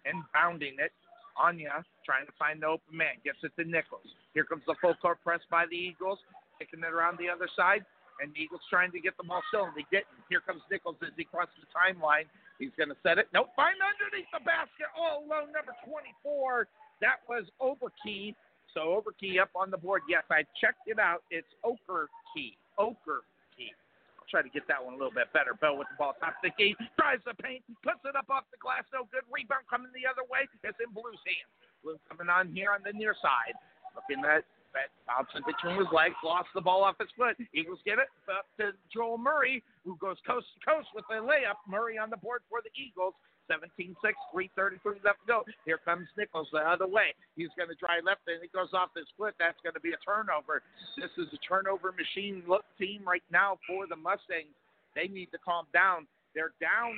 [0.09, 0.93] inbounding it.
[1.37, 3.21] Anya trying to find the open man.
[3.23, 4.09] Gets it to Nichols.
[4.33, 6.21] Here comes the full court press by the Eagles.
[6.59, 7.85] Kicking it around the other side.
[8.23, 10.15] And the Eagles trying to get the ball still, and they didn't.
[10.31, 12.31] Here comes Nichols as he crosses the timeline.
[12.63, 13.27] He's going to set it.
[13.35, 14.87] Nope, find underneath the basket.
[14.95, 16.71] Oh, All alone, number 24.
[17.03, 18.39] That was Overkey.
[18.71, 20.07] So Overkey up on the board.
[20.07, 21.27] Yes, I checked it out.
[21.35, 22.55] It's Oker Key.
[22.79, 23.27] Oker
[23.59, 23.75] Key.
[24.15, 25.55] I'll try to get that one a little bit better.
[25.59, 28.59] Bell with the ball, top the key, tries the paint, puts it up off the
[28.63, 28.87] glass.
[28.95, 29.27] No good.
[29.31, 30.47] Rebound coming the other way.
[30.63, 31.51] It's in Blue's hands.
[31.83, 33.59] Blue coming on here on the near side.
[33.95, 34.43] Looking at
[34.75, 37.39] that bouncing between his legs, lost the ball off his foot.
[37.55, 41.59] Eagles get it up to Joel Murray, who goes coast to coast with a layup.
[41.67, 43.15] Murray on the board for the Eagles.
[43.45, 45.39] 17 6, 333 left to go.
[45.69, 47.13] Here comes Nichols the other way.
[47.37, 49.37] He's going to drive left and it goes off his foot.
[49.37, 50.65] That's going to be a turnover.
[50.97, 54.57] This is a turnover machine look team right now for the Mustangs.
[54.97, 56.09] They need to calm down.
[56.35, 56.97] They're down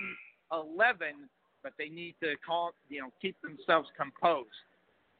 [0.52, 1.28] 11,
[1.62, 4.54] but they need to calm, you know, keep themselves composed.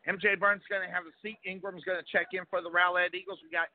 [0.09, 1.39] MJ Burns going to have a seat.
[1.45, 3.39] Ingram's going to check in for the Rowlett Eagles.
[3.43, 3.69] We got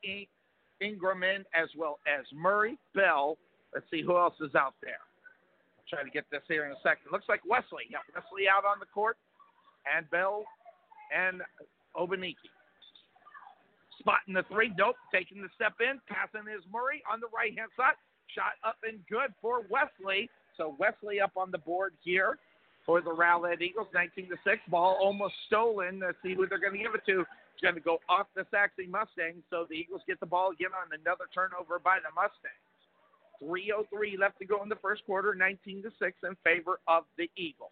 [0.79, 3.37] Ingram in as well as Murray, Bell.
[3.73, 5.03] Let's see who else is out there.
[5.77, 7.11] I'll try to get this here in a second.
[7.11, 7.91] Looks like Wesley.
[7.91, 9.17] Yeah, Wesley out on the court,
[9.83, 10.43] and Bell
[11.11, 11.41] and
[11.95, 12.47] Obaniki.
[13.99, 14.71] Spotting the three.
[14.77, 14.95] Nope.
[15.13, 15.99] Taking the step in.
[16.07, 17.99] Passing is Murray on the right hand side.
[18.33, 20.29] Shot up and good for Wesley.
[20.57, 22.39] So Wesley up on the board here
[22.85, 23.87] for the Rowlett Eagles.
[23.93, 24.61] 19 to 6.
[24.69, 25.99] Ball almost stolen.
[25.99, 27.21] Let's see who they're going to give it to.
[27.21, 29.43] It's going to go off the Sachse Mustangs.
[29.49, 32.65] So the Eagles get the ball again on another turnover by the Mustangs.
[33.43, 35.33] 3.03 left to go in the first quarter.
[35.33, 37.71] 19 to 6 in favor of the Eagles.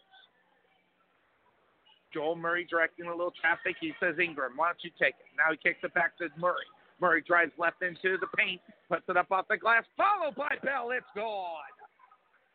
[2.14, 3.76] Joel Murray directing a little traffic.
[3.80, 5.30] He says, Ingram, why don't you take it?
[5.38, 6.66] Now he kicks it back to Murray.
[7.00, 8.60] Murray drives left into the paint,
[8.90, 10.90] puts it up off the glass, followed by Bell.
[10.92, 11.79] It's gone.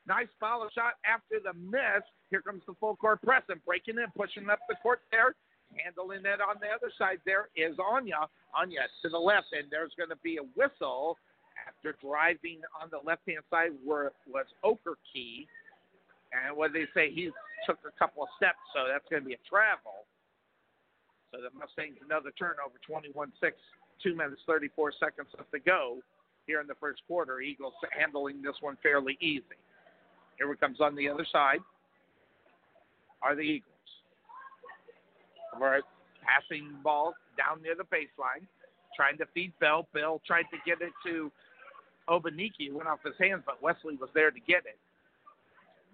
[0.07, 2.05] Nice follow shot after the miss.
[2.31, 5.35] Here comes the full court press and breaking in, pushing up the court there.
[5.75, 8.29] Handling it on the other side there is Anya.
[8.55, 11.19] Anya to the left, and there's going to be a whistle
[11.67, 15.49] after driving on the left hand side where was Oker Key.
[16.31, 17.31] And what they say, he
[17.67, 20.07] took a couple of steps, so that's going to be a travel.
[21.33, 23.57] So the Mustangs another turnover, 21 6,
[24.03, 25.99] 2 minutes 34 seconds left to go
[26.47, 27.41] here in the first quarter.
[27.41, 29.59] Eagles handling this one fairly easy.
[30.39, 31.61] Here it comes on the other side
[33.23, 33.71] are the Eagles.
[35.59, 35.81] We're
[36.23, 38.45] passing ball down near the baseline,
[38.97, 39.89] trying to feed Bell.
[39.95, 41.31] Bell tried to get it to
[42.09, 42.73] Obaniki.
[42.73, 44.79] Went off his hands, but Wesley was there to get it.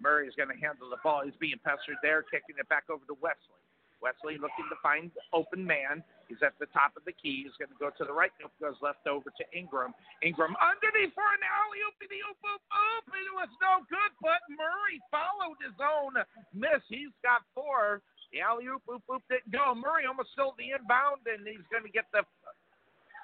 [0.02, 1.22] Murray is going to handle the ball.
[1.24, 3.59] He's being pestered there, kicking it back over to Wesley.
[4.00, 6.02] Wesley looking to find open man.
[6.26, 7.44] He's at the top of the key.
[7.44, 8.32] He's going to go to the right.
[8.40, 9.92] Nope, goes left over to Ingram.
[10.24, 13.04] Ingram underneath for an alley oop, oop, oop, oop.
[13.12, 16.16] It was no good, but Murray followed his own
[16.56, 16.80] miss.
[16.88, 18.00] He's got four.
[18.32, 19.74] The alley oop, oop, oop didn't go.
[19.74, 22.24] Murray almost stole the inbound, and he's going to get the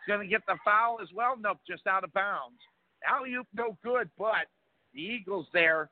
[0.06, 1.34] going to get the foul as well.
[1.38, 2.58] Nope, just out of bounds.
[3.06, 4.50] Alley oop, no good, but
[4.94, 5.90] the Eagles there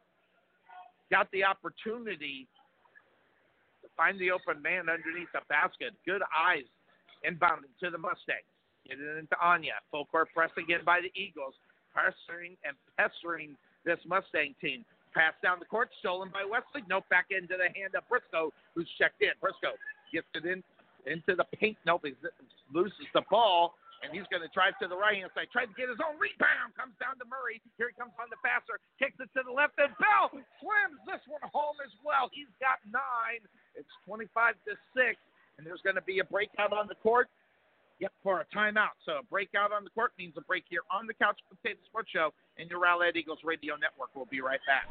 [1.11, 2.48] got the opportunity
[3.97, 5.95] find the open man underneath the basket.
[6.07, 6.66] Good eyes
[7.25, 8.47] inbounding to the Mustangs.
[8.87, 9.81] Get it into Anya.
[9.91, 11.55] Full court press again by the Eagles.
[11.95, 14.85] Pestering and pestering this Mustang team.
[15.15, 16.83] Pass down the court, stolen by Wesley.
[16.89, 19.31] Nope, back into the hand of Briscoe, who's checked in.
[19.41, 19.79] Briscoe
[20.12, 20.62] gets it in
[21.07, 21.77] into the paint.
[21.87, 22.15] Nope, he
[22.73, 25.48] loses the ball and he's going to drive to the right hand side.
[25.48, 26.76] Tried to get his own rebound.
[26.76, 27.64] Comes down to Murray.
[27.81, 28.76] Here he comes on the passer.
[29.01, 30.28] Kicks it to the left, and Bell
[30.60, 32.28] slams this one home as well.
[32.31, 33.40] He's got nine.
[33.72, 35.16] It's 25 to six,
[35.56, 37.32] and there's going to be a breakout on the court.
[38.02, 38.98] Yep, for a timeout.
[39.06, 42.10] So a breakout on the court means a break here on the Couch Potato Sports
[42.10, 44.10] Show and your Rowlett Eagles Radio Network.
[44.14, 44.90] We'll be right back.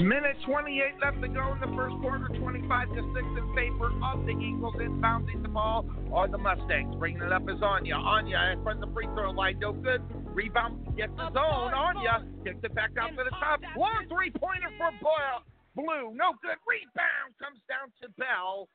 [0.00, 2.28] Minute 28 left to go in the first quarter.
[2.28, 4.74] 25 to 6 in favor of the Eagles.
[4.78, 6.94] Inbounding the ball are the Mustangs.
[6.96, 7.96] Bringing it up is Anya.
[7.96, 9.58] Anya in front of the free throw line.
[9.58, 10.02] No good.
[10.34, 11.74] Rebound gets the zone.
[11.74, 13.60] Anya gets it back out to the top.
[13.76, 15.42] Long three pointer for Boyle.
[15.74, 16.14] Blue.
[16.14, 16.58] No good.
[16.66, 18.68] Rebound comes down to Bell.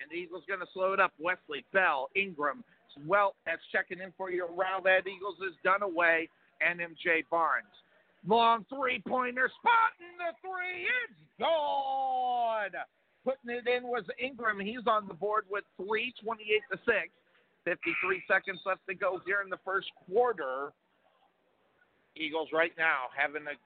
[0.00, 1.12] And the Eagles going to slow it up.
[1.20, 6.28] Wesley, Bell, Ingram, as well as checking in for you, your That Eagles is Dunaway.
[6.60, 7.72] And MJ Barnes.
[8.26, 12.70] Long three pointer spot and the three is gone.
[13.24, 14.60] Putting it in was Ingram.
[14.60, 17.08] He's on the board with three, 28 to 6.
[17.64, 20.72] 53 seconds left to go here in the first quarter.
[22.16, 23.56] Eagles right now having an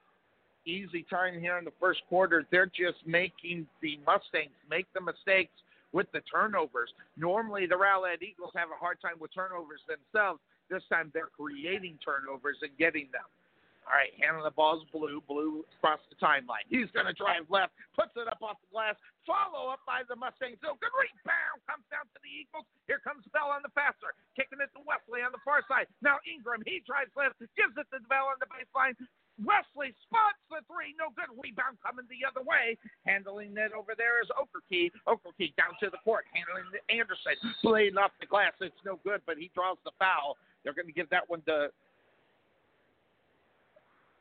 [0.65, 2.45] easy time here in the first quarter.
[2.51, 5.53] They're just making the Mustangs make the mistakes
[5.93, 6.89] with the turnovers.
[7.17, 10.39] Normally, the Rowlett Eagles have a hard time with turnovers themselves.
[10.69, 13.23] This time, they're creating turnovers and getting them.
[13.85, 15.21] All right, handling the ball is Blue.
[15.29, 16.65] Blue across the timeline.
[16.73, 18.97] He's going to drive left, puts it up off the glass.
[19.29, 20.57] Follow up by the Mustangs.
[20.65, 21.61] Oh, good rebound.
[21.69, 22.65] Comes down to the Eagles.
[22.89, 24.17] Here comes Bell on the faster.
[24.33, 25.85] Kicking it to Wesley on the far side.
[26.01, 28.97] Now Ingram, he drives left, gives it to Bell on the baseline.
[29.37, 30.95] Wesley spots the three.
[30.95, 31.27] No good.
[31.35, 32.79] Rebound coming the other way.
[33.03, 34.89] Handling it over there is Okerke.
[35.05, 36.23] Okerke down to the court.
[36.31, 37.35] Handling Anderson.
[37.59, 38.55] Playing off the glass.
[38.63, 40.39] It's no good, but he draws the foul.
[40.63, 41.67] They're going to give that one to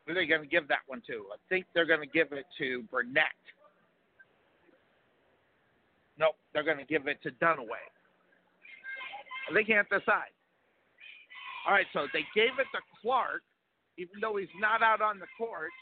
[0.05, 1.25] who are they going to give that one to?
[1.33, 3.25] I think they're going to give it to Burnett.
[6.19, 7.83] Nope, they're going to give it to Dunaway.
[9.53, 10.33] They can't decide.
[11.67, 13.43] All right, so they gave it to Clark,
[13.97, 15.73] even though he's not out on the court.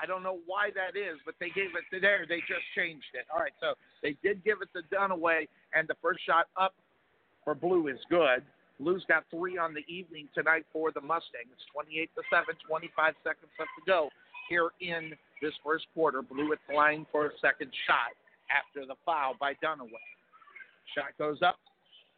[0.00, 2.24] I don't know why that is, but they gave it to there.
[2.28, 3.26] They just changed it.
[3.32, 6.74] All right, so they did give it to Dunaway, and the first shot up
[7.44, 8.42] for Blue is good.
[8.80, 11.58] Blues got three on the evening tonight for the Mustangs.
[11.74, 14.08] 28 to 7, 25 seconds left to go
[14.48, 16.22] here in this first quarter.
[16.22, 18.14] Blue at line for a second shot
[18.48, 20.06] after the foul by Dunaway.
[20.94, 21.58] Shot goes up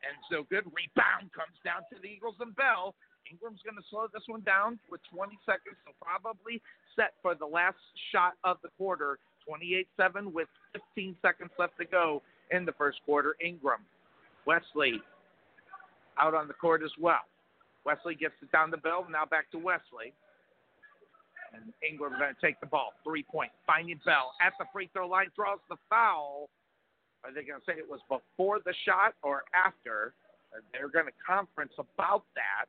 [0.04, 0.64] and so good.
[0.72, 2.94] Rebound comes down to the Eagles and Bell.
[3.28, 6.60] Ingram's going to slow this one down with 20 seconds, so probably
[6.96, 7.78] set for the last
[8.12, 9.18] shot of the quarter.
[9.46, 10.48] 28 7 with
[10.94, 13.36] 15 seconds left to go in the first quarter.
[13.40, 13.80] Ingram,
[14.46, 15.00] Wesley,
[16.20, 17.24] out on the court as well.
[17.84, 19.06] Wesley gets it down the Bell.
[19.10, 20.12] Now back to Wesley.
[21.52, 22.92] And Ingram going to take the ball.
[23.02, 23.50] Three point.
[23.66, 25.28] Finding Bell at the free throw line.
[25.34, 26.48] Draws the foul.
[27.24, 30.12] Are they going to say it was before the shot or after?
[30.72, 32.66] They're going to conference about that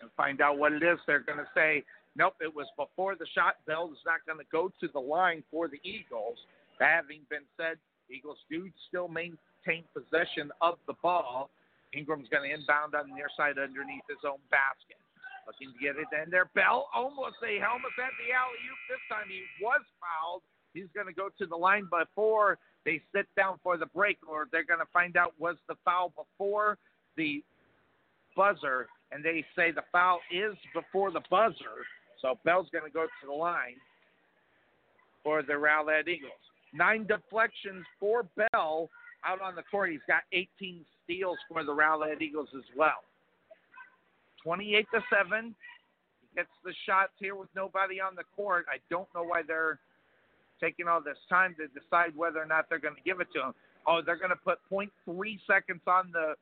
[0.00, 0.98] and find out what it is.
[1.06, 1.84] They're going to say,
[2.16, 3.56] nope, it was before the shot.
[3.66, 6.38] Bell is not going to go to the line for the Eagles.
[6.78, 7.76] That having been said,
[8.10, 11.50] Eagles do still maintain maintain possession of the ball.
[11.92, 14.98] Ingram's going to inbound on the near side underneath his own basket.
[15.46, 16.48] Looking to get it in there.
[16.54, 18.80] Bell almost a helmet at the alley oop.
[18.86, 20.42] This time he was fouled.
[20.74, 24.46] He's going to go to the line before they sit down for the break, or
[24.52, 26.78] they're going to find out was the foul before
[27.16, 27.42] the
[28.36, 31.82] buzzer, and they say the foul is before the buzzer.
[32.22, 33.80] So Bell's going to go to the line
[35.24, 36.32] for the Rowlett Eagles.
[36.72, 38.88] Nine deflections for Bell
[39.24, 39.90] out on the court.
[39.90, 43.04] He's got 18 steals for the Rowlett Eagles as well.
[44.42, 45.54] 28 to 7.
[46.20, 48.66] He gets the shots here with nobody on the court.
[48.68, 49.78] I don't know why they're
[50.60, 53.40] taking all this time to decide whether or not they're going to give it to
[53.40, 53.54] him.
[53.86, 54.88] Oh, they're going to put 0.3
[55.46, 56.34] seconds on the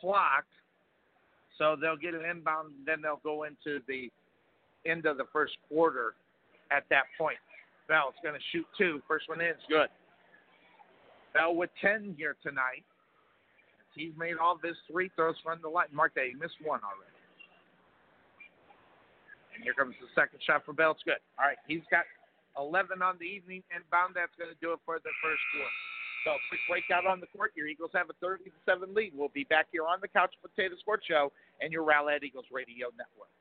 [0.00, 0.44] clock.
[1.58, 4.10] So they'll get an inbound, then they'll go into the
[4.84, 6.14] end of the first quarter
[6.70, 7.38] at that point.
[7.88, 9.00] Bell's going to shoot two.
[9.08, 9.88] First one in is good.
[11.36, 12.80] Bell with 10 here tonight.
[13.92, 15.92] He's made all his three throws from the line.
[15.92, 17.12] Mark that he missed one already.
[19.52, 20.96] And here comes the second shot for Bell.
[20.96, 21.20] It's good.
[21.40, 22.04] All right, he's got
[22.56, 24.16] 11 on the evening inbound.
[24.16, 25.76] That's going to do it for the first quarter.
[26.24, 27.52] So quick breakout on the court.
[27.56, 29.12] Your Eagles have a 30 to 7 lead.
[29.14, 32.88] We'll be back here on the Couch Potato Sports Show and your Rowlett Eagles Radio
[32.96, 33.32] Network.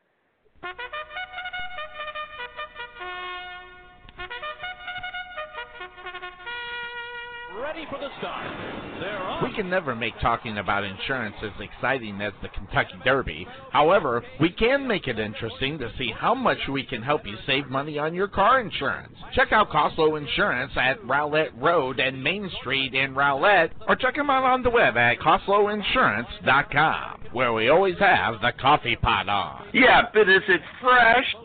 [7.62, 9.44] Ready for the start.
[9.44, 13.48] We can never make talking about insurance as exciting as the Kentucky Derby.
[13.72, 17.68] However, we can make it interesting to see how much we can help you save
[17.68, 19.16] money on your car insurance.
[19.34, 24.30] Check out Costlow Insurance at Rowlett Road and Main Street in Rowlett, or check them
[24.30, 29.68] out on the web at CostlowInsurance.com, where we always have the coffee pot on.
[29.74, 31.36] Yeah, but is it fresh?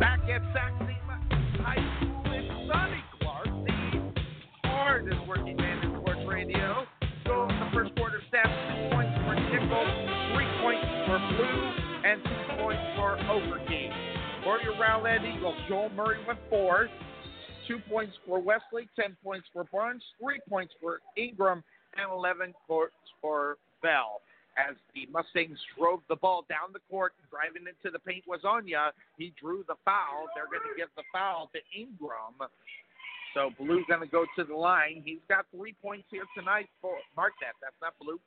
[0.00, 0.81] Back at Sachse
[5.12, 6.86] hardest working man in sports radio.
[7.24, 9.84] So the first quarter stats, two points for Nickel,
[10.34, 11.62] three points for Blue,
[12.04, 13.90] and two points for Overkey.
[14.44, 16.88] For your Rowlett Eagles, Joel Murray with four,
[17.68, 21.62] two points for Wesley, ten points for Barnes, three points for Ingram,
[21.96, 24.20] and 11 points for Bell.
[24.58, 28.92] As the Mustangs drove the ball down the court, driving into the paint was Anya.
[29.16, 30.28] He drew the foul.
[30.34, 32.36] They're going to give the foul to Ingram.
[33.34, 35.02] So Blue's going to go to the line.
[35.04, 36.68] He's got three points here tonight.
[36.80, 37.54] For mark that.
[37.60, 38.20] That's not Blue.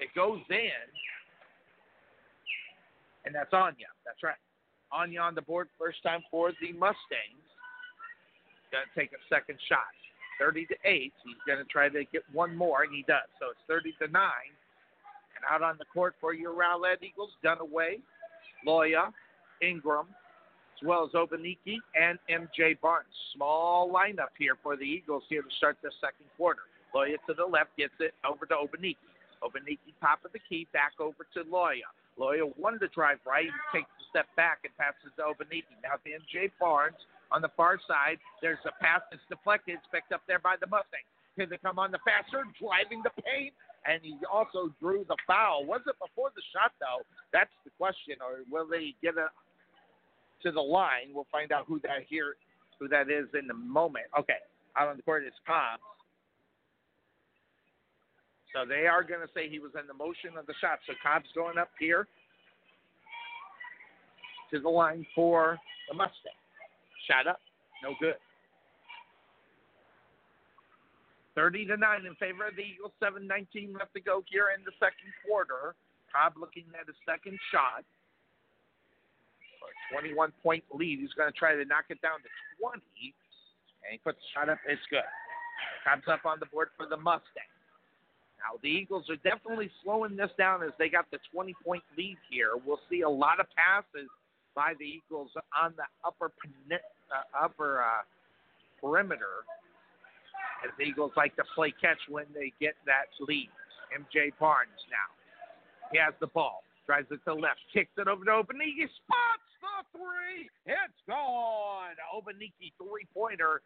[0.00, 0.86] It goes in,
[3.26, 3.90] and that's Anya.
[4.06, 4.38] That's right.
[4.92, 7.44] Anya on the board first time for the Mustangs.
[8.70, 9.92] Going to take a second shot.
[10.38, 11.12] 30 to 8.
[11.24, 13.26] He's going to try to get one more, and he does.
[13.40, 14.22] So it's 30 to 9.
[14.22, 18.00] And out on the court for your Rowlett Eagles, Dunaway,
[18.66, 19.10] Loya,
[19.62, 20.06] Ingram,
[20.78, 23.08] as well as Obaniki and MJ Barnes.
[23.34, 26.62] Small lineup here for the Eagles here to start the second quarter.
[26.94, 28.96] Loya to the left gets it over to Obaniki.
[29.42, 31.86] Obaniki top of the key, back over to Loya.
[32.18, 33.46] Loya wanted to drive right.
[33.46, 35.78] He takes a step back and passes to Obaniki.
[35.82, 36.98] Now to MJ Barnes
[37.30, 38.18] on the far side.
[38.42, 39.78] There's a pass that's deflected.
[39.78, 41.06] It's picked up there by the Mustangs.
[41.38, 43.54] Can they come on the faster, driving the paint?
[43.86, 45.64] And he also drew the foul.
[45.64, 47.06] Was it before the shot, though?
[47.32, 48.18] That's the question.
[48.18, 49.30] Or will they get it
[50.42, 51.12] to the line?
[51.12, 52.36] We'll find out who that here,
[52.78, 54.06] who that is in the moment.
[54.18, 54.40] Okay,
[54.76, 55.80] out on the court is Cobb.
[58.54, 60.78] So they are going to say he was in the motion of the shot.
[60.86, 62.08] So Cobbs going up here
[64.50, 65.58] to the line for
[65.90, 66.32] the Mustang.
[67.06, 67.40] Shot up,
[67.82, 68.16] no good.
[71.34, 72.90] 30 to 9 in favor of the Eagles.
[73.00, 75.76] 7:19 left to go here in the second quarter.
[76.12, 77.84] Cobb looking at a second shot.
[79.90, 81.00] For a 21 point lead.
[81.00, 82.28] He's going to try to knock it down to
[82.60, 82.80] 20.
[82.80, 84.58] And he puts the shot up.
[84.68, 85.06] It's good.
[85.84, 87.48] Cobb's up on the board for the Mustang.
[88.38, 92.16] Now, the Eagles are definitely slowing this down as they got the 20 point lead
[92.30, 92.54] here.
[92.54, 94.08] We'll see a lot of passes
[94.54, 98.06] by the Eagles on the upper uh, upper uh,
[98.80, 99.42] perimeter
[100.64, 103.50] as the Eagles like to play catch when they get that lead.
[103.90, 105.08] MJ Barnes now.
[105.90, 106.62] He has the ball.
[106.86, 107.60] Drives it to the left.
[107.72, 108.86] Kicks it over to Obaniki.
[109.04, 110.48] Spots the three.
[110.66, 111.96] It's gone.
[112.14, 113.62] Obaniki three pointer.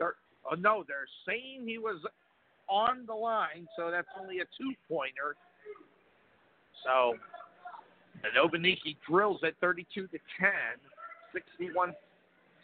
[0.00, 1.98] Oh, no, they're saying he was
[2.68, 5.34] on the line, so that's only a two pointer.
[6.84, 7.18] So,
[8.22, 10.50] and Obaniki drills at 32 to 10.
[11.34, 11.92] 61,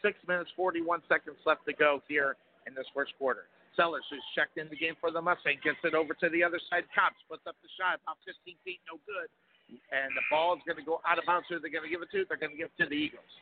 [0.00, 2.36] 6 minutes, 41 seconds left to go here
[2.66, 3.50] in this first quarter.
[3.76, 6.60] Sellers, who's checked in the game for the Mustang, gets it over to the other
[6.70, 6.84] side.
[6.94, 9.28] Cobbs puts up the shot about 15 feet, no good.
[9.68, 11.47] And the ball is going to go out of bounds.
[11.48, 12.24] Who they're going to give it to?
[12.28, 13.32] They're going to give it to the Eagles.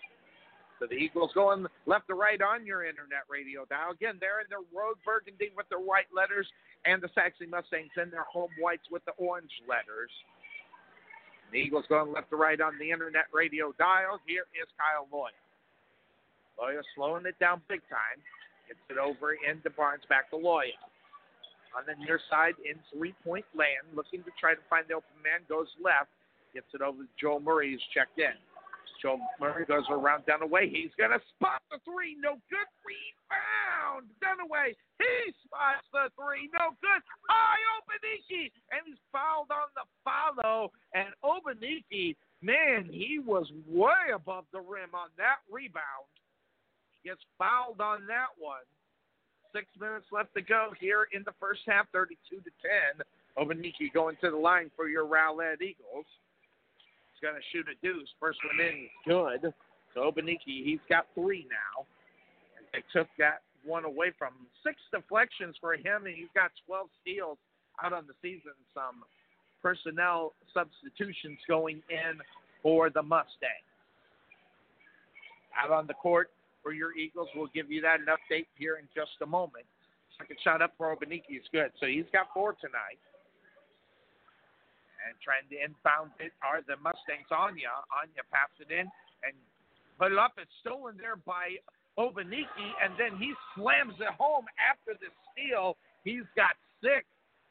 [0.80, 3.92] So the Eagles going left to right on your internet radio dial.
[3.92, 6.48] Again, they're in their road burgundy with their white letters,
[6.88, 10.08] and the Sachse Mustangs in their home whites with the orange letters.
[11.52, 14.24] The Eagles going left to right on the internet radio dial.
[14.24, 15.36] Here is Kyle Loya.
[16.56, 18.16] Loya slowing it down big time.
[18.64, 20.72] Gets it over into Barnes, back to Loya.
[21.76, 25.14] On the near side in three point land, looking to try to find the open
[25.22, 26.10] man, goes left.
[26.52, 28.34] Gets it over to Joe Murray, who's checked in.
[29.00, 30.68] Joe Murray goes around Dunaway.
[30.68, 32.16] He's going to spot the three.
[32.20, 32.68] No good.
[32.84, 34.10] Rebound.
[34.20, 34.76] Dunaway.
[34.98, 36.50] He spots the three.
[36.52, 37.00] No good.
[37.28, 38.52] High Obaniki.
[38.74, 40.72] And he's fouled on the follow.
[40.92, 46.10] And Obaniki, man, he was way above the rim on that rebound.
[47.04, 48.66] Gets fouled on that one.
[49.52, 52.50] Six minutes left to go here in the first half, 32 to
[52.96, 53.02] 10.
[53.38, 56.06] Obaniki going to the line for your Rowlett Eagles.
[57.10, 58.08] He's going to shoot a deuce.
[58.20, 59.52] First one in is good.
[59.94, 61.86] So Obaniki, he's got three now.
[62.72, 64.46] They took that one away from him.
[64.64, 67.38] Six deflections for him, and he's got 12 steals
[67.82, 68.54] out on the season.
[68.74, 69.02] Some
[69.62, 72.20] personnel substitutions going in
[72.62, 73.66] for the Mustangs.
[75.60, 76.30] Out on the court
[76.62, 79.64] for your Eagles, we'll give you that an update here in just a moment.
[80.18, 81.72] Second shot up for Obaniki is good.
[81.80, 83.00] So he's got four tonight.
[85.00, 87.32] And trying to inbound it are the Mustangs.
[87.32, 87.72] Anya.
[87.88, 88.84] Anya pass it in
[89.24, 89.32] and
[89.96, 90.36] put it up.
[90.36, 91.56] It's stolen there by
[91.98, 95.76] Obaniki, and then he slams it home after the steal.
[96.04, 96.52] He's got
[96.84, 97.04] six,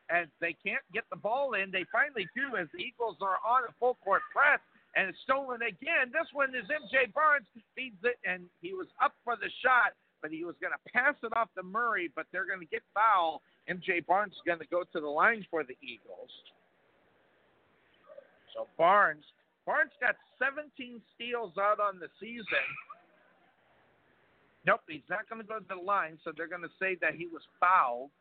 [0.10, 1.70] and they can't get the ball in.
[1.70, 4.62] They finally do as the Eagles are on a full court press,
[5.00, 6.12] and it's stolen again.
[6.12, 10.30] This one is MJ Barnes feeds it, and he was up for the shot, but
[10.30, 13.42] he was going to pass it off to Murray, but they're going to get foul.
[13.72, 16.28] MJ Barnes is going to go to the line for the Eagles.
[18.52, 19.24] So Barnes,
[19.66, 20.68] Barnes got 17
[21.16, 22.68] steals out on the season.
[24.68, 27.16] Nope, he's not going to go to the line, so they're going to say that
[27.16, 28.12] he was fouled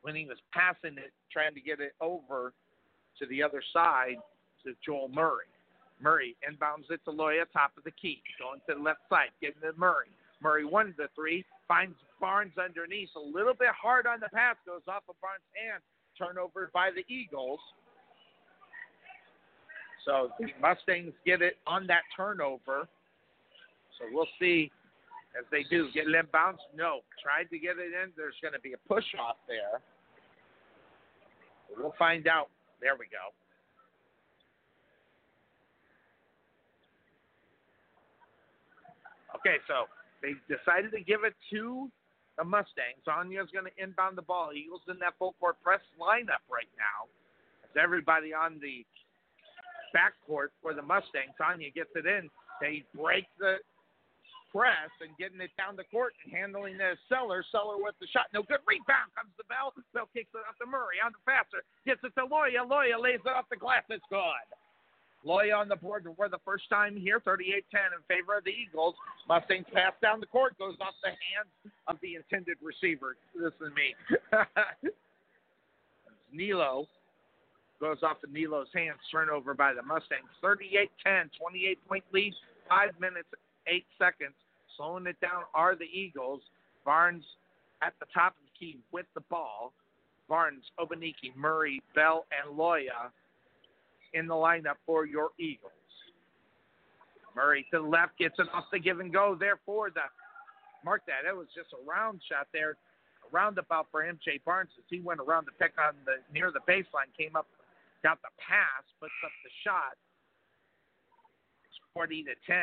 [0.00, 2.54] when he was passing it, trying to get it over
[3.20, 4.16] to the other side
[4.64, 5.46] to Joel Murray.
[6.02, 9.60] Murray inbounds it to Loya, top of the key, going to the left side, getting
[9.60, 10.08] to Murray.
[10.42, 14.80] Murray one to three, finds Barnes underneath, a little bit hard on the pass, goes
[14.88, 15.82] off of Barnes' hand,
[16.16, 17.60] turnover by the Eagles.
[20.06, 22.88] So the Mustangs get it on that turnover.
[23.98, 24.70] So we'll see
[25.38, 25.88] as they do.
[25.92, 26.58] Get it inbounds?
[26.74, 27.00] No.
[27.22, 28.10] Tried to get it in.
[28.16, 29.80] There's going to be a push off there.
[31.76, 32.48] We'll find out.
[32.80, 33.34] There we go.
[39.40, 39.88] Okay, so
[40.20, 41.88] they decided to give it to
[42.36, 43.04] the Mustangs.
[43.08, 44.52] Anya's going to inbound the ball.
[44.52, 47.08] Eagles in that full court press lineup right now.
[47.64, 48.84] As everybody on the
[49.94, 51.34] backcourt for the Mustangs.
[51.40, 52.30] Anya gets it in.
[52.60, 53.58] They break the
[54.52, 57.44] press and getting it down the court and handling the Seller.
[57.50, 58.26] Seller with the shot.
[58.34, 58.62] No good.
[58.66, 59.72] Rebound comes the Bell.
[59.94, 60.98] Bell kicks it up to Murray.
[61.02, 61.62] On the faster.
[61.86, 62.66] Gets it to Loya.
[62.66, 63.86] Loya lays it off the glass.
[63.88, 64.46] It's good.
[65.26, 68.94] Loya on the board for the first time here, 38-10 in favor of the Eagles.
[69.28, 73.16] Mustangs pass down the court, goes off the hands of the intended receiver.
[73.34, 73.94] Listen to me.
[76.32, 76.86] Nilo
[77.80, 80.28] goes off of Nilo's hands, turnover by the Mustangs.
[80.42, 82.34] 38-10, 28-point lead,
[82.68, 83.28] five minutes,
[83.66, 84.34] eight seconds.
[84.76, 86.40] Slowing it down are the Eagles.
[86.84, 87.24] Barnes
[87.82, 89.72] at the top of the key with the ball.
[90.28, 93.10] Barnes, Obaniki, Murray, Bell, and Loya
[94.14, 95.72] in the lineup for your Eagles.
[97.36, 100.02] Murray to the left gets it off the give and go there for the
[100.84, 101.28] mark that.
[101.28, 105.20] It was just a round shot there, a roundabout for MJ Barnes as he went
[105.20, 107.46] around the pick on the near the baseline, came up
[108.02, 109.96] got the pass, puts up the shot.
[111.68, 112.56] It's 40 to 10.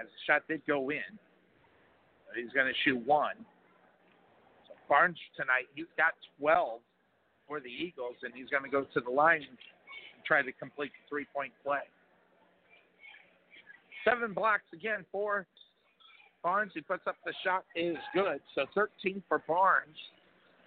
[0.00, 1.12] As the shot did go in,
[2.34, 3.36] he's going to shoot one.
[4.66, 6.80] So Barnes tonight, he's got 12
[7.48, 9.58] for the Eagles, and he's going to go to the line and
[10.26, 11.82] try to complete the three point play.
[14.04, 15.46] Seven blocks again for
[16.44, 16.72] Barnes.
[16.74, 18.40] He puts up the shot is good.
[18.54, 19.96] So 13 for Barnes.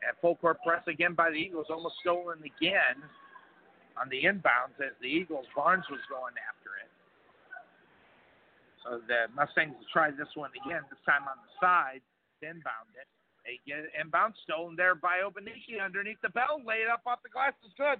[0.01, 2.97] And full court press again by the Eagles, almost stolen again
[4.01, 6.89] on the inbounds as the Eagles, Barnes was going after it.
[8.81, 12.01] So the Mustangs will try this one again, this time on the side,
[12.41, 13.05] inbound it.
[13.45, 17.29] They get it inbound, stolen there by Obaniki underneath the bell, laid up off the
[17.29, 17.99] glass is good.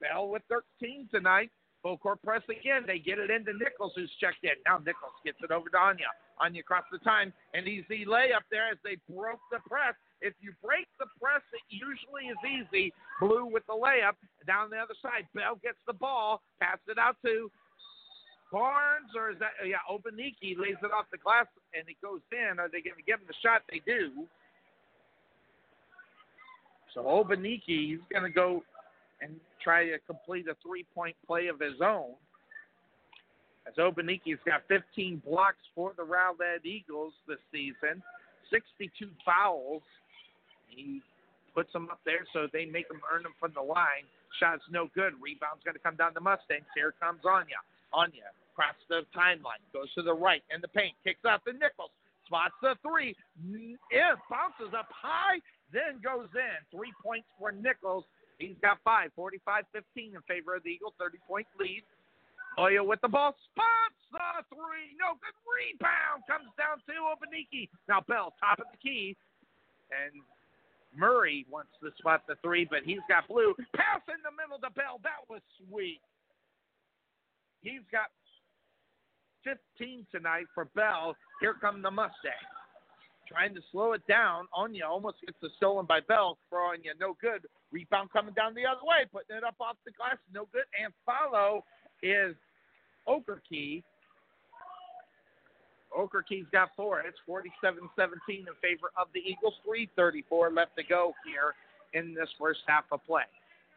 [0.00, 1.50] Bell with 13 tonight.
[1.82, 2.84] Full court press again.
[2.86, 4.56] They get it into Nichols, who's checked in.
[4.66, 6.12] Now Nichols gets it over to Anya.
[6.38, 7.32] Anya across the time.
[7.54, 9.94] An easy layup there as they broke the press.
[10.20, 12.92] If you break the press, it usually is easy.
[13.18, 15.24] Blue with the layup down the other side.
[15.34, 17.50] Bell gets the ball, passes it out to
[18.50, 19.82] Barnes, or is that oh, yeah?
[19.90, 22.58] Obaniki lays it off the glass and it goes in.
[22.58, 23.62] Are they going to give him the shot?
[23.70, 24.26] They do.
[26.94, 28.62] So Obaniki, he's going to go
[29.22, 32.14] and try to complete a three-point play of his own.
[33.68, 38.02] As Obaniki's got 15 blocks for the Rowlett Eagles this season,
[38.50, 39.82] 62 fouls.
[40.66, 41.02] He
[41.54, 44.08] puts them up there so they make them earn them from the line.
[44.40, 45.12] Shot's no good.
[45.20, 46.66] Rebound's going to come down to Mustangs.
[46.74, 47.60] Here comes Anya.
[47.92, 51.90] Anya across the timeline, goes to the right in the paint, kicks out the Nichols,
[52.26, 53.16] spots the three,
[53.90, 55.40] it bounces up high,
[55.72, 56.60] then goes in.
[56.68, 58.04] Three points for Nichols.
[58.36, 61.82] He's got five, 45 15 in favor of the Eagles, 30 point lead.
[62.58, 64.92] Loya with the ball, spots the three.
[65.00, 66.26] No good rebound.
[66.28, 67.70] Comes down to Obaniki.
[67.88, 69.16] Now Bell, top of the key.
[69.88, 70.20] And
[70.92, 73.54] Murray wants to spot the three, but he's got blue.
[73.76, 75.00] Pass in the middle to Bell.
[75.04, 76.00] That was sweet.
[77.62, 78.08] He's got
[79.44, 81.16] 15 tonight for Bell.
[81.40, 82.34] Here come the Mustangs.
[83.26, 84.46] Trying to slow it down.
[84.52, 86.36] Anya almost gets it stolen by Bell.
[86.48, 87.46] For Anya, no good.
[87.70, 90.64] Rebound coming down the other way, putting it up off the glass, no good.
[90.82, 91.64] And follow
[92.02, 92.34] is
[93.08, 93.84] Okerke.
[95.96, 97.00] Okerke's got four.
[97.00, 97.86] It's 47-17
[98.28, 99.54] in favor of the Eagles.
[99.66, 101.54] 3:34 left to go here
[101.94, 103.24] in this first half of play.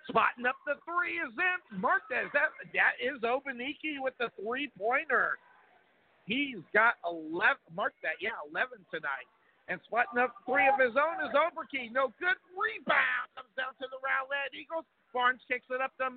[0.07, 1.79] Spotting up the three is in.
[1.79, 2.25] Mark that.
[2.33, 5.37] That, that is Obaniki with the three pointer.
[6.25, 7.59] He's got 11.
[7.75, 8.19] Mark that.
[8.23, 9.27] Yeah, 11 tonight.
[9.71, 11.87] And spotting up three of his own is Oberkey.
[11.91, 13.31] No good rebound.
[13.35, 14.83] Comes down to the Rowlett Eagles.
[15.15, 16.11] Barnes kicks it up to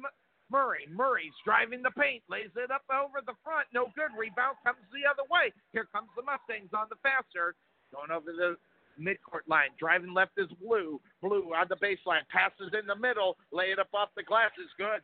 [0.50, 0.86] Murray.
[0.90, 3.66] Murray's driving the paint, lays it up over the front.
[3.74, 4.10] No good.
[4.18, 5.54] Rebound comes the other way.
[5.70, 7.54] Here comes the Mustangs on the faster.
[7.94, 8.58] Going over the
[8.98, 9.70] midcourt line.
[9.78, 10.98] Driving left is Blue.
[11.22, 12.26] Blue on the baseline.
[12.30, 13.36] Passes in the middle.
[13.52, 15.02] Lay it up off the glass is good.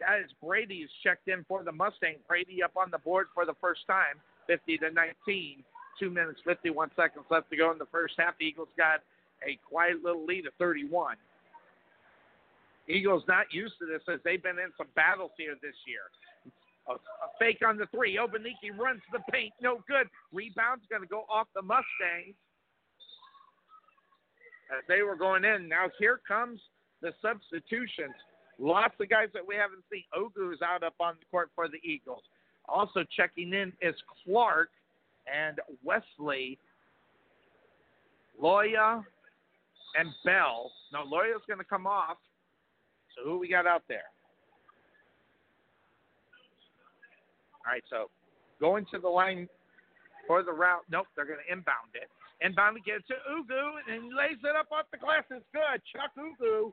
[0.00, 2.16] That is Brady's checked in for the Mustang.
[2.28, 4.20] Brady up on the board for the first time.
[4.46, 5.64] 50 to 19.
[5.98, 8.36] Two minutes, 51 seconds left to go in the first half.
[8.38, 9.00] The Eagles got
[9.42, 11.16] a quiet little lead of 31.
[12.88, 16.04] Eagles not used to this as they've been in some battles here this year.
[16.88, 18.16] A, a fake on the three.
[18.16, 19.52] Obaniki runs the paint.
[19.60, 20.06] No good.
[20.32, 22.36] Rebound's going to go off the Mustangs
[24.70, 25.68] as they were going in.
[25.68, 26.60] Now here comes
[27.02, 28.14] the substitutions.
[28.58, 30.04] Lots of guys that we haven't seen.
[30.16, 32.22] Ugu is out up on the court for the Eagles.
[32.68, 34.70] Also checking in is Clark
[35.32, 36.58] and Wesley,
[38.42, 39.04] Loya,
[39.98, 40.70] and Bell.
[40.92, 42.16] Now Loya's going to come off.
[43.14, 44.08] So who we got out there?
[47.66, 48.10] All right, so
[48.60, 49.48] going to the line
[50.26, 50.84] for the route.
[50.90, 52.08] Nope, they're going to inbound it.
[52.44, 55.24] Inbound to get to Ugu, and he lays it up off the glass.
[55.30, 55.80] It's good.
[55.92, 56.72] Chuck Ugu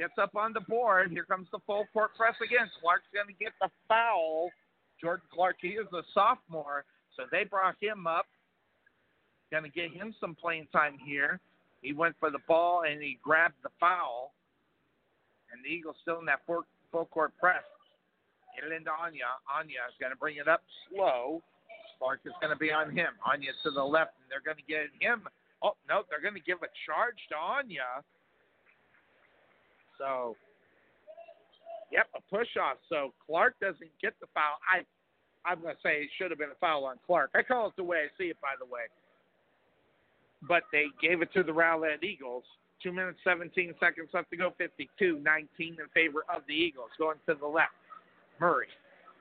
[0.00, 1.12] gets up on the board.
[1.12, 2.72] Here comes the full court press again.
[2.80, 4.48] Clark's going to get the foul.
[4.96, 6.84] Jordan Clark, he is a sophomore,
[7.16, 8.24] so they brought him up.
[9.52, 11.38] Going to get him some playing time here.
[11.82, 14.32] He went for the ball and he grabbed the foul.
[15.52, 17.64] And the Eagles still in that full, full court press.
[18.56, 19.36] Get it into Anya.
[19.52, 21.42] Anya is going to bring it up slow.
[21.98, 23.12] Clark is going to be on him.
[23.26, 25.28] Anya to the left, and they're going to get him.
[25.60, 28.00] Oh, no, they're going to give a charge to Anya.
[30.00, 30.34] So,
[31.92, 32.78] yep, a push off.
[32.88, 34.56] So Clark doesn't get the foul.
[34.64, 34.80] I,
[35.44, 37.30] I'm going to say it should have been a foul on Clark.
[37.34, 38.88] I call it the way I see it, by the way.
[40.48, 42.44] But they gave it to the Rowlett Eagles.
[42.82, 44.54] Two minutes, 17 seconds left to go.
[44.56, 46.88] 52 19 in favor of the Eagles.
[46.98, 47.76] Going to the left.
[48.40, 48.68] Murray.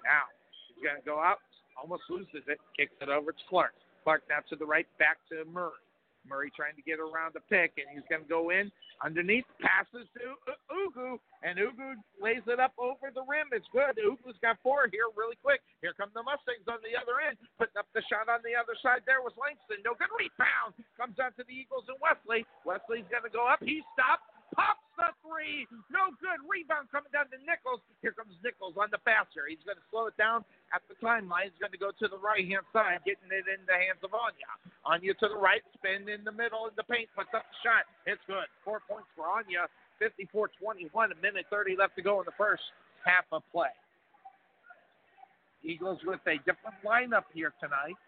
[0.05, 0.31] Now,
[0.71, 1.43] he's going to go out.
[1.75, 2.57] Almost loses it.
[2.77, 3.73] Kicks it over to Clark.
[4.05, 4.87] Clark now to the right.
[4.97, 5.83] Back to Murray.
[6.27, 10.07] Murray trying to get around the pick, and he's going to go in underneath, passes
[10.19, 10.35] to
[10.67, 13.47] Ugu, and Ugu lays it up over the rim.
[13.55, 13.95] It's good.
[13.95, 15.63] Ugu's got four here really quick.
[15.79, 18.75] Here come the Mustangs on the other end, putting up the shot on the other
[18.83, 19.07] side.
[19.07, 19.79] There was Langston.
[19.87, 20.75] No good rebound.
[20.99, 22.43] Comes out to the Eagles and Wesley.
[22.67, 23.63] Wesley's going to go up.
[23.63, 25.63] He stopped pops the three.
[25.87, 26.43] No good.
[26.43, 27.79] Rebound coming down to Nichols.
[28.03, 29.47] Here comes Nichols on the faster.
[29.47, 30.43] He's going to slow it down
[30.75, 31.47] at the timeline.
[31.47, 34.11] He's going to go to the right hand side, getting it in the hands of
[34.11, 34.51] Anya.
[34.83, 37.87] Anya to the right, spin in the middle in the paint, puts up the shot.
[38.03, 38.51] It's good.
[38.67, 39.71] Four points for Anya.
[40.03, 42.63] 54 21, a minute 30 left to go in the first
[43.03, 43.71] half of play.
[45.63, 47.99] Eagles with a different lineup here tonight.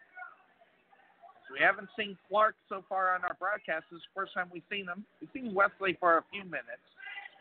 [1.51, 3.85] We haven't seen Clark so far on our broadcast.
[3.91, 5.03] This is the first time we've seen him.
[5.19, 6.87] We've seen Wesley for a few minutes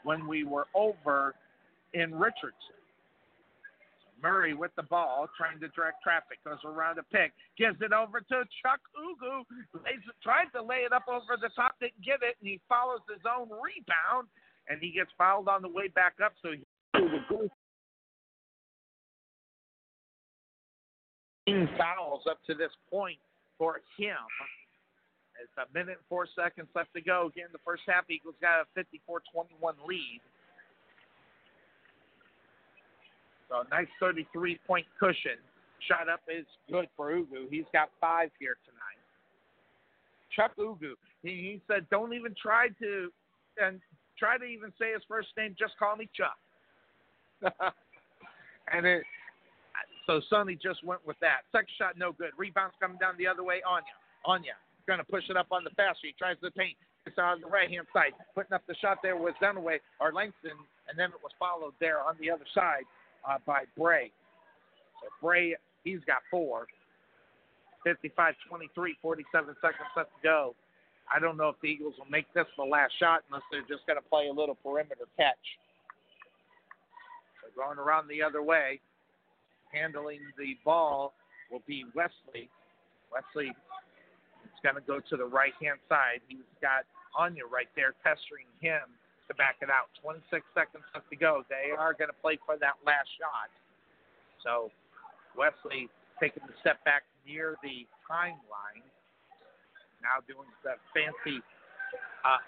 [0.03, 1.35] when we were over
[1.95, 2.81] in Richardson.
[4.23, 8.20] Murray with the ball, trying to direct traffic, goes around a pick, gives it over
[8.20, 12.37] to Chuck Ugu, lays, tries to lay it up over the top, didn't get it,
[12.41, 14.28] and he follows his own rebound,
[14.69, 16.53] and he gets fouled on the way back up, so
[21.47, 23.16] he fouls up to this point
[23.61, 24.16] for him.
[25.37, 27.28] It's a minute and four seconds left to go.
[27.28, 30.20] Again, the first half, Eagles got a 54-21 lead.
[33.51, 35.37] So a nice 33-point cushion.
[35.89, 37.49] Shot up is good for Ugu.
[37.51, 39.01] He's got five here tonight.
[40.35, 40.95] Chuck Ugu.
[41.23, 43.11] He, he said, "Don't even try to,
[43.61, 43.81] and
[44.19, 45.57] try to even say his first name.
[45.59, 46.37] Just call me Chuck."
[48.73, 49.03] and it,
[50.07, 51.48] so Sonny just went with that.
[51.52, 52.31] Second shot, no good.
[52.36, 53.62] Rebounds coming down the other way.
[53.66, 53.94] Anya.
[54.24, 54.55] Anya
[54.90, 56.02] going to push it up on the fast.
[56.02, 56.74] He tries to paint.
[57.07, 58.12] It's on the right hand side.
[58.35, 60.59] Putting up the shot there was Dunaway or Langston,
[60.90, 62.85] and then it was followed there on the other side
[63.23, 64.11] uh, by Bray.
[65.01, 65.55] So Bray,
[65.85, 66.66] he's got four.
[67.85, 70.55] 55 23, 47 seconds left to go.
[71.09, 73.86] I don't know if the Eagles will make this the last shot unless they're just
[73.86, 75.40] going to play a little perimeter catch.
[77.40, 78.81] They're going around the other way,
[79.72, 81.14] handling the ball
[81.51, 82.48] will be Wesley.
[83.10, 86.20] Wesley is going to go to the right hand side.
[86.28, 86.86] He's got
[87.16, 88.86] Anya right there pestering him
[89.28, 89.90] to back it out.
[90.02, 91.42] 26 seconds left to go.
[91.48, 93.51] They are going to play for that last shot.
[94.42, 94.70] So
[95.38, 98.84] Wesley taking the step back near the timeline.
[100.02, 101.42] Now doing the fancy
[102.24, 102.40] uh,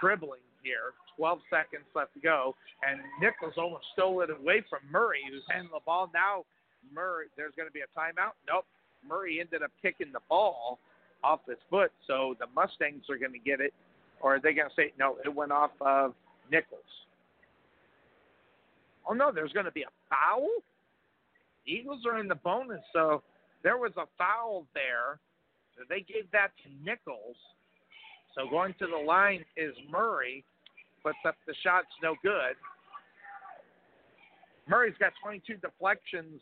[0.00, 0.96] dribbling here.
[1.16, 5.70] 12 seconds left to go, and Nichols almost stole it away from Murray, who's handling
[5.70, 6.10] the ball.
[6.12, 6.42] Now
[6.92, 8.32] Murray, there's going to be a timeout.
[8.48, 8.64] Nope.
[9.06, 10.78] Murray ended up kicking the ball
[11.22, 13.72] off his foot, so the Mustangs are going to get it,
[14.20, 15.16] or are they going to say no?
[15.24, 16.14] It went off of
[16.50, 16.80] Nichols.
[19.08, 20.48] Oh no, there's going to be a foul.
[21.66, 23.22] Eagles are in the bonus, so
[23.62, 25.18] there was a foul there.
[25.88, 27.36] They gave that to Nichols.
[28.34, 30.44] So going to the line is Murray.
[31.02, 32.56] Puts up the shots, no good.
[34.68, 36.40] Murray's got 22 deflections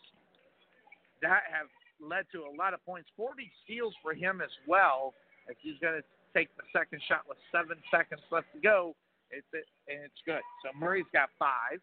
[1.22, 1.70] that have
[2.02, 3.08] led to a lot of points.
[3.16, 5.14] 40 steals for him as well.
[5.48, 6.04] If he's going to
[6.34, 8.94] take the second shot with seven seconds left to go,
[9.30, 10.42] it's it, and it's good.
[10.60, 11.80] So Murray's got five,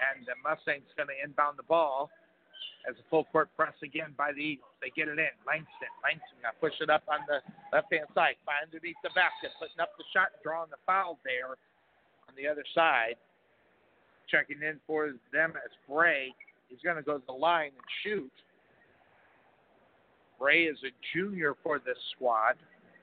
[0.00, 2.10] and the Mustangs going to inbound the ball
[2.88, 4.72] as a full court press again by the Eagles.
[4.80, 5.34] They get it in.
[5.46, 5.92] Langston.
[6.02, 9.78] Langston to push it up on the left hand side, by underneath the basket, putting
[9.78, 11.58] up the shot, drawing the foul there
[12.26, 13.18] on the other side.
[14.30, 16.34] Checking in for them as Bray.
[16.68, 18.32] He's going to go to the line and shoot.
[20.38, 22.54] Bray is a junior for this squad.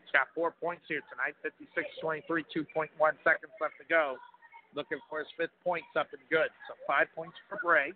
[0.02, 2.88] He's got four points here tonight 56 23, 2.1
[3.26, 4.16] seconds left to go.
[4.74, 6.48] Looking for his fifth points up and good.
[6.68, 7.92] So five points for Bray.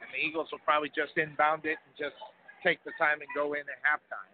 [0.00, 2.16] And the Eagles will probably just inbound it and just
[2.64, 4.32] take the time and go in at halftime.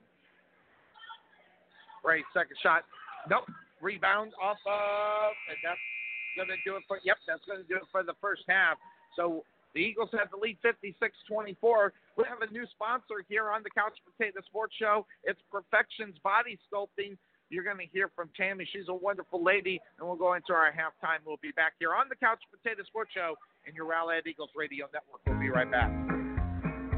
[2.03, 2.85] Bray, second shot.
[3.29, 3.47] Nope.
[3.81, 5.81] Rebound off of, and that's
[6.41, 8.81] going to do it for, yep, that's going to do it for the first half.
[9.13, 9.45] So
[9.77, 10.97] the Eagles have the lead 56
[11.29, 11.93] 24.
[12.17, 15.05] We have a new sponsor here on the Couch Potato Sports Show.
[15.25, 17.21] It's Perfections Body Sculpting.
[17.51, 18.67] You're going to hear from Tammy.
[18.73, 21.19] She's a wonderful lady, and we'll go into our halftime.
[21.27, 23.35] We'll be back here on the Couch Potato Sports Show
[23.67, 25.21] and your Rowlett Eagles Radio Network.
[25.27, 25.91] We'll be right back.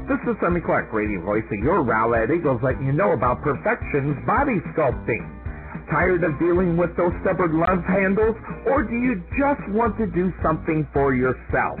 [0.05, 4.17] This is Sonny Clark, radio voice of your Rowlett Eagles, letting you know about Perfections
[4.27, 5.42] Body Sculpting.
[5.93, 10.33] Tired of dealing with those stubborn love handles, or do you just want to do
[10.41, 11.77] something for yourself?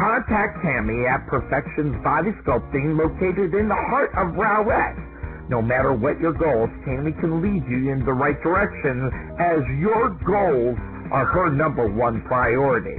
[0.00, 4.96] Contact Tammy at Perfections Body Sculpting, located in the heart of Rowlett.
[5.50, 10.08] No matter what your goals, Tammy can lead you in the right direction as your
[10.24, 10.78] goals
[11.12, 12.96] are her number one priority.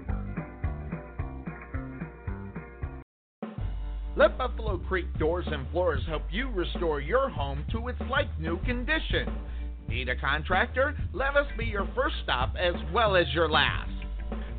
[4.17, 8.57] Let Buffalo Creek Doors and Floors help you restore your home to its like new
[8.63, 9.33] condition.
[9.87, 10.97] Need a contractor?
[11.13, 13.89] Let us be your first stop as well as your last.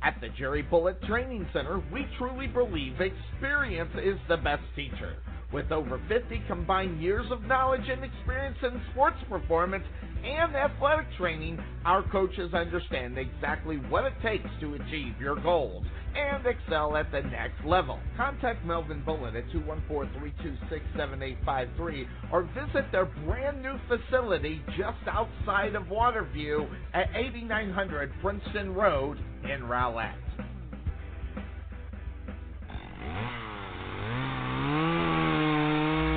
[0.02, 5.16] At the Jerry Bullet Training Center, we truly believe experience is the best teacher.
[5.52, 9.84] With over 50 combined years of knowledge and experience in sports performance
[10.24, 15.84] and athletic training, our coaches understand exactly what it takes to achieve your goals
[16.14, 17.98] and excel at the next level.
[18.16, 26.68] Contact Melvin Bullen at 214-326-7853 or visit their brand new facility just outside of Waterview
[26.94, 30.14] at 8900 Princeton Road in Rowlett.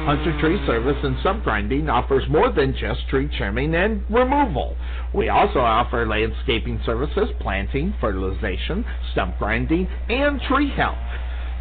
[0.06, 4.76] Hunter Tree Service and Stump Grinding offers more than just tree trimming and removal.
[5.14, 10.98] We also offer landscaping services, planting, fertilization, stump grinding, and tree health.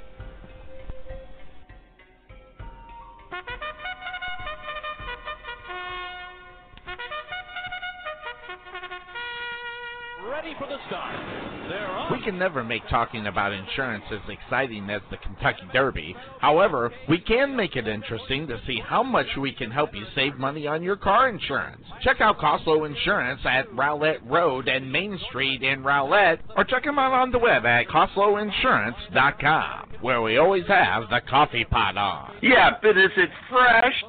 [10.29, 12.11] ready for the start.
[12.11, 16.15] We can never make talking about insurance as exciting as the Kentucky Derby.
[16.39, 20.35] However, we can make it interesting to see how much we can help you save
[20.35, 21.85] money on your car insurance.
[22.01, 26.99] Check out Costlow Insurance at Rowlett Road and Main Street in Rowlett, or check them
[26.99, 32.33] out on the web at CostlowInsurance.com, where we always have the coffee pot on.
[32.41, 34.03] Yeah, but is it fresh?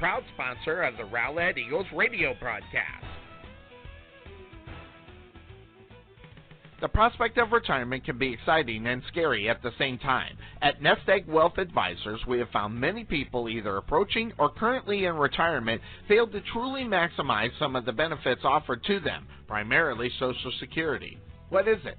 [0.00, 3.04] proud sponsor of the Rowlett Eagles radio broadcast.
[6.80, 10.38] The prospect of retirement can be exciting and scary at the same time.
[10.62, 15.16] At Nest Egg Wealth Advisors, we have found many people either approaching or currently in
[15.16, 21.18] retirement failed to truly maximize some of the benefits offered to them, primarily Social Security.
[21.50, 21.98] What is it?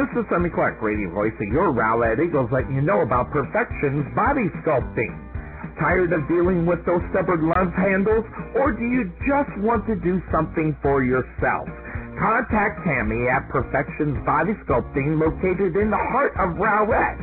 [0.00, 4.08] This is Sonny Clark, radio voice of your Rowlett Eagles, letting you know about Perfections
[4.16, 5.12] Body Sculpting.
[5.76, 8.24] Tired of dealing with those stubborn love handles,
[8.56, 11.68] or do you just want to do something for yourself?
[12.16, 17.20] Contact Tammy at Perfections Body Sculpting, located in the heart of Rowlett.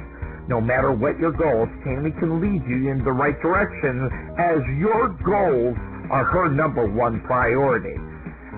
[0.47, 4.05] No matter what your goals, Tammy can lead you in the right direction,
[4.37, 5.73] as your goals
[6.13, 7.97] are her number one priority.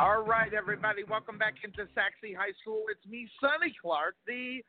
[0.00, 2.84] All right, everybody, welcome back into Sachse High School.
[2.90, 4.64] It's me, Sonny Clark, the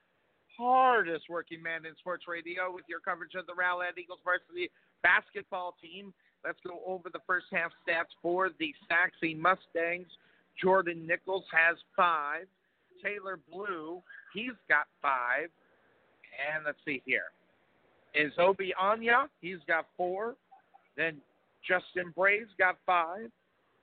[0.61, 4.69] hardest working man in sports radio with your coverage of the Rowlett Eagles varsity
[5.03, 6.13] basketball team.
[6.45, 10.07] Let's go over the first half stats for the Sachse Mustangs.
[10.61, 12.45] Jordan Nichols has five.
[13.03, 14.01] Taylor Blue,
[14.33, 15.49] he's got five.
[16.53, 17.33] And let's see here.
[18.13, 19.27] is Obi Anya.
[19.41, 20.35] He's got four.
[20.95, 21.17] Then
[21.67, 23.29] Justin Bray's got five.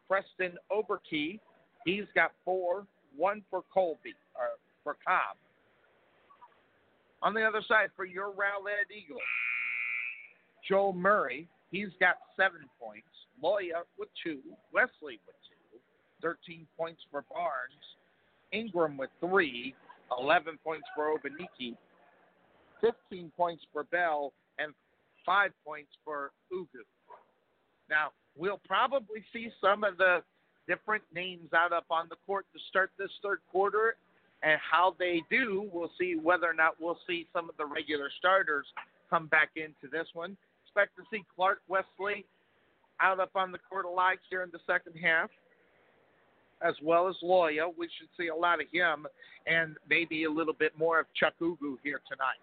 [0.08, 1.38] Preston Oberkey,
[1.84, 2.86] he's got four.
[3.16, 5.36] One for Colby, or for Cobb.
[7.22, 9.20] On the other side, for your Rowlett Eagles,
[10.68, 13.06] Joel Murray, he's got seven points.
[13.42, 14.40] Loya with two.
[14.72, 15.78] Wesley with two.
[16.22, 17.86] 13 points for Barnes.
[18.52, 19.74] Ingram with three.
[20.18, 21.76] 11 points for Obaniki.
[22.80, 24.32] 15 points for Bell.
[24.58, 24.72] And
[25.24, 26.82] five points for Ugu.
[27.90, 30.22] Now, we'll probably see some of the
[30.66, 33.96] different names out up on the court to start this third quarter.
[34.42, 38.08] And how they do, we'll see whether or not we'll see some of the regular
[38.18, 38.66] starters
[39.10, 40.36] come back into this one.
[40.64, 42.24] Expect to see Clark Wesley
[43.00, 45.30] out up on the court alive here in the second half,
[46.62, 47.72] as well as Loya.
[47.76, 49.06] We should see a lot of him
[49.46, 52.38] and maybe a little bit more of Chuck Ugu here tonight.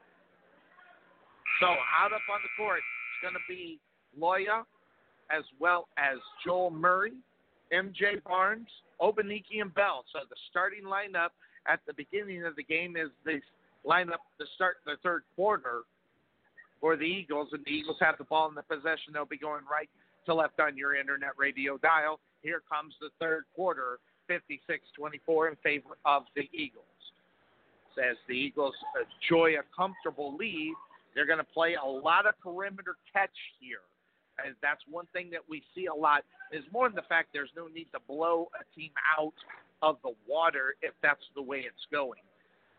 [1.61, 3.79] So out up on the court, it's going to be
[4.19, 4.63] Loya
[5.31, 7.13] as well as Joel Murray,
[7.73, 8.67] MJ Barnes,
[9.01, 10.03] Obaniki, and Bell.
[10.13, 11.29] So the starting lineup
[11.67, 13.39] at the beginning of the game is the
[13.85, 15.81] lineup to start the third quarter
[16.81, 19.13] for the Eagles, and the Eagles have the ball in the possession.
[19.13, 19.89] They'll be going right
[20.25, 22.19] to left on your internet radio dial.
[22.41, 26.85] Here comes the third quarter, 56-24 in favor of the Eagles.
[27.95, 28.73] Says the Eagles
[29.21, 30.73] enjoy a comfortable lead.
[31.13, 33.29] They're going to play a lot of perimeter catch
[33.59, 33.79] here
[34.43, 37.53] and that's one thing that we see a lot is more than the fact there's
[37.55, 39.33] no need to blow a team out
[39.85, 42.25] of the water if that's the way it's going.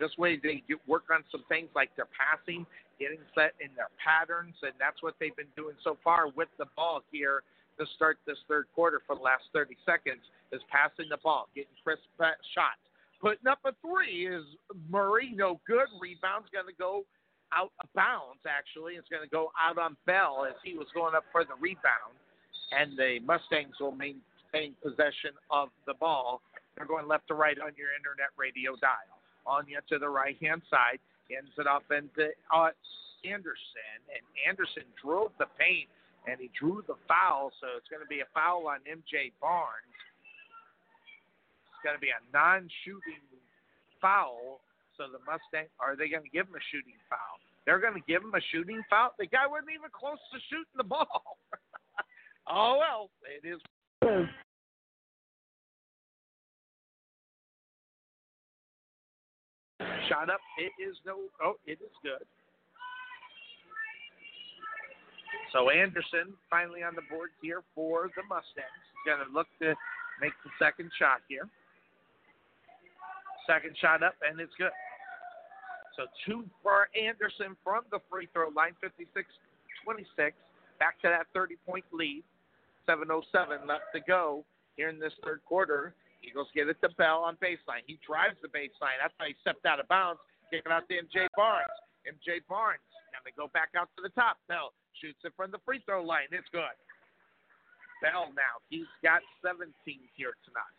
[0.03, 2.67] This way they get, work on some things like their passing,
[2.99, 6.67] getting set in their patterns, and that's what they've been doing so far with the
[6.75, 7.47] ball here
[7.79, 10.21] to start this third quarter for the last 30 seconds
[10.51, 12.83] is passing the ball, getting crisp shots.
[13.21, 14.45] Putting up a three is
[14.91, 15.89] Murray, no good.
[16.01, 17.05] Rebound's going to go
[17.53, 18.95] out of bounds, actually.
[18.95, 22.17] It's going to go out on Bell as he was going up for the rebound.
[22.77, 26.43] And the Mustangs will maintain possession of the ball.
[26.77, 29.17] They're going left to right on your internet radio dial.
[29.47, 30.99] Anya to the right hand side,
[31.31, 32.71] ends it up into uh,
[33.25, 33.99] Anderson.
[34.13, 35.89] And Anderson drove the paint
[36.27, 39.95] and he drew the foul, so it's going to be a foul on MJ Barnes.
[41.71, 43.23] It's going to be a non shooting
[44.03, 44.61] foul
[44.97, 47.37] so the Mustang, are they going to give him a shooting foul?
[47.65, 49.13] They're going to give him a shooting foul.
[49.19, 51.37] The guy wasn't even close to shooting the ball.
[52.49, 53.61] oh well, it is.
[60.09, 60.41] Shot up.
[60.59, 61.19] It is no.
[61.43, 62.25] Oh, it is good.
[65.53, 68.83] So Anderson finally on the board here for the Mustangs.
[68.93, 69.75] He's going to look to
[70.21, 71.49] make the second shot here.
[73.47, 74.75] Second shot up, and it's good.
[75.97, 80.33] So two for Anderson from the free throw line, 56-26.
[80.79, 82.23] Back to that 30-point lead.
[82.89, 84.45] 7.07 left to go
[84.77, 85.95] here in this third quarter.
[86.23, 87.85] Eagles get it to Bell on baseline.
[87.87, 89.01] He drives the baseline.
[89.01, 90.21] That's why he stepped out of bounds.
[90.51, 91.77] Kicking out to MJ Barnes.
[92.07, 92.85] MJ Barnes.
[93.15, 94.39] And they go back out to the top.
[94.49, 96.31] Bell shoots it from the free throw line.
[96.31, 96.77] It's good.
[98.03, 98.61] Bell now.
[98.69, 99.73] He's got 17
[100.17, 100.77] here tonight.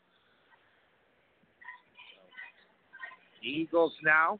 [3.44, 4.40] Eagles now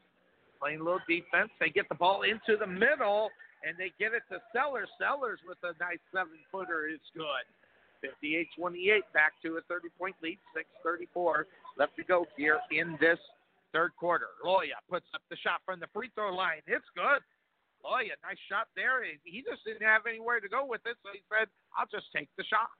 [0.60, 1.50] playing a little defense.
[1.60, 3.30] They get the ball into the middle,
[3.62, 4.88] and they get it to Sellers.
[4.98, 7.46] Sellers with a nice seven footer is good.
[8.00, 10.38] 58 28, back to a 30 point lead,
[10.84, 11.44] 6.34
[11.76, 13.18] left to go here in this
[13.72, 14.28] third quarter.
[14.44, 16.62] Loya puts up the shot from the free throw line.
[16.66, 17.22] It's good.
[17.84, 19.04] Loya, nice shot there.
[19.24, 22.28] He just didn't have anywhere to go with it, so he said, I'll just take
[22.36, 22.70] the shot.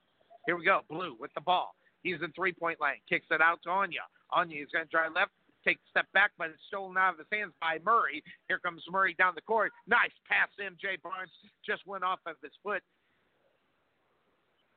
[0.46, 0.80] Here we go.
[0.88, 1.74] Blue with the ball.
[2.02, 2.98] He's in three point line.
[3.08, 4.06] Kicks it out to Anya.
[4.30, 5.32] Anya is going to drive left,
[5.64, 8.22] take a step back, but it's stolen out of his hands by Murray.
[8.48, 9.72] Here comes Murray down the court.
[9.86, 11.30] Nice pass, MJ Barnes
[11.64, 12.82] just went off of his foot.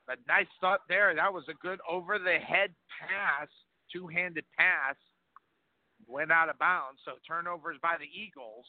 [0.10, 1.16] A nice thought there.
[1.16, 3.48] That was a good over the head pass,
[3.92, 4.96] two handed pass.
[6.08, 7.00] Went out of bounds.
[7.06, 8.66] So turnovers by the Eagles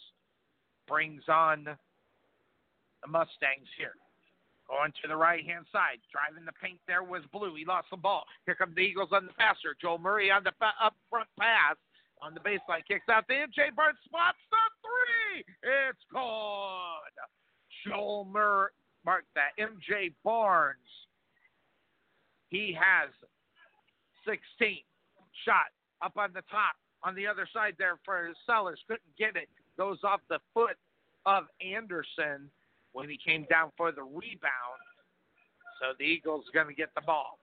[0.86, 3.94] brings on the Mustangs here.
[4.68, 5.98] Going to the right hand side.
[6.12, 7.54] Driving the paint there was Blue.
[7.56, 8.24] He lost the ball.
[8.46, 9.74] Here come the Eagles on the passer.
[9.80, 11.76] Joel Murray on the up front pass
[12.22, 12.86] on the baseline.
[12.86, 13.98] Kicks out to MJ Barnes.
[14.04, 15.44] Spots the three.
[15.62, 17.16] It's good.
[17.84, 18.70] Joel Murray,
[19.04, 19.50] mark that.
[19.58, 20.78] MJ Barnes.
[22.52, 23.08] He has
[24.28, 24.84] 16.
[25.48, 25.72] Shot
[26.04, 26.76] up on the top.
[27.02, 28.78] On the other side there for Sellers.
[28.86, 29.48] Couldn't get it.
[29.78, 30.76] Goes off the foot
[31.24, 32.52] of Anderson
[32.92, 34.84] when he came down for the rebound.
[35.80, 37.38] So the Eagles going to get the ball.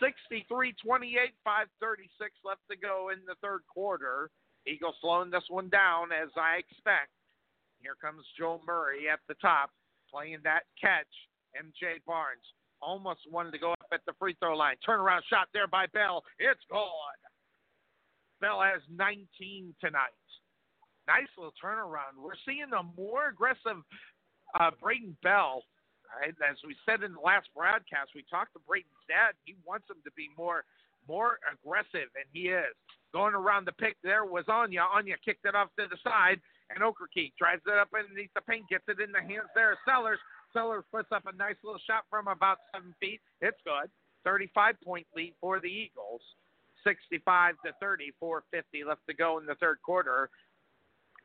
[0.00, 4.30] 63 28, 536 left to go in the third quarter.
[4.66, 7.10] Eagles slowing this one down as I expect.
[7.82, 9.70] Here comes Joe Murray at the top,
[10.10, 11.10] playing that catch.
[11.54, 12.46] MJ Barnes
[12.84, 14.76] almost wanted to go up at the free throw line.
[14.86, 16.22] Turnaround shot there by Bell.
[16.38, 17.18] It's gone.
[18.40, 20.12] Bell has 19 tonight.
[21.06, 22.20] Nice little turnaround.
[22.20, 23.80] We're seeing a more aggressive
[24.58, 25.62] uh, Braden Bell.
[26.08, 26.34] Right?
[26.48, 29.34] As we said in the last broadcast, we talked to Braden's dad.
[29.44, 30.64] He wants him to be more
[31.08, 32.72] more aggressive, and he is.
[33.12, 34.88] Going around the pick there was Anya.
[34.92, 36.40] Anya kicked it off to the side,
[36.70, 40.18] and Okerke drives it up underneath the paint, gets it in the hands there Sellers.
[40.54, 43.20] Sellers puts up a nice little shot from about seven feet.
[43.42, 43.90] It's good.
[44.24, 46.22] 35 point lead for the Eagles.
[46.86, 50.30] 65 to 30, 450 left to go in the third quarter.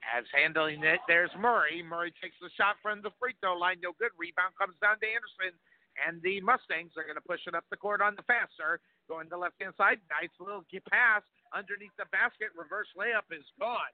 [0.01, 1.83] As handling it, there's Murray.
[1.83, 3.77] Murray takes the shot from the free throw line.
[3.83, 4.15] No good.
[4.17, 5.53] Rebound comes down to Anderson.
[5.99, 8.79] And the Mustangs are going to push it up the court on the faster.
[9.11, 9.99] Going to the left hand side.
[10.07, 12.55] Nice little pass underneath the basket.
[12.55, 13.91] Reverse layup is gone.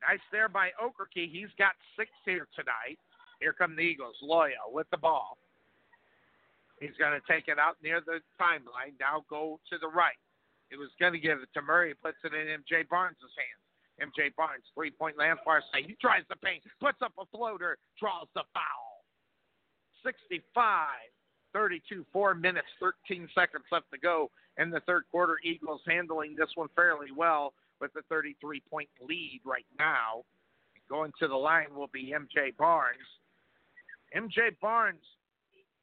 [0.00, 1.28] Nice there by Okerke.
[1.28, 3.00] He's got six here tonight.
[3.40, 4.16] Here come the Eagles.
[4.22, 5.38] Loya with the ball.
[6.80, 8.98] He's going to take it out near the timeline.
[8.98, 10.18] Now go to the right.
[10.70, 11.94] He was going to give it to Murray.
[11.94, 13.64] Puts it in MJ Barnes' hands.
[14.10, 15.84] MJ Barnes, three point land far side.
[15.86, 19.06] He tries the paint, puts up a floater, draws the foul.
[20.02, 20.88] 65
[21.54, 25.36] 32, four minutes, 13 seconds left to go in the third quarter.
[25.44, 30.24] Eagles handling this one fairly well with a 33 point lead right now.
[30.90, 32.98] Going to the line will be MJ Barnes.
[34.16, 35.04] MJ Barnes,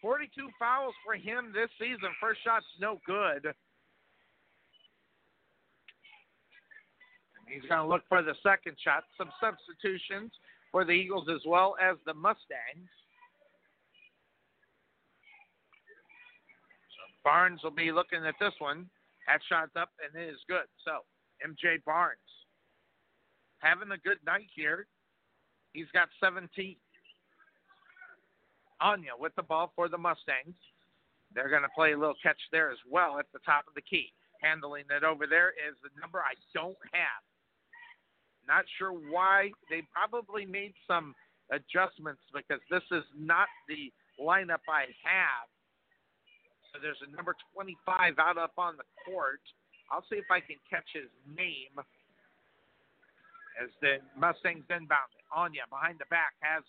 [0.01, 2.09] 42 fouls for him this season.
[2.19, 3.53] First shot's no good.
[7.47, 9.03] He's going to look for the second shot.
[9.17, 10.31] Some substitutions
[10.71, 12.87] for the Eagles as well as the Mustangs.
[16.95, 18.89] So Barnes will be looking at this one.
[19.27, 20.65] That shot's up and it is good.
[20.85, 21.03] So
[21.45, 22.17] MJ Barnes
[23.59, 24.87] having a good night here.
[25.73, 26.75] He's got 17.
[28.81, 30.57] Anya with the ball for the Mustangs.
[31.33, 33.81] They're going to play a little catch there as well at the top of the
[33.81, 34.11] key.
[34.41, 37.23] Handling it over there is the number I don't have.
[38.47, 39.51] Not sure why.
[39.69, 41.13] They probably made some
[41.53, 45.47] adjustments because this is not the lineup I have.
[46.73, 49.43] So there's a number 25 out up on the court.
[49.91, 51.75] I'll see if I can catch his name
[53.61, 55.11] as the Mustangs inbound.
[55.35, 56.63] Anya behind the back has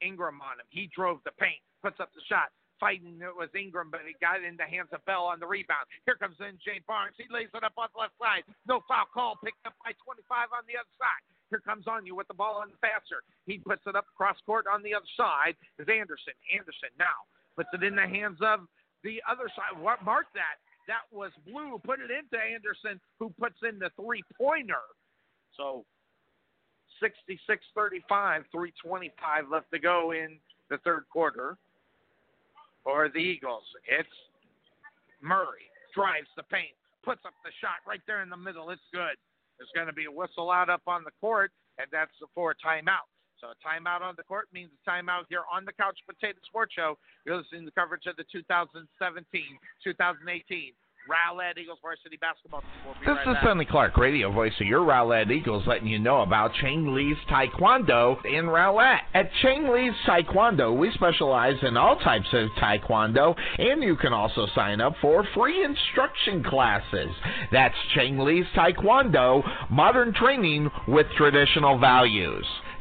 [0.00, 0.68] Ingram on him.
[0.70, 2.52] He drove the paint, puts up the shot.
[2.76, 5.48] Fighting it was Ingram, but he got it in the hands of Bell on the
[5.48, 5.88] rebound.
[6.04, 7.16] Here comes MJ Barnes.
[7.16, 8.44] He lays it up on the left side.
[8.68, 9.40] No foul call.
[9.40, 11.24] Picked up by 25 on the other side.
[11.48, 13.24] Here comes Anya with the ball on the faster.
[13.48, 15.56] He puts it up cross court on the other side.
[15.80, 16.36] Is Anderson.
[16.52, 17.24] Anderson now
[17.56, 18.68] puts it in the hands of
[19.04, 19.72] the other side.
[19.80, 20.60] What mark that?
[20.84, 21.80] That was Blue.
[21.80, 24.84] Put it into Anderson, who puts in the three pointer.
[25.56, 25.84] So
[27.00, 30.38] 66 35, 325 left to go in
[30.70, 31.56] the third quarter
[32.82, 33.64] for the Eagles.
[33.86, 34.08] It's
[35.20, 38.70] Murray drives the paint, puts up the shot right there in the middle.
[38.70, 39.16] It's good.
[39.58, 42.56] There's going to be a whistle out up on the court, and that's for a
[42.60, 43.08] timeout.
[43.40, 46.72] So a timeout on the court means a timeout here on the Couch Potato Sports
[46.74, 46.96] Show.
[47.24, 48.84] You're listening to coverage of the 2017
[49.84, 50.72] 2018
[51.08, 53.42] Rowlett Eagles varsity basketball We'll this right is.
[53.42, 58.24] Sonny Clark, radio voice of your Rowlett Eagles, letting you know about Chang Lee's Taekwondo
[58.24, 59.00] in Rowlett.
[59.14, 64.46] At Chang Lee's Taekwondo, we specialize in all types of Taekwondo, and you can also
[64.54, 67.10] sign up for free instruction classes.
[67.52, 72.46] That's Chang Lee's Taekwondo, modern training with traditional values.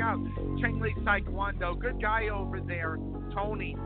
[0.00, 0.18] out
[0.60, 1.78] Chang Lee Taekwondo.
[1.78, 2.98] Good guy over there,
[3.34, 3.76] Tony.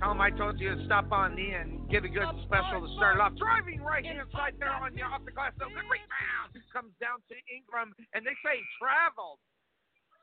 [0.00, 3.16] Tell him I told you to stop on in, get a good special to start
[3.16, 3.36] it off.
[3.36, 5.52] Driving right hand side there Anya off the glass.
[5.60, 6.56] No good rebound.
[6.72, 9.36] Comes down to Ingram, and they say traveled.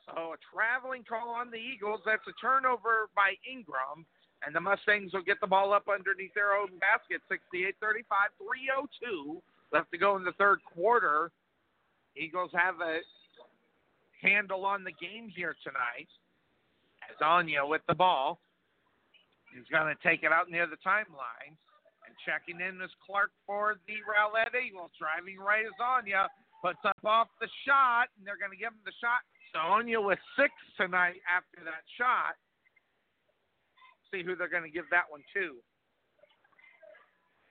[0.09, 2.01] So a traveling call on the Eagles.
[2.09, 4.07] That's a turnover by Ingram.
[4.45, 7.21] And the Mustangs will get the ball up underneath their own basket.
[7.29, 9.41] 68 35, 302
[9.73, 11.29] left to go in the third quarter.
[12.15, 13.05] Eagles have a
[14.21, 16.09] handle on the game here tonight.
[17.09, 18.39] As Anya with the ball.
[19.53, 21.55] He's going to take it out near the timeline.
[22.03, 24.91] And checking in is Clark for the Rowlett Eagles.
[24.99, 26.27] Driving right is Anya.
[26.63, 29.21] Puts up off the shot, and they're going to give him the shot
[29.53, 32.35] So Anya with six tonight after that shot.
[34.09, 35.61] See who they're going to give that one to.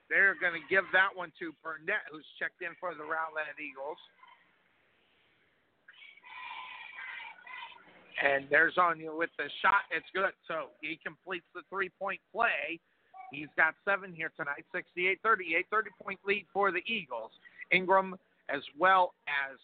[0.09, 3.99] They're going to give that one to Burnett, who's checked in for the Rowlett Eagles.
[8.23, 9.85] And there's Anya with the shot.
[9.91, 10.33] It's good.
[10.49, 12.81] So he completes the three point play.
[13.31, 17.31] He's got seven here tonight 68 38, 30 point lead for the Eagles.
[17.73, 18.17] Ingram,
[18.49, 19.59] as well as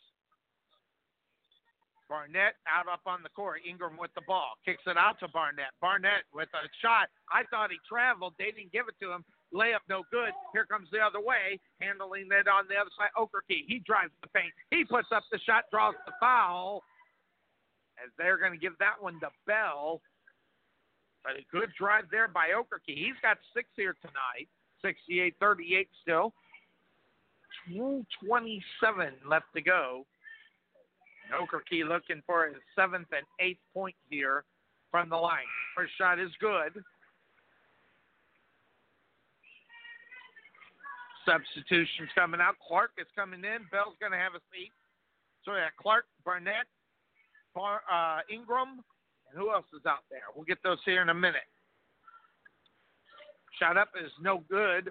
[2.13, 3.65] Barnett out up on the court.
[3.65, 4.61] Ingram with the ball.
[4.67, 5.73] Kicks it out to Barnett.
[5.81, 7.09] Barnett with a shot.
[7.33, 8.35] I thought he traveled.
[8.37, 9.25] They didn't give it to him.
[9.49, 10.37] Layup no good.
[10.53, 11.57] Here comes the other way.
[11.81, 13.17] Handling it on the other side.
[13.17, 13.65] Okerke.
[13.65, 14.53] He drives the paint.
[14.69, 16.85] He puts up the shot, draws the foul.
[18.03, 20.01] As they're going to give that one to Bell.
[21.23, 22.95] But a good drive there by Okerke.
[22.95, 24.49] He's got six here tonight.
[24.83, 26.33] 68 38 still.
[27.69, 30.05] 227 left to go.
[31.33, 34.45] Okerke looking for his seventh and eighth point here
[34.91, 35.49] from the line.
[35.77, 36.83] First shot is good.
[41.25, 42.57] Substitutions coming out.
[42.67, 43.63] Clark is coming in.
[43.71, 44.73] Bell's going to have a seat.
[45.45, 46.67] So yeah, Clark, Barnett,
[47.55, 48.83] Bar, uh, Ingram,
[49.29, 50.23] and who else is out there?
[50.35, 51.49] We'll get those here in a minute.
[53.59, 54.91] Shot up is no good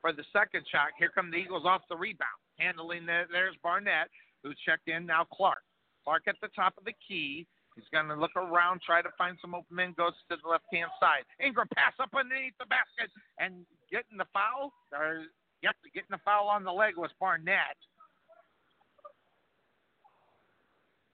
[0.00, 0.88] for the second shot.
[0.98, 2.38] Here come the Eagles off the rebound.
[2.58, 4.08] Handling that, there's Barnett,
[4.42, 5.06] who's checked in.
[5.06, 5.64] Now Clark.
[6.04, 7.46] Clark at the top of the key.
[7.74, 10.64] He's going to look around, try to find some open men, goes to the left
[10.72, 11.28] hand side.
[11.44, 14.72] Ingram pass up underneath the basket and getting the foul.
[14.96, 15.28] Or,
[15.60, 17.76] yep, getting the foul on the leg was Barnett.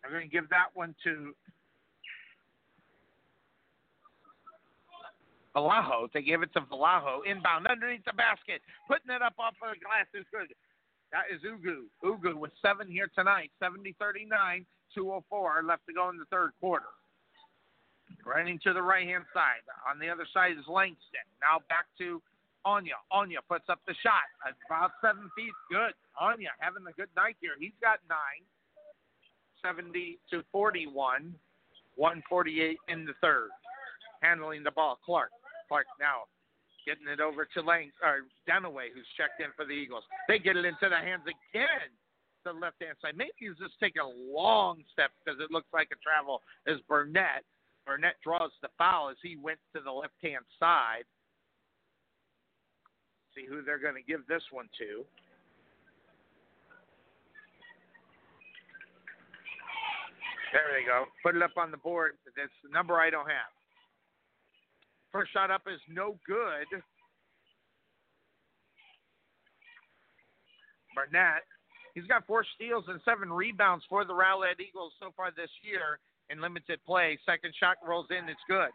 [0.04, 1.34] I'm going to give that one to
[5.54, 6.08] Vallejo.
[6.12, 7.22] They gave it to Vallejo.
[7.22, 8.62] Inbound underneath the basket.
[8.88, 10.50] Putting it up off of the glass is good.
[11.12, 11.92] That is Ugu.
[12.00, 13.52] Ugu with seven here tonight.
[13.60, 16.88] 70 39, 204 left to go in the third quarter.
[18.24, 19.64] Running to the right hand side.
[19.88, 21.26] On the other side is Langston.
[21.40, 22.20] Now back to
[22.64, 22.96] Anya.
[23.10, 24.24] Anya puts up the shot.
[24.66, 25.52] About seven feet.
[25.68, 25.92] Good.
[26.16, 27.60] Anya having a good night here.
[27.60, 28.44] He's got nine.
[29.64, 31.34] 70 to 41.
[31.96, 33.50] 148 in the third.
[34.22, 34.98] Handling the ball.
[35.04, 35.30] Clark.
[35.68, 36.24] Clark now
[36.86, 40.04] getting it over to Lang or Dunaway, who's checked in for the Eagles.
[40.28, 41.90] They get it into the hands again.
[42.44, 43.14] The left hand side.
[43.14, 47.46] Maybe he's just taking a long step because it looks like a travel is Burnett.
[47.86, 51.06] Burnett draws the foul as he went to the left hand side.
[53.34, 55.06] See who they're going to give this one to.
[60.52, 61.04] There they go.
[61.22, 62.12] Put it up on the board.
[62.36, 63.52] That's the number I don't have.
[65.10, 66.68] First shot up is no good.
[70.94, 71.42] Barnett,
[71.94, 75.98] he's got four steals and seven rebounds for the Rowlett Eagles so far this year
[76.28, 77.18] in limited play.
[77.24, 78.70] Second shot rolls in, it's good.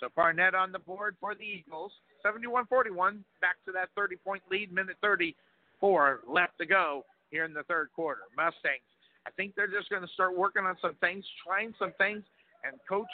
[0.00, 1.92] So Barnett on the board for the Eagles.
[2.24, 7.88] 71-41, back to that 30-point lead, minute 34 left to go here in the third
[7.94, 8.22] quarter.
[8.36, 8.82] Mustangs,
[9.26, 12.22] I think they're just going to start working on some things, trying some things,
[12.64, 13.10] and Coach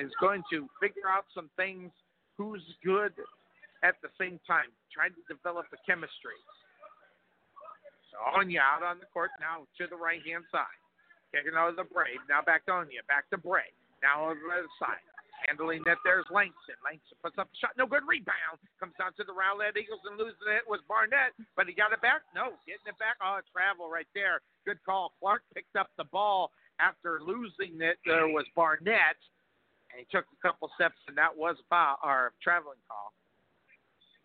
[0.00, 1.92] is going to figure out some things,
[2.36, 3.14] who's good
[3.86, 6.38] at the same time, trying to develop the chemistry.
[8.10, 10.78] So Anya out on the court now to the right hand side.
[11.34, 12.14] Kicking out of the Bray.
[12.30, 13.02] Now back to Anya.
[13.10, 13.74] Back to Bray.
[14.02, 15.02] Now over the other side.
[15.50, 16.78] Handling it, there's Langston.
[16.80, 17.74] Langston puts up a shot.
[17.76, 18.56] No good rebound.
[18.78, 22.00] Comes down to the Rowlett Eagles and losing it was Barnett, but he got it
[22.00, 22.22] back.
[22.32, 23.20] No, getting it back.
[23.20, 24.40] Oh, travel right there.
[24.66, 25.12] Good call.
[25.20, 27.98] Clark picked up the ball after losing it.
[28.06, 29.16] There was Barnett
[29.94, 33.12] and he took a couple steps, and that was foul or traveling call.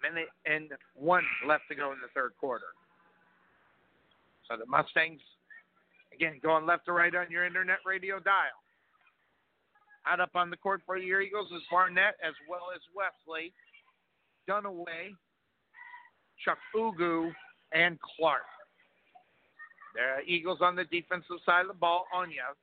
[0.02, 2.74] Minute and one left to go in the third quarter.
[4.48, 5.22] So the Mustangs,
[6.14, 8.58] again, going left to right on your internet radio dial.
[10.08, 13.54] Out up on the court for your Eagles is Barnett as well as Wesley,
[14.50, 15.14] Dunaway,
[16.44, 17.30] Chuck Ugu,
[17.74, 18.42] and Clark.
[19.96, 22.06] The Eagles on the defensive side of the ball.
[22.14, 22.54] Anya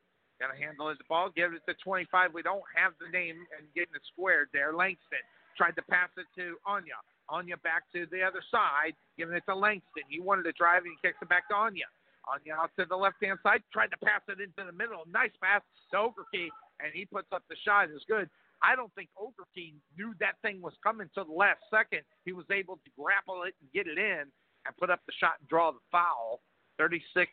[0.41, 2.35] Got to handle the ball, give it to 25.
[2.35, 4.77] We don't have the name and getting it squared there.
[4.77, 5.25] Langston
[5.57, 7.01] tried to pass it to Anya.
[7.33, 10.05] Anya back to the other side, giving it to Langston.
[10.09, 11.89] He wanted to drive and he kicks it back to Anya.
[12.29, 15.09] Anya out to the left hand side, tried to pass it into the middle.
[15.09, 16.53] Nice pass to Okerke,
[16.85, 17.89] and he puts up the shot.
[17.89, 18.29] It's good.
[18.61, 22.05] I don't think Okerke knew that thing was coming till the last second.
[22.29, 25.41] He was able to grapple it and get it in and put up the shot
[25.41, 26.45] and draw the foul.
[26.79, 27.31] 36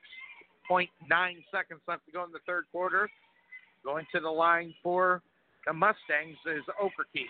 [0.69, 0.87] 0.9
[1.51, 3.09] seconds left to go in the third quarter.
[3.83, 5.21] Going to the line for
[5.65, 7.27] the Mustangs is Okerke.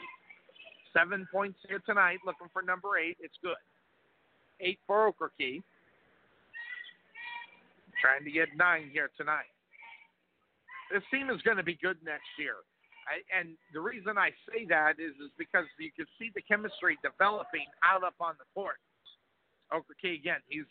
[0.93, 3.17] Seven points here tonight, looking for number eight.
[3.19, 3.57] It's good.
[4.61, 5.63] Eight for Okerke.
[8.01, 9.49] Trying to get nine here tonight.
[10.91, 12.61] this team is going to be good next year.
[13.09, 16.97] I, and the reason I say that is is because you can see the chemistry
[17.03, 18.77] developing out up on the court.
[19.73, 20.61] Okeke again, he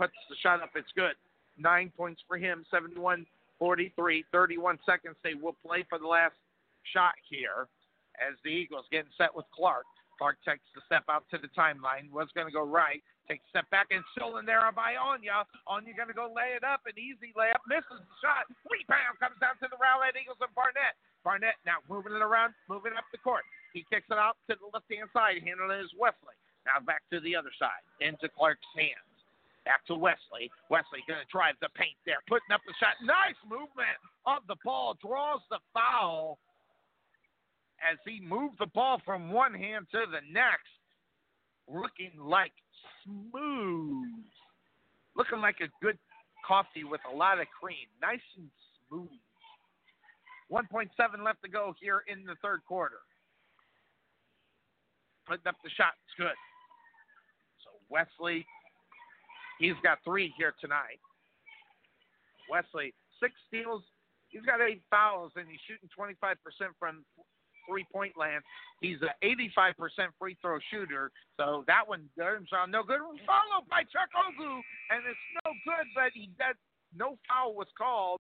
[0.00, 0.72] puts the shot up.
[0.72, 1.12] It's good.
[1.60, 2.64] Nine points for him.
[2.72, 3.28] 71
[3.60, 5.20] 43, 31 seconds.
[5.20, 6.32] They will play for the last
[6.96, 7.68] shot here
[8.16, 9.84] as the Eagles getting set with Clark.
[10.16, 12.08] Clark takes the step out to the timeline.
[12.08, 13.04] Was going to go right.
[13.28, 15.44] Takes a step back and still in there by Anya.
[15.68, 16.88] Anya going to go lay it up.
[16.88, 17.60] An easy layup.
[17.68, 18.48] Misses the shot.
[18.72, 20.96] Rebound comes down to the Rowlett Eagles and Barnett.
[21.20, 23.44] Barnett now moving it around, moving up the court.
[23.76, 25.44] He kicks it out to the left hand side.
[25.44, 26.36] Handling is Wesley.
[26.64, 29.09] Now back to the other side, into Clark's hands.
[29.64, 30.50] Back to Wesley.
[30.70, 32.96] Wesley going to drive the paint there, putting up the shot.
[33.04, 34.96] Nice movement of the ball.
[35.04, 36.38] Draws the foul
[37.80, 40.72] as he moved the ball from one hand to the next.
[41.68, 42.52] Looking like
[43.04, 44.24] smooth.
[45.14, 45.98] Looking like a good
[46.46, 47.86] coffee with a lot of cream.
[48.00, 48.48] Nice and
[48.88, 49.08] smooth.
[50.50, 50.88] 1.7
[51.24, 52.98] left to go here in the third quarter.
[55.26, 55.94] Putting up the shot.
[56.06, 56.34] It's good.
[57.62, 58.44] So Wesley,
[59.60, 60.98] he's got three here tonight.
[62.50, 63.84] Wesley, six steals.
[64.28, 66.34] He's got eight fouls, and he's shooting 25%
[66.78, 67.04] from
[67.68, 68.42] three point land.
[68.80, 69.74] He's an 85%
[70.18, 72.98] free throw shooter, so that one doesn't no good.
[72.98, 76.56] Followed by Chuck Ugu, and it's no good, but he got
[76.96, 78.18] no foul was called.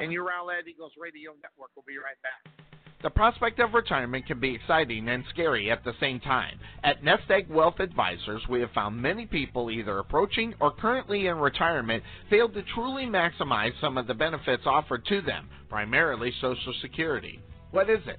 [0.00, 2.57] And your Rowlett Eagles Radio Network will be right back.
[3.00, 6.58] The prospect of retirement can be exciting and scary at the same time.
[6.82, 11.38] At Nest Egg Wealth Advisors, we have found many people either approaching or currently in
[11.38, 17.38] retirement failed to truly maximize some of the benefits offered to them, primarily Social Security.
[17.70, 18.18] What is it?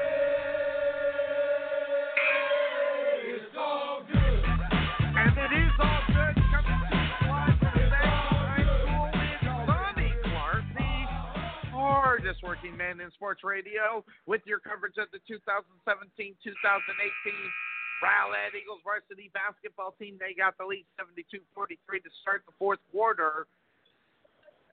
[12.31, 16.31] hardest working man in sports radio with your coverage of the 2017-2018
[17.99, 20.15] Rowlett Eagles varsity basketball team.
[20.15, 23.51] They got the lead 72-43 to start the fourth quarter.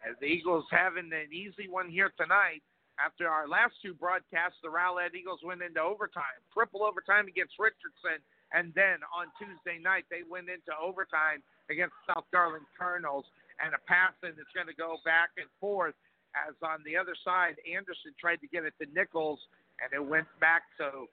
[0.06, 2.62] As the Eagles having an easy one here tonight.
[3.02, 8.22] After our last two broadcasts, the Rowlett Eagles went into overtime, triple overtime against Richardson,
[8.54, 13.26] and then on Tuesday night they went into overtime against South Garland Colonels,
[13.58, 15.98] and a pass and it's going to go back and forth
[16.36, 19.40] as on the other side, Anderson tried to get it to Nichols,
[19.80, 21.08] and it went back, so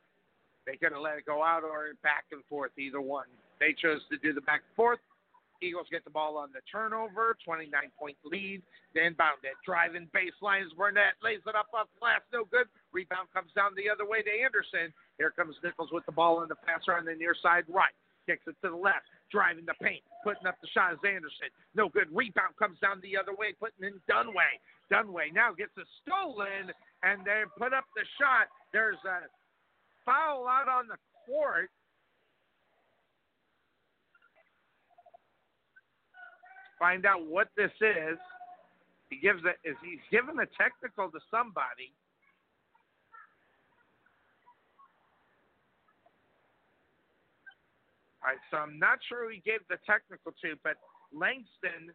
[0.66, 3.30] they could have let it go out or back and forth, either one.
[3.60, 5.00] They chose to do the back and forth.
[5.62, 8.62] Eagles get the ball on the turnover, 29 point lead.
[8.94, 9.56] Then bound it.
[9.66, 11.16] Driving baseline is Burnett.
[11.24, 12.20] Lays it up off glass.
[12.34, 12.68] No good.
[12.92, 14.92] Rebound comes down the other way to Anderson.
[15.18, 17.96] Here comes Nichols with the ball in the passer on the near side right.
[18.28, 19.08] Kicks it to the left.
[19.32, 20.04] Driving the paint.
[20.24, 21.50] Putting up the shot is Anderson.
[21.74, 22.08] No good.
[22.14, 23.54] Rebound comes down the other way.
[23.60, 24.62] Putting in Dunaway.
[24.92, 26.72] Dunaway now gets a stolen,
[27.04, 28.48] and they put up the shot.
[28.72, 29.26] There's a
[30.06, 31.70] foul out on the court.
[36.78, 38.20] Find out what this is.
[39.10, 39.58] He gives it.
[39.68, 41.94] Is he's given a technical to somebody?
[48.50, 50.78] So I'm not sure who he gave the technical to, but
[51.14, 51.94] Langston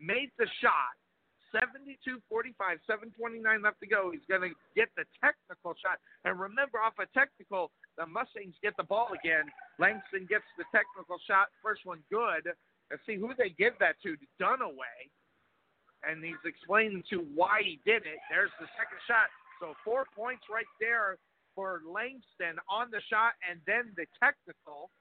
[0.00, 0.98] made the shot
[1.52, 4.12] 72 45, 729 left to go.
[4.12, 5.96] He's going to get the technical shot.
[6.24, 9.48] And remember, off a technical, the Mustangs get the ball again.
[9.80, 11.48] Langston gets the technical shot.
[11.64, 12.52] First one good.
[12.90, 14.16] Let's see who they give that to.
[14.40, 15.08] Dunaway.
[16.04, 18.20] And he's explaining to why he did it.
[18.30, 19.32] There's the second shot.
[19.58, 21.18] So four points right there
[21.56, 24.92] for Langston on the shot and then the technical.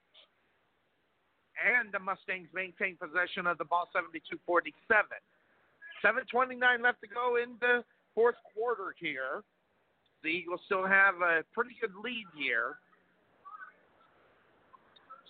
[1.58, 4.74] And the Mustangs maintain possession of the ball 72 47.
[6.06, 9.42] 7.29 left to go in the fourth quarter here.
[10.22, 12.78] The Eagles still have a pretty good lead here.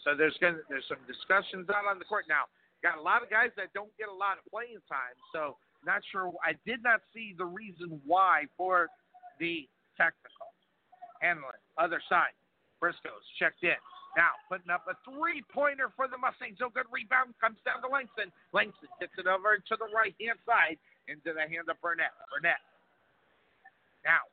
[0.04, 2.48] So there's gonna there's some discussions out on the court now.
[2.84, 6.02] Got a lot of guys that don't get a lot of playing time, so not
[6.12, 6.32] sure.
[6.46, 8.88] I did not see the reason why for
[9.40, 10.56] the technical.
[11.20, 12.36] Handling other side.
[12.80, 13.76] Briscoe's checked in.
[14.18, 16.58] Now putting up a three-pointer for the Mustangs.
[16.58, 18.34] No good rebound comes down to Langston.
[18.50, 22.18] Langston gets it over to the right-hand side into the hand of Burnett.
[22.34, 22.58] Burnett.
[24.02, 24.26] Now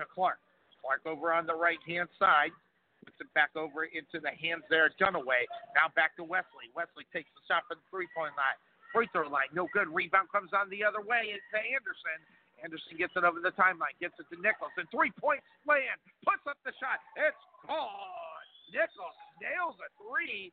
[0.00, 0.40] to Clark.
[0.80, 2.56] Clark over on the right-hand side.
[3.04, 5.44] Puts it back over into the hands there Dunaway.
[5.76, 6.72] Now back to Wesley.
[6.72, 8.58] Wesley takes the shot for the three-point line.
[8.88, 9.52] Free throw line.
[9.52, 9.92] No good.
[9.92, 12.18] Rebound comes on the other way to Anderson.
[12.64, 16.40] Anderson gets it over the timeline, gets it to Nichols, and three points land, puts
[16.48, 17.04] up the shot.
[17.20, 17.36] It's
[17.68, 18.25] gone.
[18.72, 20.52] Nichols nails a three,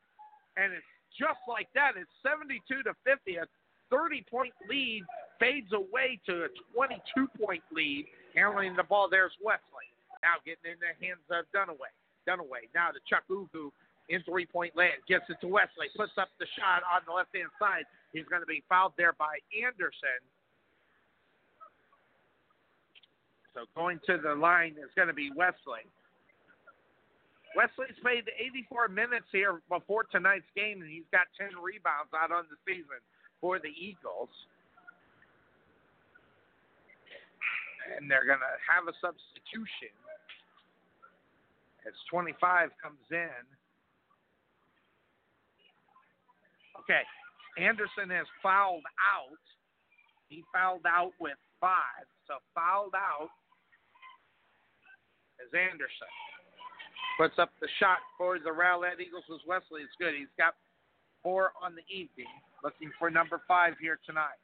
[0.57, 0.85] and it's
[1.17, 1.93] just like that.
[1.97, 3.37] It's 72 to 50.
[3.37, 3.45] A
[3.93, 5.03] 30 point lead
[5.39, 8.05] fades away to a 22 point lead.
[8.35, 9.85] Handling the ball, there's Wesley.
[10.25, 11.93] Now getting in the hands of Dunaway.
[12.25, 13.69] Dunaway now to Chuck Ugu
[14.09, 14.97] in three point land.
[15.07, 15.93] Gets it to Wesley.
[15.95, 17.85] Puts up the shot on the left hand side.
[18.11, 20.21] He's going to be fouled there by Anderson.
[23.53, 25.85] So going to the line is going to be Wesley.
[27.55, 32.49] Wesley's played 84 minutes here before tonight's game, and he's got 10 rebounds out on
[32.49, 32.97] the season
[33.39, 34.33] for the Eagles.
[37.97, 39.93] And they're going to have a substitution
[41.85, 43.43] as 25 comes in.
[46.81, 47.03] Okay,
[47.57, 49.43] Anderson has fouled out.
[50.27, 53.29] He fouled out with five, so fouled out
[55.39, 56.11] is Anderson.
[57.17, 59.85] Puts up the shot for the Rowlett Eagles was Wesley.
[59.85, 60.17] It's good.
[60.17, 60.55] He's got
[61.21, 62.29] four on the evening.
[62.63, 64.41] Looking for number five here tonight.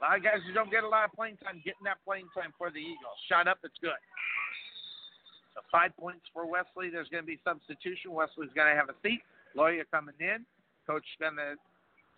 [0.00, 2.32] A lot of guys who don't get a lot of playing time getting that playing
[2.32, 3.18] time for the Eagles.
[3.28, 4.00] Shot up, it's good.
[5.52, 6.88] So five points for Wesley.
[6.88, 8.16] There's going to be substitution.
[8.16, 9.20] Wesley's going to have a seat.
[9.52, 10.48] Loya coming in.
[10.88, 11.60] Coach going to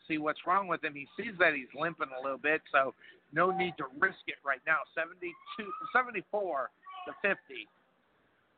[0.06, 0.94] see what's wrong with him.
[0.94, 2.94] He sees that he's limping a little bit, so
[3.32, 4.86] no need to risk it right now.
[4.94, 5.26] 72,
[5.90, 6.70] 74
[7.06, 7.34] to 50.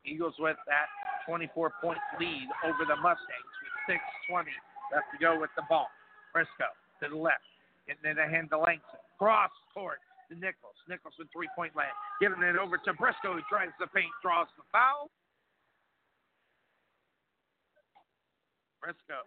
[0.05, 0.87] Eagles with that
[1.25, 3.53] 24 point lead over the Mustangs
[3.89, 3.97] with
[4.29, 4.45] 6.20
[4.93, 5.89] left to go with the ball.
[6.33, 7.43] Briscoe to the left,
[7.87, 9.01] getting it ahead to Langston.
[9.17, 10.75] Cross court to Nichols.
[10.87, 11.93] Nichols with three point land.
[12.19, 15.09] Giving it over to Briscoe, who drives the paint, draws the foul.
[18.83, 19.25] Briscoe,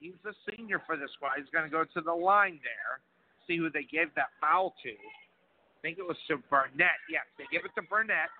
[0.00, 1.38] he's a senior for this squad.
[1.38, 2.98] He's going to go to the line there,
[3.46, 4.90] see who they gave that foul to.
[4.90, 6.98] I think it was to Burnett.
[7.06, 8.32] Yes, they give it to Burnett.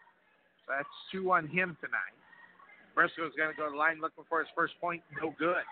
[0.68, 2.16] That's two on him tonight.
[2.94, 5.02] Briscoe's going to go to the line looking for his first point.
[5.20, 5.66] No good.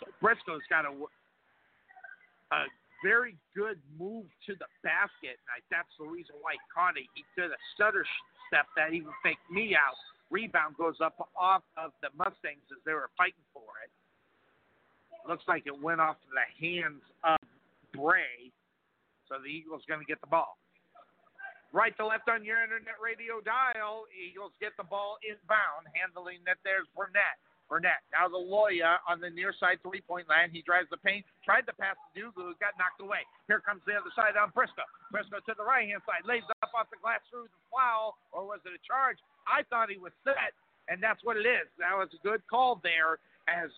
[0.00, 2.60] So Briscoe's got a, a
[3.04, 5.36] very good move to the basket.
[5.36, 7.04] And I, that's the reason why he caught it.
[7.12, 8.04] He did a stutter
[8.48, 9.96] step that even faked me out.
[10.30, 13.90] Rebound goes up off of the Mustangs as they were fighting for it.
[15.28, 17.38] Looks like it went off the hands of
[17.92, 18.48] Bray.
[19.28, 20.56] So the Eagles going to get the ball.
[21.70, 24.10] Right to left on your internet radio dial.
[24.10, 26.58] Eagles get the ball inbound, handling that.
[26.66, 27.38] There's Burnett.
[27.70, 28.02] Burnett.
[28.10, 30.50] Now the Loya on the near side three point line.
[30.50, 31.22] He drives the paint.
[31.46, 32.58] Tried to pass to Dugu.
[32.58, 33.22] Got knocked away.
[33.46, 34.82] Here comes the other side on Briscoe.
[35.14, 36.26] Briscoe to the right hand side.
[36.26, 38.18] Lays up off the glass through the foul.
[38.34, 39.22] Or was it a charge?
[39.46, 40.50] I thought he was set.
[40.90, 41.70] And that's what it is.
[41.78, 43.70] That was a good call there as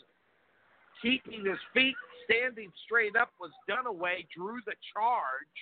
[1.04, 4.24] keeping his feet standing straight up was Dunaway.
[4.32, 5.56] Drew the charge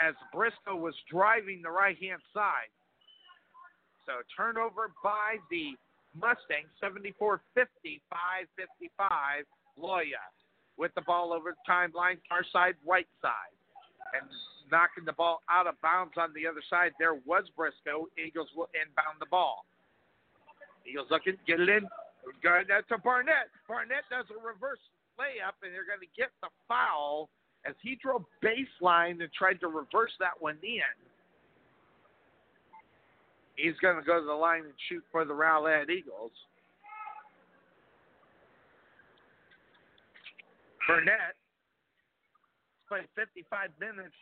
[0.00, 2.70] as Briscoe was driving the right hand side.
[4.04, 5.74] So turnover by the
[6.14, 8.02] Mustang, 74 50,
[8.56, 9.44] 55.
[9.76, 10.24] Loya
[10.76, 13.52] with the ball over the timeline, far side, right side.
[14.16, 14.24] And
[14.70, 18.08] knocking the ball out of bounds on the other side, there was Briscoe.
[18.16, 19.64] Eagles will inbound the ball.
[20.88, 21.84] Eagles looking, get it in.
[22.42, 23.52] Going to Barnett.
[23.68, 24.82] Barnett does a reverse
[25.18, 27.28] layup, and they're going to get the foul
[27.68, 30.80] as he drove baseline and tried to reverse that one in.
[33.56, 36.32] He's going to go to the line and shoot for the Rowlett Eagles.
[40.86, 41.34] Burnett
[42.88, 44.14] played 55 minutes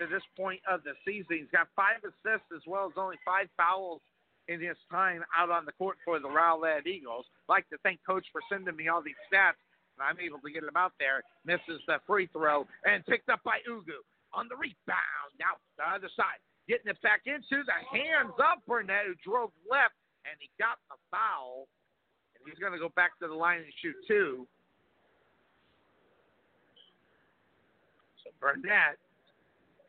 [0.00, 1.44] to this point of the season.
[1.44, 4.00] He's got five assists as well as only five fouls
[4.48, 7.26] in his time out on the court for the Rowlett Eagles.
[7.48, 9.60] I'd like to thank Coach for sending me all these stats
[10.00, 11.20] I'm able to get him out there.
[11.44, 14.00] Misses the free throw and picked up by Ugu
[14.32, 15.30] on the rebound.
[15.36, 19.96] Now the other side, getting it back into the hands of Burnett, who drove left
[20.24, 21.68] and he got the foul.
[22.36, 24.46] And he's going to go back to the line and shoot two.
[28.24, 28.96] So Burnett,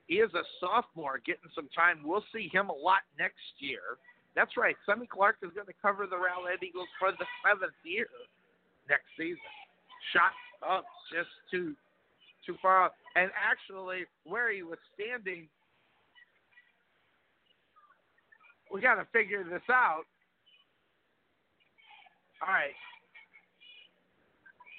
[0.07, 2.03] he is a sophomore, getting some time.
[2.03, 3.97] We'll see him a lot next year.
[4.35, 4.75] That's right.
[4.85, 8.09] Sonny Clark is going to cover the Rowlett Eagles for the seventh year
[8.89, 9.39] next season
[10.11, 10.33] shot
[10.67, 11.75] up just too
[12.45, 12.91] too far.
[13.15, 15.47] And actually, where he was standing,
[18.71, 20.03] we got to figure this out.
[22.41, 22.75] All right.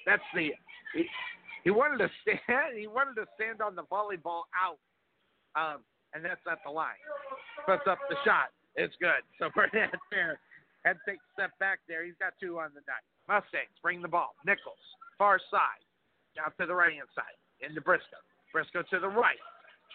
[0.05, 0.51] That's the.
[0.93, 1.05] He,
[1.63, 2.77] he wanted to stand.
[2.77, 4.77] He wanted to stand on the volleyball out,
[5.55, 5.81] um,
[6.13, 6.99] and that's at the line.
[7.65, 8.53] Puts up the shot.
[8.75, 9.23] It's good.
[9.39, 10.39] So Burnett there
[10.83, 12.05] had to take a step back there.
[12.05, 13.14] He's got two on the night.
[13.27, 14.35] Mustangs bring the ball.
[14.45, 14.81] Nichols
[15.17, 15.83] far side,
[16.35, 18.19] down to the right hand side into Briscoe.
[18.51, 19.39] Briscoe to the right.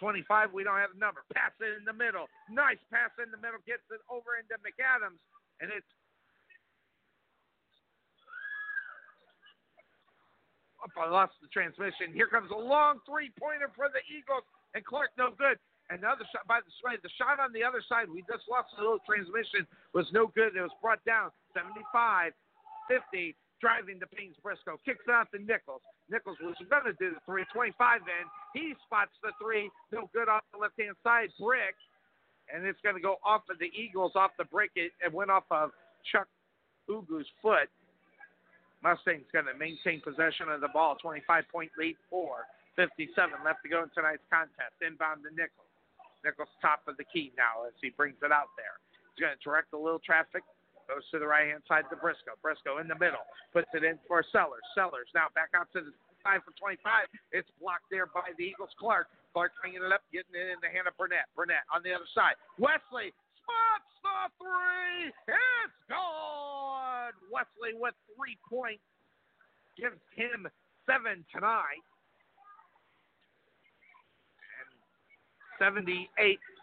[0.01, 1.21] 25, we don't have a number.
[1.29, 2.25] Pass it in the middle.
[2.49, 3.61] Nice pass in the middle.
[3.69, 5.21] Gets it over into McAdams.
[5.61, 5.85] And it's.
[10.81, 12.09] I lost the transmission.
[12.09, 14.41] Here comes a long three pointer for the Eagles.
[14.73, 15.61] And Clark, no good.
[15.93, 18.49] And the other shot, by the way, the shot on the other side, we just
[18.49, 20.57] lost a little transmission, was no good.
[20.57, 22.33] It was brought down 75
[22.91, 24.75] 50 driving to Paynes Briscoe.
[24.83, 25.85] Kicks out to Nichols.
[26.09, 28.25] Nichols was going to do the three, 25 in.
[28.51, 29.69] He spots the three.
[29.93, 31.29] No good off the left hand side.
[31.39, 31.77] Brick.
[32.51, 34.75] And it's going to go off of the Eagles, off the brick.
[34.75, 35.71] It, it went off of
[36.11, 36.27] Chuck
[36.89, 37.71] Ugu's foot.
[38.83, 40.97] Mustang's going to maintain possession of the ball.
[40.99, 42.43] 25 point lead, 4.
[42.75, 43.07] 57
[43.45, 44.75] left to go in tonight's contest.
[44.83, 45.69] Inbound to Nichols.
[46.25, 48.81] Nichols top of the key now as he brings it out there.
[49.13, 50.43] He's going to direct a little traffic
[50.91, 52.35] Goes to the right hand side to Briscoe.
[52.43, 53.23] Briscoe in the middle.
[53.55, 54.59] Puts it in for Sellers.
[54.75, 57.07] Sellers now back out to the side for 25.
[57.31, 58.75] It's blocked there by the Eagles.
[58.75, 59.07] Clark.
[59.31, 61.31] Clark bringing it up, getting it in the hand of Burnett.
[61.31, 62.35] Burnett on the other side.
[62.59, 65.15] Wesley spots the three.
[65.31, 67.15] It's gone.
[67.31, 68.83] Wesley with three points
[69.79, 70.51] gives him
[70.83, 71.87] seven tonight.
[75.61, 76.09] 78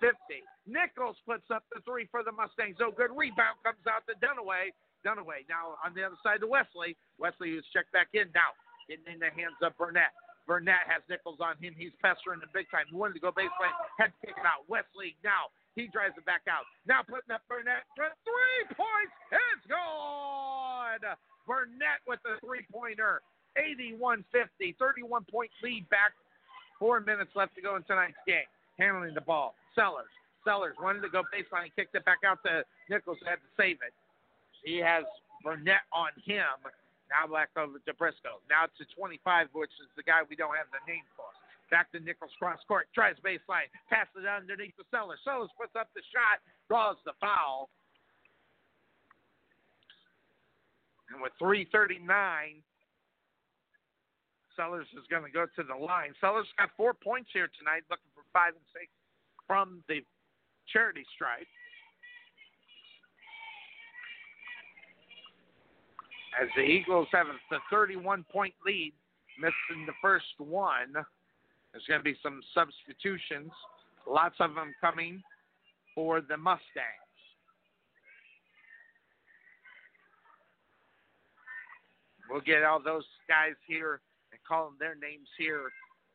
[0.02, 0.18] 50.
[0.67, 2.83] Nichols puts up the three for the Mustangs.
[2.83, 4.75] Oh, good rebound comes out to Dunaway.
[5.07, 6.99] Dunaway now on the other side to Wesley.
[7.23, 8.51] Wesley who's checked back in now,
[8.91, 10.10] getting in the hands of Burnett.
[10.51, 11.78] Burnett has Nichols on him.
[11.78, 12.91] He's pestering the big time.
[12.91, 13.70] He wanted to go baseline,
[14.02, 14.67] to kick it out.
[14.67, 16.67] Wesley now he drives it back out.
[16.83, 19.15] Now putting up Burnett for three points.
[19.31, 21.07] It's gone.
[21.47, 23.23] Burnett with the three pointer.
[23.55, 26.10] 81 50, 31 point lead back.
[26.83, 28.47] Four minutes left to go in tonight's game
[28.79, 29.55] handling the ball.
[29.75, 30.11] Sellers.
[30.47, 33.93] Sellers wanted to go baseline, kicked it back out to Nichols, had to save it.
[34.65, 35.05] He has
[35.45, 36.57] Burnett on him.
[37.11, 38.41] Now back over to Briscoe.
[38.49, 41.29] Now to 25, which is the guy we don't have the name for.
[41.69, 45.21] Back to Nichols cross court, tries baseline, passes it underneath the Sellers.
[45.21, 47.69] Sellers puts up the shot, draws the foul.
[51.13, 52.05] And with 339,
[54.57, 56.17] Sellers is going to go to the line.
[56.21, 58.91] Sellers got four points here tonight, looking five and six
[59.47, 60.01] from the
[60.73, 61.47] charity stripe.
[66.41, 68.93] As the Eagles have the 31 point lead,
[69.41, 70.93] missing the first one,
[71.73, 73.51] there's going to be some substitutions,
[74.07, 75.23] lots of them coming
[75.95, 77.09] for the Mustangs.
[82.31, 84.01] We'll get all those guys here
[84.33, 85.71] and call them their names here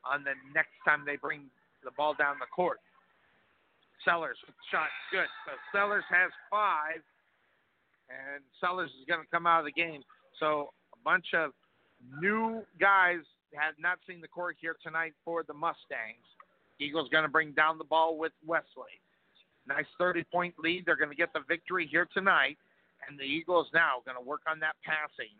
[0.05, 1.49] on the next time they bring
[1.83, 2.79] the ball down the court.
[4.03, 5.29] Sellers with the shot good.
[5.45, 6.99] So Sellers has five,
[8.09, 10.03] and Sellers is going to come out of the game.
[10.39, 11.51] So a bunch of
[12.19, 16.25] new guys had not seen the court here tonight for the Mustangs.
[16.79, 18.99] Eagles going to bring down the ball with Wesley.
[19.67, 20.83] Nice 30 point lead.
[20.85, 22.57] They're going to get the victory here tonight.
[23.07, 25.31] And the Eagles now going to work on that passing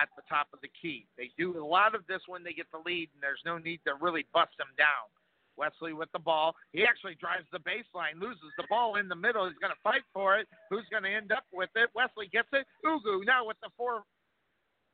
[0.00, 1.06] at the top of the key.
[1.18, 3.80] They do a lot of this when they get the lead, and there's no need
[3.86, 5.06] to really bust them down.
[5.56, 6.54] Wesley with the ball.
[6.72, 9.46] He actually drives the baseline, loses the ball in the middle.
[9.46, 10.48] He's going to fight for it.
[10.70, 11.90] Who's going to end up with it?
[11.94, 12.66] Wesley gets it.
[12.84, 14.04] Ugu now with the four.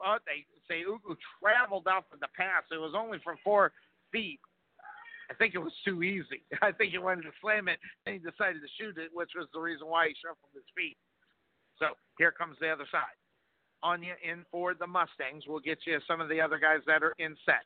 [0.04, 2.62] Uh, they say Ugu traveled off of the pass.
[2.70, 3.72] It was only from four
[4.12, 4.40] feet.
[5.30, 6.42] I think it was too easy.
[6.62, 9.46] I think he wanted to slam it, and he decided to shoot it, which was
[9.52, 10.96] the reason why he shuffled his feet.
[11.78, 13.16] So here comes the other side.
[13.82, 15.44] Anya in for the Mustangs.
[15.46, 17.62] We'll get you some of the other guys that are in set.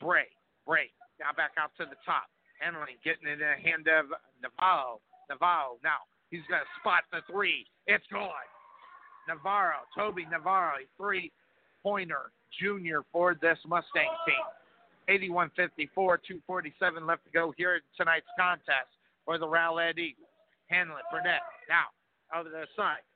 [0.00, 0.28] Bray,
[0.66, 2.28] Bray, now back out to the top.
[2.60, 5.00] Handling, getting it in the hand of Navarro.
[5.28, 7.66] Navarro, now he's going to spot the three.
[7.86, 8.48] It's gone.
[9.28, 11.32] Navarro, Toby Navarro, three
[11.82, 14.46] pointer junior for this Mustang team.
[15.08, 18.90] 81 54, 247 left to go here in tonight's contest
[19.24, 20.26] for the Rowlett Eagles.
[20.66, 21.86] Handling, Burnett, now
[22.34, 23.06] over the side.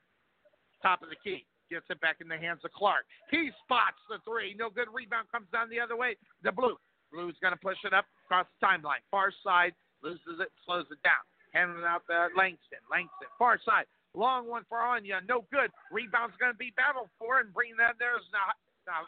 [0.83, 3.07] Top of the key gets it back in the hands of Clark.
[3.31, 4.55] He spots the three.
[4.59, 6.17] No good rebound comes down the other way.
[6.43, 6.77] The blue.
[7.13, 9.03] Blue's going to push it up across the timeline.
[9.11, 11.23] Far side loses it, slows it down.
[11.53, 12.79] Handing out the Langston.
[12.91, 13.87] Langston, far side.
[14.15, 15.21] Long one for Anya.
[15.29, 15.71] No good.
[15.91, 18.51] Rebound's going to be battled for and bring that there's now.
[18.87, 19.03] Now,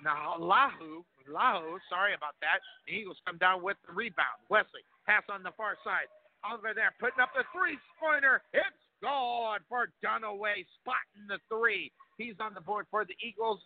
[0.00, 2.60] now Lahu, Lahu, sorry about that.
[2.86, 4.40] The Eagles come down with the rebound.
[4.48, 6.08] Wesley, pass on the far side.
[6.44, 8.44] Over there, putting up the three pointer.
[8.52, 11.92] It's good for Dunaway, spotting the three.
[12.16, 13.60] He's on the board for the Eagles,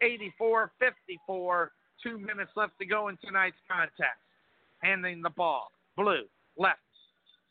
[0.00, 1.72] 84 54.
[2.02, 4.20] Two minutes left to go in tonight's contest.
[4.82, 5.72] Handing the ball.
[5.96, 6.24] Blue,
[6.56, 6.80] left.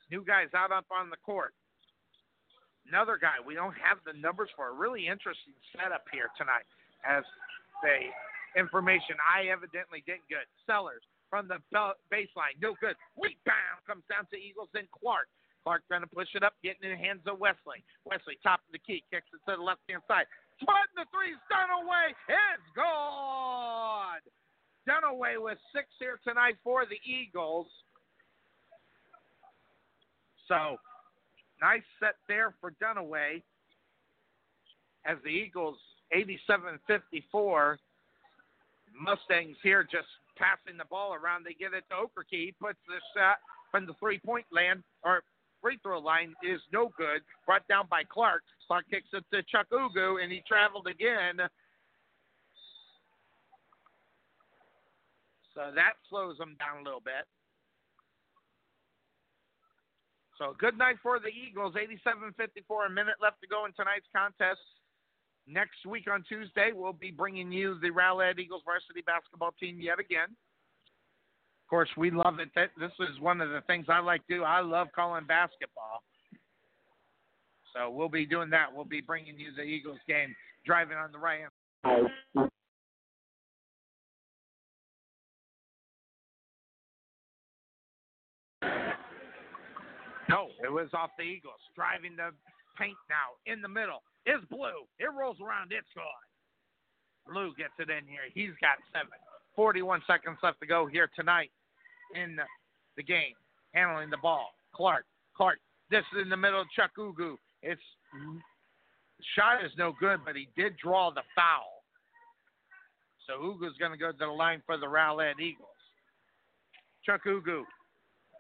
[0.10, 1.54] New guys out up on the court.
[2.90, 3.38] Another guy.
[3.46, 6.66] We don't have the numbers for a really interesting setup here tonight
[7.06, 7.22] as
[7.86, 8.10] the
[8.58, 10.50] information I evidently didn't get.
[10.66, 11.62] Sellers from the
[12.10, 12.58] baseline.
[12.58, 12.98] No good.
[13.14, 15.30] Rebound comes down to Eagles and Clark.
[15.62, 17.86] Clark trying to push it up, getting in the hands of Wesley.
[18.06, 20.26] Wesley, top of the key, kicks it to the left hand side.
[20.62, 22.12] Spotting the three, Dunaway.
[22.28, 24.22] It's good.
[24.88, 27.68] Dunaway with six here tonight for the Eagles.
[30.48, 30.78] So,
[31.62, 33.42] nice set there for Dunaway
[35.06, 35.78] as the Eagles
[36.12, 37.80] 87 54.
[39.00, 41.46] Mustangs here just passing the ball around.
[41.46, 42.32] They get it to Okerke.
[42.32, 43.38] He puts the shot
[43.72, 45.24] from the three point land or
[45.62, 47.22] free throw line is no good.
[47.46, 48.44] Brought down by Clark.
[48.68, 51.38] Clark kicks it to Chuck Ugu, and he traveled again.
[55.56, 57.26] So that slows them down a little bit.
[60.38, 61.76] So good night for the Eagles.
[61.76, 64.62] 87-54, a minute left to go in tonight's contest.
[65.48, 70.00] Next week on Tuesday, we'll be bringing you the Rowlett Eagles varsity basketball team yet
[70.00, 70.30] again.
[71.70, 72.50] Course, we love it.
[72.56, 74.44] This is one of the things I like to do.
[74.44, 76.02] I love calling basketball.
[77.76, 78.74] So we'll be doing that.
[78.74, 82.50] We'll be bringing you the Eagles game, driving on the right hand.
[90.28, 91.62] No, it was off the Eagles.
[91.76, 92.32] Driving the
[92.80, 94.88] paint now in the middle is Blue.
[94.98, 95.72] It rolls around.
[95.72, 96.06] It's gone.
[97.32, 98.26] Blue gets it in here.
[98.34, 99.14] He's got seven.
[99.56, 101.52] 41 seconds left to go here tonight
[102.16, 102.38] in
[102.98, 103.34] the game.
[103.74, 104.50] Handling the ball.
[104.74, 105.06] Clark.
[105.36, 105.60] Clark.
[105.90, 107.36] This is in the middle of Chuck Ugu.
[107.62, 107.82] It's
[109.36, 111.84] shot is no good, but he did draw the foul.
[113.28, 115.68] So Ugu's going to go to the line for the Rowlett Eagles.
[117.06, 117.64] Chuck Ugu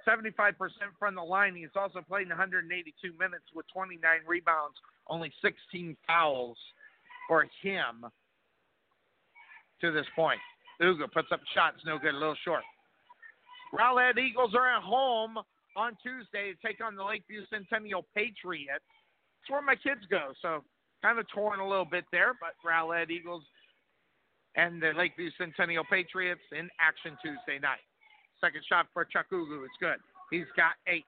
[0.08, 0.54] 75%
[0.98, 1.56] from the line.
[1.56, 4.76] He's also played 182 minutes with 29 rebounds,
[5.08, 6.58] only 16 fouls
[7.28, 8.06] for him
[9.82, 10.40] to this point.
[10.82, 12.64] Ugu puts up shots, no good, a little short.
[13.74, 15.38] Rowlett Eagles are at home
[15.76, 18.84] on Tuesday to take on the Lakeview Centennial Patriots.
[19.42, 20.64] That's where my kids go, so
[21.02, 23.44] kind of torn a little bit there, but Rowlett Eagles
[24.56, 27.84] and the Lakeview Centennial Patriots in action Tuesday night.
[28.42, 29.64] Second shot for Chuck Ugu.
[29.64, 29.98] It's good.
[30.32, 31.06] He's got eight.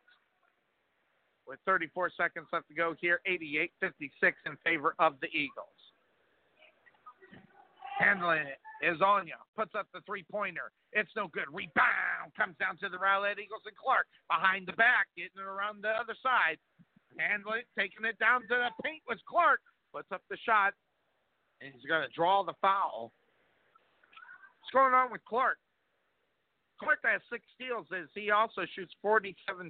[1.47, 5.67] With 34 seconds left to go here, 88 56 in favor of the Eagles.
[7.99, 9.37] Handling it is Anya.
[9.55, 10.73] Puts up the three pointer.
[10.93, 11.47] It's no good.
[11.53, 15.83] Rebound comes down to the Rowlett Eagles and Clark behind the back, getting it around
[15.85, 16.57] the other side.
[17.19, 19.59] Handling taking it down to the paint was Clark.
[19.93, 20.73] Puts up the shot,
[21.59, 23.11] and he's going to draw the foul.
[24.59, 25.57] What's going on with Clark?
[26.79, 29.69] Clark has six steals as he also shoots 47%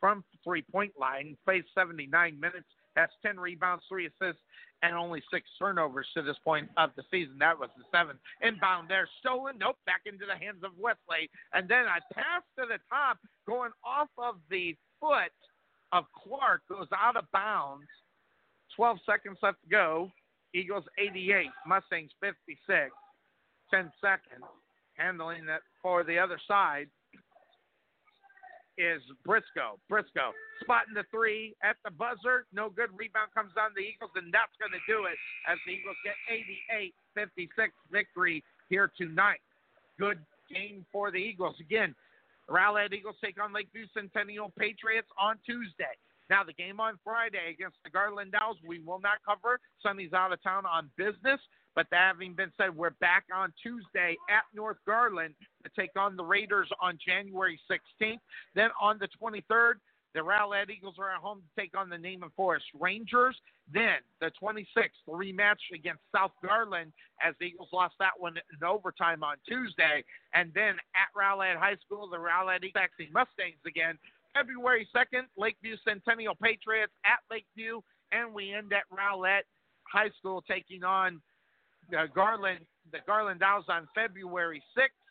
[0.00, 4.42] from three point line, plays 79 minutes, has 10 rebounds, three assists,
[4.82, 7.36] and only six turnovers to this point of the season.
[7.38, 8.18] That was the seventh.
[8.42, 9.56] Inbound there, stolen.
[9.58, 11.30] Nope, back into the hands of Wesley.
[11.52, 15.32] And then a pass to the top going off of the foot
[15.92, 17.86] of Clark goes out of bounds.
[18.74, 20.10] 12 seconds left to go.
[20.54, 22.90] Eagles 88, Mustangs 56.
[23.70, 24.44] 10 seconds
[24.94, 26.88] handling that for the other side
[28.78, 29.80] is Briscoe.
[29.88, 32.46] Briscoe spotting the three at the buzzer.
[32.52, 32.90] No good.
[32.96, 36.16] Rebound comes on the Eagles, and that's going to do it as the Eagles get
[36.28, 39.40] 88 56 victory here tonight.
[39.98, 40.18] Good
[40.52, 41.56] game for the Eagles.
[41.60, 41.94] Again,
[42.48, 45.96] Rowlett Eagles take on Lakeview Centennial Patriots on Tuesday.
[46.28, 49.60] Now, the game on Friday against the Garland Owls, we will not cover.
[49.82, 51.40] Sonny's out of town on business.
[51.76, 56.16] But that having been said, we're back on Tuesday at North Garland to take on
[56.16, 58.18] the Raiders on January 16th.
[58.54, 59.74] Then on the 23rd,
[60.14, 63.36] the Rowlett Eagles are at home to take on the Naaman Forest Rangers.
[63.70, 68.66] Then the 26th, the rematch against South Garland as the Eagles lost that one in
[68.66, 70.02] overtime on Tuesday.
[70.32, 73.98] And then at Rowlett High School, the Rowlett Eagles Mustangs again.
[74.32, 77.82] February 2nd, Lakeview Centennial Patriots at Lakeview.
[78.12, 79.44] And we end at Rowlett
[79.92, 81.20] High School taking on
[81.92, 85.02] uh, Garland, the Garland Owls on February 6th,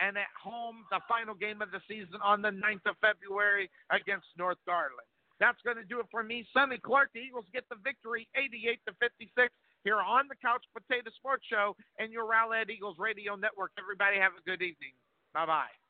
[0.00, 4.26] and at home, the final game of the season on the 9th of February against
[4.38, 5.06] North Garland.
[5.38, 6.46] That's going to do it for me.
[6.52, 9.52] Sonny Clark, the Eagles get the victory 88 to 56
[9.84, 13.72] here on the Couch Potato Sports Show and your Rowlett Eagles Radio Network.
[13.78, 14.92] Everybody have a good evening.
[15.32, 15.89] Bye bye.